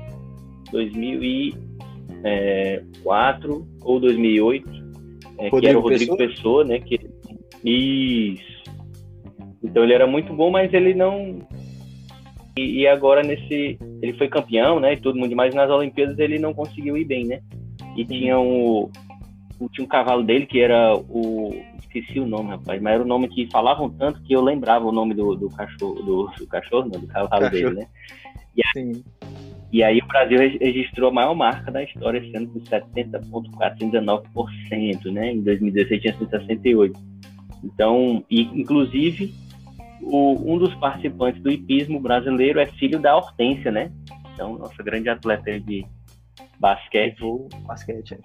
2004 0.72 3.68
ou 3.82 4.00
2008, 4.00 4.82
é, 5.38 5.50
que 5.50 5.68
era 5.68 5.78
o 5.78 5.82
Rodrigo 5.82 6.18
Pessoa, 6.18 6.36
Pessoa 6.36 6.64
né? 6.66 6.80
Que, 6.80 7.00
isso. 7.64 8.52
Então 9.64 9.84
ele 9.84 9.94
era 9.94 10.08
muito 10.08 10.34
bom, 10.34 10.50
mas 10.50 10.74
ele 10.74 10.94
não. 10.94 11.40
E, 12.58 12.82
e, 12.82 12.88
agora 12.88 13.22
nesse. 13.22 13.78
Ele 14.02 14.14
foi 14.14 14.28
campeão, 14.28 14.80
né? 14.80 14.94
E 14.94 14.98
todo 14.98 15.18
mundo, 15.18 15.36
mas 15.36 15.54
nas 15.54 15.70
Olimpíadas 15.70 16.18
ele 16.20 16.40
não 16.40 16.54
conseguiu 16.54 16.98
ir 16.98 17.06
bem, 17.06 17.26
né? 17.26 17.42
E 17.96 18.06
tinha 18.06 18.40
o. 18.40 18.90
Tinha 19.70 19.86
um 19.86 19.90
cavalo 19.90 20.24
dele 20.24 20.46
que 20.46 20.60
era 20.60 20.96
o. 20.96 21.54
Esqueci 21.80 22.20
o 22.20 22.26
nome, 22.26 22.50
rapaz, 22.50 22.82
mas 22.82 22.94
era 22.94 23.04
o 23.04 23.08
nome 23.08 23.28
que 23.28 23.50
falavam 23.52 23.90
tanto 23.90 24.22
que 24.24 24.34
eu 24.34 24.42
lembrava 24.42 24.86
o 24.86 24.92
nome 24.92 25.14
do, 25.14 25.36
do 25.36 25.50
cachorro, 25.50 26.02
do, 26.02 26.32
do 26.38 26.48
cachorro, 26.48 26.90
não, 26.92 27.02
do 27.02 27.08
cavalo 27.08 27.30
cachorro. 27.30 27.52
dele, 27.52 27.76
né? 27.76 27.88
E 28.56 28.62
aí, 28.76 29.04
e 29.72 29.84
aí 29.84 30.00
o 30.00 30.08
Brasil 30.08 30.40
registrou 30.40 31.10
a 31.10 31.14
maior 31.14 31.34
marca 31.34 31.72
da 31.72 31.84
história 31.84 32.22
ano 32.36 32.48
com 32.48 32.60
70,419%, 32.60 35.12
né? 35.12 35.34
Em 35.34 35.42
2016 35.42 36.02
tinha 36.02 36.18
168%. 36.18 36.94
Então, 37.64 38.24
e, 38.30 38.42
inclusive, 38.42 39.34
o, 40.02 40.54
um 40.54 40.58
dos 40.58 40.74
participantes 40.76 41.42
do 41.42 41.52
hipismo 41.52 42.00
brasileiro 42.00 42.60
é 42.60 42.66
filho 42.66 43.00
da 43.00 43.16
Hortência, 43.16 43.72
né? 43.72 43.92
Então, 44.34 44.58
nossa 44.58 44.82
grande 44.84 45.10
atleta 45.10 45.60
de 45.60 45.86
basquete. 46.60 47.22
Basquete. 47.66 48.18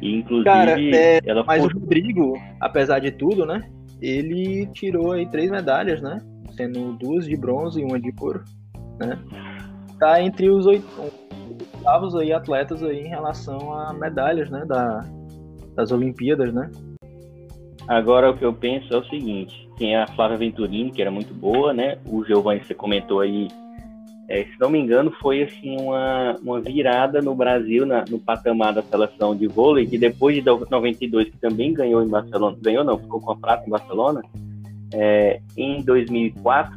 E, 0.00 0.16
inclusive, 0.16 0.44
Cara, 0.44 0.80
é, 0.80 1.20
ela 1.24 1.44
mas 1.44 1.62
foi... 1.62 1.72
o 1.72 1.78
Rodrigo, 1.78 2.32
apesar 2.60 2.98
de 3.00 3.10
tudo, 3.10 3.44
né? 3.44 3.62
Ele 4.00 4.66
tirou 4.72 5.12
aí 5.12 5.26
três 5.26 5.50
medalhas, 5.50 6.00
né? 6.00 6.18
Sendo 6.56 6.92
duas 6.94 7.26
de 7.26 7.36
bronze 7.36 7.80
e 7.80 7.84
uma 7.84 8.00
de 8.00 8.12
ouro, 8.20 8.42
né? 8.98 9.18
Tá 9.98 10.22
entre 10.22 10.48
os 10.48 10.66
oitavos 10.66 12.16
aí 12.16 12.32
atletas 12.32 12.82
aí 12.82 13.00
em 13.00 13.08
relação 13.08 13.72
a 13.74 13.92
medalhas, 13.92 14.50
né? 14.50 14.64
Da, 14.66 15.04
das 15.76 15.92
Olimpíadas, 15.92 16.52
né? 16.52 16.70
Agora 17.86 18.30
o 18.30 18.36
que 18.36 18.44
eu 18.44 18.52
penso 18.52 18.94
é 18.94 18.96
o 18.96 19.04
seguinte, 19.06 19.68
tem 19.76 19.96
a 19.96 20.06
Flávia 20.06 20.36
Venturini, 20.36 20.92
que 20.92 21.02
era 21.02 21.10
muito 21.10 21.34
boa, 21.34 21.74
né? 21.74 21.98
O 22.06 22.24
Giovanni, 22.24 22.62
você 22.62 22.74
comentou 22.74 23.20
aí, 23.20 23.48
é, 24.30 24.44
se 24.44 24.60
não 24.60 24.70
me 24.70 24.78
engano, 24.78 25.10
foi 25.20 25.42
assim 25.42 25.76
uma, 25.80 26.36
uma 26.40 26.60
virada 26.60 27.20
no 27.20 27.34
Brasil, 27.34 27.84
na, 27.84 28.04
no 28.08 28.16
patamar 28.16 28.72
da 28.72 28.80
seleção 28.80 29.34
de 29.34 29.48
vôlei, 29.48 29.88
que 29.88 29.98
depois 29.98 30.36
de 30.36 30.42
92, 30.42 31.30
que 31.30 31.36
também 31.38 31.74
ganhou 31.74 32.00
em 32.00 32.08
Barcelona, 32.08 32.56
ganhou 32.62 32.84
não, 32.84 32.96
ficou 32.96 33.20
com 33.20 33.32
a 33.32 33.36
prata 33.36 33.66
em 33.66 33.70
Barcelona, 33.70 34.22
é, 34.94 35.40
em 35.56 35.82
2004, 35.82 36.72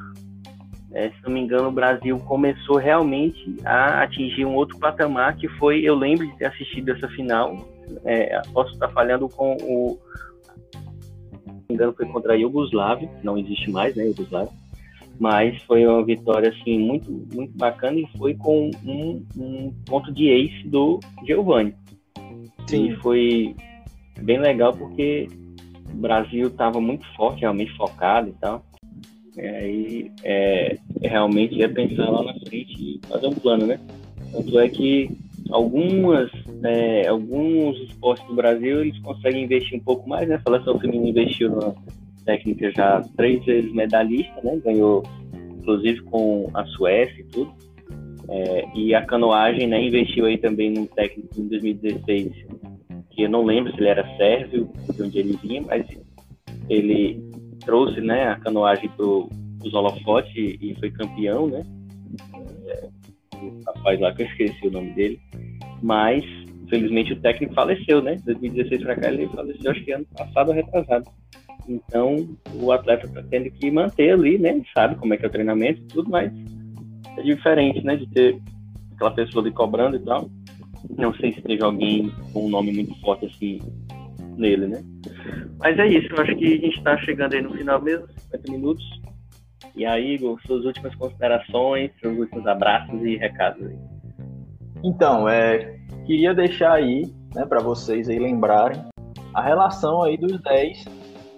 é, 0.94 1.10
se 1.10 1.24
não 1.24 1.32
me 1.32 1.42
engano, 1.42 1.70
o 1.70 1.72
Brasil 1.72 2.18
começou 2.22 2.78
realmente 2.78 3.56
a 3.64 4.02
atingir 4.02 4.46
um 4.46 4.56
outro 4.56 4.80
patamar, 4.80 5.38
que 5.38 5.48
foi, 5.48 5.82
eu 5.82 5.94
lembro 5.94 6.26
de 6.26 6.36
ter 6.36 6.46
assistido 6.46 6.90
essa 6.90 7.08
final, 7.10 7.56
é, 8.04 8.42
posso 8.52 8.74
estar 8.74 8.90
falhando 8.90 9.30
com 9.30 9.56
o 9.62 10.00
me 11.70 11.76
engano, 11.76 11.94
foi 11.94 12.08
contra 12.08 12.34
a 12.34 12.36
Yugoslávia, 12.36 13.10
não 13.24 13.38
existe 13.38 13.70
mais, 13.70 13.96
né, 13.96 14.06
Yugoslávia. 14.06 14.63
Mas 15.20 15.62
foi 15.64 15.86
uma 15.86 16.04
vitória, 16.04 16.50
assim, 16.50 16.80
muito, 16.80 17.12
muito 17.34 17.56
bacana 17.56 18.00
e 18.00 18.08
foi 18.18 18.34
com 18.34 18.72
um, 18.86 19.26
um 19.38 19.74
ponto 19.86 20.12
de 20.12 20.28
ace 20.28 20.68
do 20.68 21.00
Giovanni. 21.26 21.74
Sim. 22.68 22.90
E 22.90 22.96
foi 22.98 23.56
bem 24.22 24.40
legal 24.40 24.74
porque 24.74 25.28
o 25.94 25.98
Brasil 25.98 26.48
estava 26.48 26.82
muito 26.82 27.06
forte, 27.16 27.42
realmente 27.42 27.76
focado 27.78 28.30
e 28.30 28.34
tal. 28.34 28.66
E 29.38 29.42
aí, 29.42 30.12
é, 30.24 30.78
realmente 31.02 31.56
ia 31.56 31.70
pensar 31.70 32.10
lá 32.10 32.24
na 32.24 32.34
frente 32.34 32.74
e 32.78 33.00
fazer 33.08 33.28
um 33.28 33.34
plano, 33.34 33.66
né? 33.66 33.80
Tanto 34.32 34.60
é 34.60 34.70
que 34.70 35.10
algumas, 35.50 36.32
é, 36.64 37.08
alguns 37.08 37.78
esportes 37.82 38.26
do 38.28 38.36
Brasil 38.36 38.82
eles 38.82 38.98
conseguem 39.00 39.44
investir 39.44 39.78
um 39.78 39.84
pouco 39.84 40.08
mais, 40.08 40.28
né? 40.28 40.36
A 40.36 40.42
seleção 40.42 40.80
feminina 40.80 41.10
investiu 41.10 41.50
na 41.56 41.74
técnica 42.26 42.72
já 42.72 43.02
três 43.16 43.44
vezes 43.46 43.72
medalhista, 43.74 44.42
né? 44.44 44.60
Ganhou, 44.64 45.04
inclusive, 45.60 46.02
com 46.04 46.50
a 46.54 46.66
Suécia 46.66 47.22
e 47.22 47.26
tudo. 47.26 47.54
É, 48.30 48.66
e 48.76 48.96
a 48.96 49.06
canoagem, 49.06 49.68
né? 49.68 49.82
Investiu 49.84 50.26
aí 50.26 50.38
também 50.38 50.72
num 50.72 50.86
técnico 50.86 51.30
em 51.40 51.48
2016, 51.48 52.32
que 53.12 53.24
eu 53.24 53.30
não 53.30 53.44
lembro 53.44 53.72
se 53.74 53.80
ele 53.80 53.90
era 53.90 54.18
sérvio, 54.18 54.70
de 54.94 55.04
onde 55.04 55.20
ele 55.20 55.38
vinha, 55.42 55.62
mas 55.62 55.86
ele 56.70 57.22
trouxe, 57.66 58.02
né? 58.02 58.30
A 58.30 58.40
canoagem 58.40 58.90
para 58.90 59.06
os 59.06 59.74
holofotes 59.74 60.34
e, 60.36 60.76
foi 60.80 60.92
campeão, 60.92 61.48
né? 61.48 61.66
É, 62.68 62.90
o 63.38 63.60
rapaz 63.66 64.00
lá 64.00 64.14
que 64.14 64.24
eu 64.24 64.28
esqueci 64.28 64.68
o 64.68 64.72
nome 64.72 64.92
dele, 64.92 65.20
mas 65.82 66.24
infelizmente 66.66 67.14
o 67.14 67.20
técnico 67.20 67.54
faleceu, 67.54 68.02
né? 68.02 68.18
2016 68.26 68.84
para 68.84 68.96
cá 68.96 69.12
ele 69.12 69.28
faleceu, 69.28 69.72
acho 69.72 69.84
que 69.84 69.92
ano 69.92 70.06
passado 70.16 70.52
retrasado. 70.52 71.06
Então 71.68 72.38
o 72.54 72.72
atleta 72.72 73.06
está 73.06 73.24
tendo 73.24 73.50
que 73.52 73.72
manter 73.72 74.12
ali, 74.12 74.38
né? 74.38 74.62
Sabe 74.74 74.96
como 74.96 75.14
é 75.14 75.18
que 75.18 75.26
é 75.26 75.28
o 75.28 75.32
treinamento 75.32 75.82
e 75.82 75.88
tudo, 75.88 76.10
mas 76.10 76.32
é 77.18 77.22
diferente, 77.22 77.84
né? 77.84 77.96
De 77.96 78.08
ter 78.08 78.42
aquela 78.96 79.12
pessoa 79.12 79.44
ali 79.44 79.54
cobrando 79.54 79.96
e 79.96 80.00
tal. 80.00 80.30
Não 80.98 81.14
sei 81.16 81.34
se 81.34 81.42
teve 81.42 81.64
alguém 81.64 82.12
com 82.34 82.46
um 82.46 82.50
nome 82.50 82.74
muito 82.74 83.00
forte 83.02 83.26
assim 83.26 83.60
nele, 84.38 84.68
né? 84.68 84.84
Mas 85.60 85.78
é 85.80 85.88
isso, 85.88 86.08
eu 86.14 86.22
acho 86.22 86.36
que 86.36 86.46
a 86.46 86.50
gente 86.50 86.78
está 86.78 86.98
chegando 86.98 87.34
aí 87.34 87.42
no 87.42 87.52
final 87.52 87.82
mesmo, 87.82 88.08
50 88.32 88.52
minutos. 88.52 88.84
E 89.76 89.86
aí, 89.86 90.16
Igor, 90.16 90.40
suas 90.46 90.66
últimas 90.66 90.94
considerações, 90.96 91.92
seus 92.00 92.18
últimos 92.18 92.46
abraços 92.46 93.02
e 93.02 93.16
recados 93.16 93.66
aí. 93.66 93.78
Então, 94.84 95.28
é, 95.28 95.80
queria 96.06 96.34
deixar 96.34 96.74
aí, 96.74 97.04
né, 97.34 97.46
para 97.46 97.62
vocês 97.62 98.10
aí 98.10 98.20
lembrarem 98.20 98.82
a 99.34 99.42
relação 99.42 100.04
aí 100.04 100.18
dos 100.18 100.40
10 100.42 100.86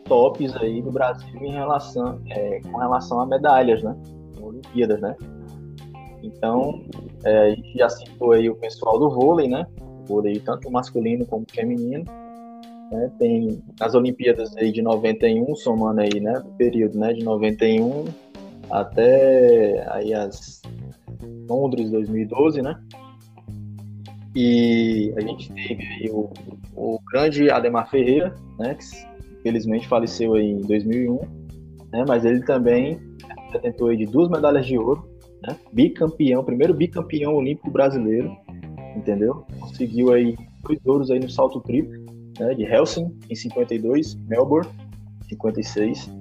tops 0.06 0.56
aí 0.58 0.82
do 0.82 0.92
Brasil 0.92 1.40
em 1.42 1.52
relação, 1.52 2.20
é, 2.30 2.62
com 2.62 2.78
relação 2.78 3.22
a 3.22 3.26
medalhas, 3.26 3.84
né, 3.84 3.96
Olimpíadas, 4.42 5.02
né. 5.02 5.16
Então, 6.24 6.84
é, 7.24 7.38
a 7.40 7.50
gente 7.50 7.78
já 7.78 7.90
citou 7.90 8.32
aí 8.32 8.50
o 8.50 8.56
pessoal 8.56 8.98
do 8.98 9.10
vôlei, 9.10 9.48
né, 9.48 9.66
vôlei 10.08 10.40
tanto 10.40 10.72
masculino 10.72 11.26
como 11.26 11.46
feminino, 11.52 12.06
né, 12.92 13.12
tem 13.20 13.62
as 13.80 13.94
Olimpíadas 13.94 14.56
aí 14.58 14.72
de 14.72 14.82
91, 14.82 15.56
somando 15.56 16.02
aí, 16.02 16.20
né, 16.20 16.40
o 16.40 16.52
período, 16.58 16.98
né, 16.98 17.14
de 17.14 17.24
91 17.24 18.06
até 18.70 19.86
aí 19.92 20.14
as 20.14 20.62
Londres 21.50 21.90
2012, 21.92 22.62
né? 22.62 22.80
E 24.36 25.14
a 25.16 25.22
gente 25.22 25.52
teve 25.54 26.10
o, 26.12 26.30
o 26.76 27.00
grande 27.12 27.50
Ademar 27.50 27.90
Ferreira, 27.90 28.36
né? 28.60 28.76
Que 28.76 28.84
infelizmente 29.46 29.88
faleceu 29.88 30.34
aí 30.34 30.50
em 30.52 30.62
2001, 30.62 31.20
né? 31.92 32.04
Mas 32.08 32.26
ele 32.26 32.42
também 32.44 33.00
detentor 33.52 33.96
de 33.96 34.06
duas 34.06 34.28
medalhas 34.28 34.66
de 34.66 34.78
ouro, 34.78 35.08
né? 35.48 35.56
Bicampeão, 35.72 36.44
primeiro 36.44 36.74
bicampeão 36.74 37.36
olímpico 37.36 37.70
brasileiro, 37.70 38.36
entendeu? 38.96 39.46
Conseguiu 39.60 40.12
aí 40.12 40.36
dois 40.64 40.80
ouros 40.84 41.12
aí 41.12 41.20
no 41.20 41.30
salto 41.30 41.62
triplo, 41.62 41.94
né, 42.40 42.56
de 42.56 42.64
Helsinki 42.64 43.16
em 43.30 43.36
52, 43.36 44.16
Melbourne 44.28 44.68
56. 45.30 46.12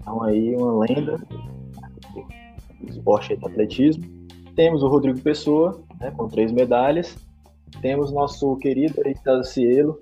Então 0.00 0.22
aí 0.22 0.54
uma 0.56 0.84
lenda 0.84 1.18
do 2.80 2.90
esporte 2.90 3.36
do 3.36 3.46
atletismo. 3.46 4.04
Temos 4.56 4.82
o 4.82 4.88
Rodrigo 4.88 5.20
Pessoa, 5.20 5.80
né, 6.00 6.10
com 6.10 6.28
três 6.28 6.50
medalhas. 6.50 7.16
Temos 7.80 8.12
nosso 8.12 8.56
querido 8.56 9.00
Eita 9.04 9.42
Cielo, 9.44 9.98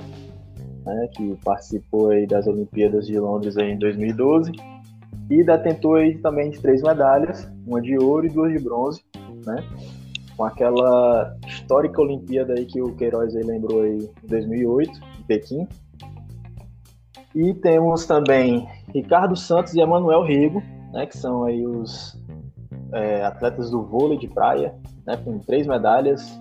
né, 0.85 1.09
que 1.14 1.37
participou 1.45 2.11
aí 2.11 2.26
das 2.26 2.47
Olimpíadas 2.47 3.07
de 3.07 3.18
Londres 3.18 3.57
aí 3.57 3.72
em 3.72 3.78
2012 3.78 4.53
e 5.30 5.43
detentor 5.43 6.01
aí 6.01 6.18
também 6.18 6.51
de 6.51 6.61
três 6.61 6.82
medalhas, 6.82 7.51
uma 7.66 7.80
de 7.80 7.97
ouro 7.97 8.26
e 8.26 8.30
duas 8.30 8.53
de 8.53 8.62
bronze, 8.62 9.03
né? 9.47 9.64
Com 10.37 10.45
aquela 10.45 11.35
histórica 11.47 12.03
Olimpíada 12.03 12.55
aí 12.55 12.66
que 12.66 12.82
o 12.82 12.95
Queiroz 12.95 13.35
aí 13.35 13.43
lembrou 13.43 13.82
aí 13.82 14.11
em 14.22 14.28
2008, 14.28 14.91
em 15.20 15.22
Pequim. 15.22 15.68
E 17.35 17.55
temos 17.55 18.07
também 18.07 18.68
Ricardo 18.93 19.37
Santos 19.37 19.74
e 19.74 19.80
Emanuel 19.80 20.22
Rego, 20.22 20.62
né, 20.93 21.07
que 21.07 21.16
são 21.16 21.45
aí 21.45 21.66
os 21.66 22.16
é, 22.93 23.24
atletas 23.24 23.70
do 23.70 23.82
vôlei 23.82 24.18
de 24.18 24.28
praia, 24.28 24.74
né, 25.07 25.16
com 25.16 25.39
três 25.41 25.66
medalhas, 25.66 26.39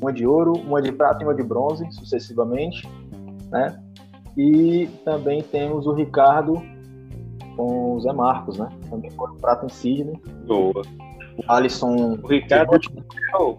uma 0.00 0.12
de 0.12 0.26
ouro, 0.26 0.52
uma 0.52 0.80
de 0.80 0.92
prata 0.92 1.22
e 1.22 1.26
uma 1.26 1.34
de 1.34 1.42
bronze, 1.42 1.90
sucessivamente, 1.92 2.88
né? 3.50 3.82
E 4.36 4.88
também 5.04 5.42
temos 5.42 5.86
o 5.86 5.92
Ricardo 5.92 6.62
com 7.56 7.94
o 7.94 8.00
Zé 8.00 8.12
Marcos, 8.12 8.58
né? 8.58 8.68
Também 8.90 9.10
foi 9.10 9.34
prata 9.38 9.64
em 9.64 9.68
Sydney. 9.68 10.20
Boa. 10.46 10.82
O 11.38 11.52
Alisson. 11.52 12.18
O 12.22 12.26
Ricardo. 12.28 12.78
O 13.38 13.58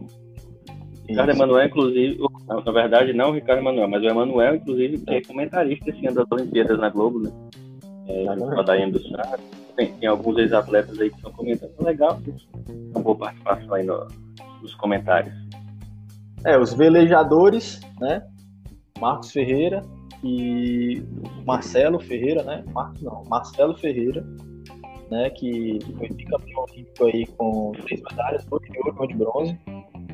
Ricardo 1.07 1.31
Emanuel, 1.31 1.67
inclusive, 1.67 2.19
na 2.47 2.71
verdade, 2.71 3.13
não 3.13 3.29
o 3.29 3.33
Ricardo 3.33 3.59
Emanuel, 3.59 3.87
mas 3.87 4.03
o 4.03 4.07
Emanuel, 4.07 4.55
inclusive, 4.55 4.97
que 4.99 5.13
é 5.13 5.21
comentarista 5.21 5.89
assim, 5.89 6.13
das 6.13 6.25
Olimpíadas 6.29 6.77
na 6.79 6.89
Globo, 6.89 7.19
né? 7.19 7.31
É, 8.07 8.25
da 8.25 8.85
do 8.87 8.99
Chá. 8.99 9.37
Tem, 9.75 9.93
tem 9.93 10.09
alguns 10.09 10.37
ex-atletas 10.37 10.99
aí 10.99 11.09
que 11.09 11.15
estão 11.15 11.31
comentando. 11.31 11.71
Legal, 11.79 12.19
uma 12.93 13.01
boa 13.01 13.17
participação 13.17 13.73
aí 13.73 13.85
no, 13.85 14.07
nos 14.61 14.75
comentários. 14.75 15.33
É, 16.43 16.57
os 16.57 16.73
velejadores, 16.73 17.79
né? 17.99 18.21
Marcos 18.99 19.31
Ferreira 19.31 19.81
e 20.23 21.03
Marcelo 21.45 21.99
Ferreira, 21.99 22.43
né? 22.43 22.63
Marcos 22.73 23.01
não, 23.01 23.23
Marcelo 23.29 23.77
Ferreira, 23.77 24.25
né? 25.09 25.29
Que 25.31 25.79
foi 25.97 26.09
campeão 26.09 26.65
olímpico 26.69 27.05
aí 27.05 27.25
com 27.37 27.71
três 27.83 28.01
medalhas, 28.01 28.45
duas 28.45 28.61
de 28.63 28.77
ouro, 28.79 28.95
uma 28.97 29.07
de 29.07 29.13
bronze, 29.15 29.59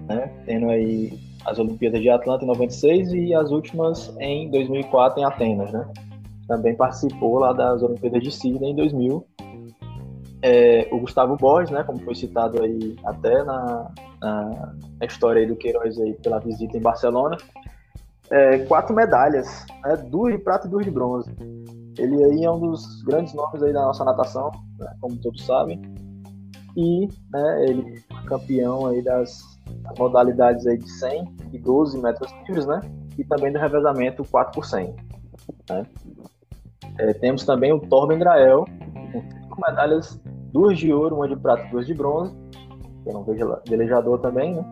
né? 0.07 0.43
Tendo 0.45 0.69
aí 0.69 1.17
as 1.45 1.59
Olimpíadas 1.59 2.01
de 2.01 2.09
Atlanta 2.09 2.43
em 2.43 2.47
96 2.47 3.13
e 3.13 3.33
as 3.33 3.51
últimas 3.51 4.15
em 4.19 4.49
2004 4.49 5.19
em 5.19 5.25
Atenas, 5.25 5.71
né? 5.71 5.87
Também 6.47 6.75
participou 6.75 7.39
lá 7.39 7.53
das 7.53 7.81
Olimpíadas 7.81 8.21
de 8.21 8.31
Sydney 8.31 8.71
em 8.71 8.75
2000. 8.75 9.25
É, 10.41 10.89
o 10.91 10.99
Gustavo 10.99 11.37
Borges, 11.37 11.71
né, 11.71 11.83
como 11.83 11.99
foi 11.99 12.13
citado 12.15 12.61
aí 12.61 12.97
até 13.05 13.43
na, 13.45 13.89
na, 14.21 15.05
história 15.05 15.39
aí 15.39 15.47
do 15.47 15.55
Queiroz 15.55 15.97
aí 15.97 16.13
pela 16.15 16.37
visita 16.39 16.77
em 16.77 16.81
Barcelona, 16.81 17.37
é, 18.29 18.59
quatro 18.59 18.95
medalhas, 18.95 19.65
né, 19.83 19.97
duas 19.97 20.33
de 20.33 20.39
prata 20.39 20.67
e 20.67 20.69
duas 20.69 20.85
de 20.85 20.91
bronze. 20.91 21.31
Ele 21.97 22.23
aí 22.23 22.43
é 22.43 22.51
um 22.51 22.59
dos 22.59 23.01
grandes 23.03 23.33
nomes 23.33 23.61
aí 23.61 23.71
da 23.71 23.83
nossa 23.83 24.03
natação, 24.03 24.51
né, 24.79 24.93
como 24.99 25.15
todos 25.17 25.45
sabem, 25.45 25.81
e 26.75 27.07
né, 27.31 27.65
ele 27.67 28.03
é 28.09 28.27
campeão 28.27 28.87
aí 28.87 29.01
das 29.03 29.41
modalidades 29.97 30.65
aí 30.65 30.77
de 30.77 30.89
100 30.89 31.35
e 31.51 31.59
12 31.59 32.01
metros 32.01 32.31
livres, 32.47 32.65
né, 32.65 32.81
e 33.17 33.23
também 33.23 33.51
do 33.51 33.59
revezamento 33.59 34.23
4 34.25 34.53
por 34.53 34.65
100. 34.65 34.95
Né. 35.69 35.85
É, 36.99 37.13
temos 37.13 37.45
também 37.45 37.71
o 37.73 37.79
Torben 37.79 38.19
Grael, 38.19 38.65
com 39.11 39.21
cinco 39.21 39.61
medalhas, 39.67 40.19
duas 40.51 40.77
de 40.77 40.93
ouro, 40.93 41.15
uma 41.15 41.27
de 41.27 41.35
prata 41.35 41.65
e 41.67 41.71
duas 41.71 41.87
de 41.87 41.93
bronze. 41.93 42.35
Tem 43.03 43.15
um 43.15 43.23
velejador 43.67 44.19
também, 44.19 44.55
né? 44.55 44.63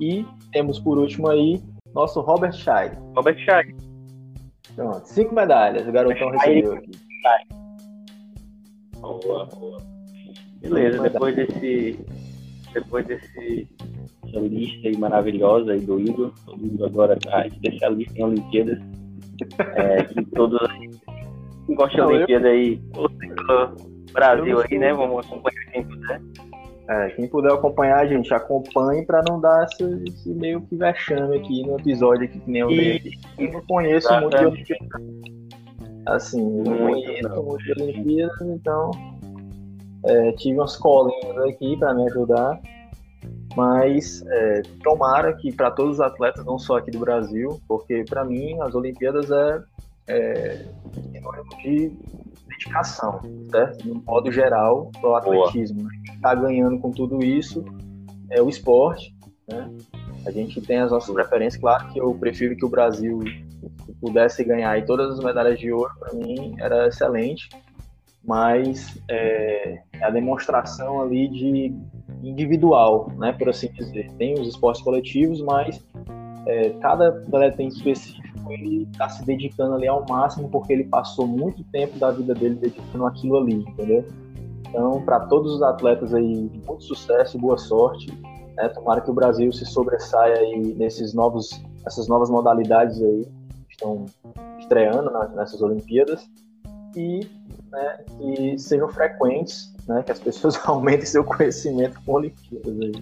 E 0.00 0.24
temos 0.52 0.78
por 0.78 0.98
último 0.98 1.28
aí 1.28 1.62
nosso 1.98 2.20
Robert 2.20 2.52
Scheid. 2.52 2.96
Robert 3.16 3.36
Scheid. 3.40 3.74
Pronto, 4.76 5.04
cinco 5.04 5.34
medalhas 5.34 5.86
o 5.88 5.90
garotão 5.90 6.30
recebeu 6.30 6.74
aqui. 6.74 6.92
Boa, 9.00 9.46
boa. 9.46 9.78
Beleza, 10.60 11.02
depois 11.02 11.34
desse. 11.34 11.98
Depois 12.72 13.06
desse 13.06 13.68
essa 14.28 14.40
lista 14.40 14.88
aí 14.88 14.96
maravilhosa 14.96 15.72
aí 15.72 15.80
do 15.80 15.98
Igor. 15.98 16.32
O 16.46 16.66
Igor 16.66 16.86
agora 16.86 17.16
tá 17.16 17.46
especialista 17.46 18.16
em 18.16 18.24
Olimpíadas. 18.24 18.78
É, 19.76 20.04
que 20.04 20.24
todos 20.26 20.60
quem 21.66 21.74
gosta 21.74 21.96
de 21.96 22.00
Olimpíada 22.00 22.48
aí, 22.48 22.80
Brasil 24.12 24.60
aí, 24.60 24.78
né? 24.78 24.92
Vamos 24.92 25.26
acompanhar 25.26 25.64
quem 25.72 25.84
puder. 25.84 26.20
É, 26.88 27.10
quem 27.10 27.28
puder 27.28 27.52
acompanhar, 27.52 27.98
a 27.98 28.06
gente, 28.06 28.32
acompanhe 28.32 29.04
para 29.04 29.22
não 29.28 29.38
dar 29.38 29.66
esse, 29.66 29.84
esse, 30.08 30.30
meio 30.30 30.62
que 30.62 30.74
vexame 30.74 31.36
aqui 31.36 31.62
no 31.66 31.78
episódio 31.78 32.24
aqui, 32.24 32.40
que 32.40 32.50
nem 32.50 32.62
eu 32.62 32.68
dei. 32.68 33.12
Eu 33.38 33.52
não 33.52 33.60
conheço 33.66 34.20
muito 34.20 34.38
de 34.38 34.46
Olimpíadas. 34.46 34.88
Assim, 36.06 36.40
eu 36.40 36.64
não 36.64 36.78
conheço 36.78 37.28
não. 37.28 37.42
muito 37.42 37.62
de 37.62 37.82
Olimpíadas, 37.82 38.40
então 38.40 38.90
é, 40.06 40.32
tive 40.32 40.58
umas 40.58 40.76
colinhas 40.76 41.36
aqui 41.44 41.76
para 41.76 41.92
me 41.92 42.06
ajudar. 42.06 42.58
Mas 43.54 44.24
é, 44.26 44.62
tomara 44.82 45.34
que 45.34 45.52
para 45.52 45.70
todos 45.70 45.96
os 45.96 46.00
atletas, 46.00 46.42
não 46.46 46.58
só 46.58 46.78
aqui 46.78 46.90
do 46.90 47.00
Brasil, 47.00 47.60
porque 47.68 48.02
para 48.08 48.24
mim 48.24 48.58
as 48.62 48.74
Olimpíadas 48.74 49.30
é, 49.30 49.62
é 50.06 50.64
de 51.62 51.92
dedicação, 52.58 53.20
certo? 53.50 53.86
No 53.86 54.02
modo 54.02 54.32
geral, 54.32 54.90
do 55.00 55.14
atletismo. 55.14 55.84
Né? 55.84 55.90
Está 56.14 56.34
ganhando 56.34 56.78
com 56.80 56.90
tudo 56.90 57.24
isso 57.24 57.64
é 58.30 58.42
o 58.42 58.48
esporte, 58.48 59.14
né? 59.48 59.70
A 60.26 60.30
gente 60.30 60.60
tem 60.60 60.78
as 60.78 60.90
nossas 60.90 61.14
preferências, 61.14 61.60
claro 61.60 61.88
que 61.88 61.98
eu 61.98 62.12
prefiro 62.14 62.54
que 62.56 62.66
o 62.66 62.68
Brasil 62.68 63.20
pudesse 64.00 64.44
ganhar 64.44 64.76
e 64.76 64.84
todas 64.84 65.12
as 65.12 65.24
medalhas 65.24 65.58
de 65.58 65.72
ouro, 65.72 65.90
para 65.98 66.12
mim 66.12 66.54
era 66.58 66.88
excelente, 66.88 67.48
mas 68.22 69.00
é, 69.08 69.80
é 69.94 70.04
a 70.04 70.10
demonstração 70.10 71.00
ali 71.00 71.28
de 71.28 71.74
individual, 72.22 73.10
né, 73.16 73.32
por 73.32 73.48
assim 73.48 73.72
dizer. 73.72 74.10
Tem 74.18 74.34
os 74.34 74.48
esportes 74.48 74.82
coletivos, 74.82 75.40
mas 75.40 75.82
é, 76.46 76.70
cada 76.80 77.08
atleta 77.08 77.62
em 77.62 77.68
específico 77.68 78.27
ele 78.50 78.88
está 78.90 79.08
se 79.08 79.24
dedicando 79.24 79.74
ali 79.74 79.86
ao 79.86 80.04
máximo 80.08 80.48
porque 80.48 80.72
ele 80.72 80.84
passou 80.84 81.26
muito 81.26 81.62
tempo 81.64 81.98
da 81.98 82.10
vida 82.10 82.34
dele 82.34 82.56
dedicando 82.56 83.06
aquilo 83.06 83.38
ali, 83.38 83.54
entendeu? 83.54 84.04
Então, 84.68 85.02
para 85.02 85.20
todos 85.20 85.54
os 85.54 85.62
atletas 85.62 86.12
aí, 86.12 86.50
muito 86.66 86.84
sucesso 86.84 87.38
boa 87.38 87.56
sorte. 87.56 88.12
Né? 88.56 88.68
Tomara 88.68 89.00
que 89.00 89.10
o 89.10 89.14
Brasil 89.14 89.52
se 89.52 89.64
sobressaia 89.64 90.36
aí 90.38 90.74
nesses 90.74 91.14
novos, 91.14 91.62
essas 91.86 92.08
novas 92.08 92.28
modalidades 92.28 93.02
aí 93.02 93.24
que 93.24 93.72
estão 93.72 94.06
estreando 94.58 95.10
nessas 95.34 95.62
Olimpíadas 95.62 96.28
e 96.96 97.20
né, 97.70 98.04
que 98.18 98.58
sejam 98.58 98.88
frequentes, 98.88 99.74
né, 99.86 100.02
que 100.02 100.12
as 100.12 100.18
pessoas 100.18 100.58
aumentem 100.66 101.06
seu 101.06 101.24
conhecimento 101.24 102.00
com 102.04 102.14
Olimpíadas 102.14 102.80
aí. 102.80 102.92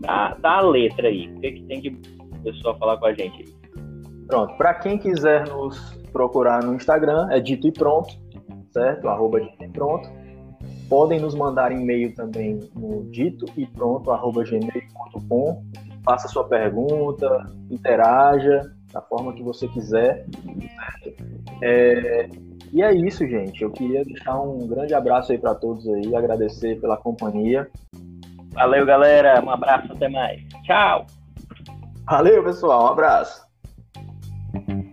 Dá, 0.00 0.34
dá 0.40 0.58
a 0.58 0.60
letra 0.60 1.08
aí. 1.08 1.28
O 1.28 1.40
que, 1.40 1.46
é 1.46 1.52
que 1.52 1.62
tem 1.62 1.80
que 1.80 1.88
o 1.88 2.42
pessoal 2.42 2.76
falar 2.78 2.96
com 2.98 3.06
a 3.06 3.14
gente 3.14 3.42
aí? 3.42 3.63
Pronto. 4.26 4.56
Para 4.56 4.74
quem 4.74 4.98
quiser 4.98 5.48
nos 5.48 5.78
procurar 6.12 6.62
no 6.62 6.74
Instagram, 6.74 7.28
é 7.30 7.40
dito 7.40 7.66
e 7.66 7.72
pronto, 7.72 8.14
certo? 8.72 9.08
Arroba 9.08 9.40
dito 9.40 9.64
e 9.64 9.68
pronto. 9.68 10.08
Podem 10.88 11.20
nos 11.20 11.34
mandar 11.34 11.72
e-mail 11.72 12.14
também 12.14 12.60
no 12.74 13.04
dito 13.10 13.46
e 13.56 13.66
pronto, 13.66 14.10
arroba 14.10 14.44
gmail.com. 14.44 15.64
Faça 16.04 16.28
sua 16.28 16.44
pergunta, 16.44 17.46
interaja 17.70 18.70
da 18.92 19.00
forma 19.00 19.32
que 19.32 19.42
você 19.42 19.66
quiser. 19.68 20.26
É, 21.62 22.28
e 22.72 22.82
é 22.82 22.94
isso, 22.94 23.26
gente. 23.26 23.62
Eu 23.62 23.70
queria 23.70 24.04
deixar 24.04 24.38
um 24.40 24.66
grande 24.66 24.94
abraço 24.94 25.32
aí 25.32 25.38
para 25.38 25.54
todos 25.54 25.86
aí, 25.88 26.14
agradecer 26.14 26.80
pela 26.80 26.96
companhia. 26.96 27.68
Valeu, 28.52 28.86
galera. 28.86 29.42
Um 29.44 29.50
abraço, 29.50 29.92
até 29.92 30.08
mais. 30.08 30.40
Tchau. 30.64 31.06
Valeu, 32.06 32.44
pessoal. 32.44 32.84
Um 32.84 32.88
abraço. 32.88 33.43
Mm-hmm. 34.54 34.83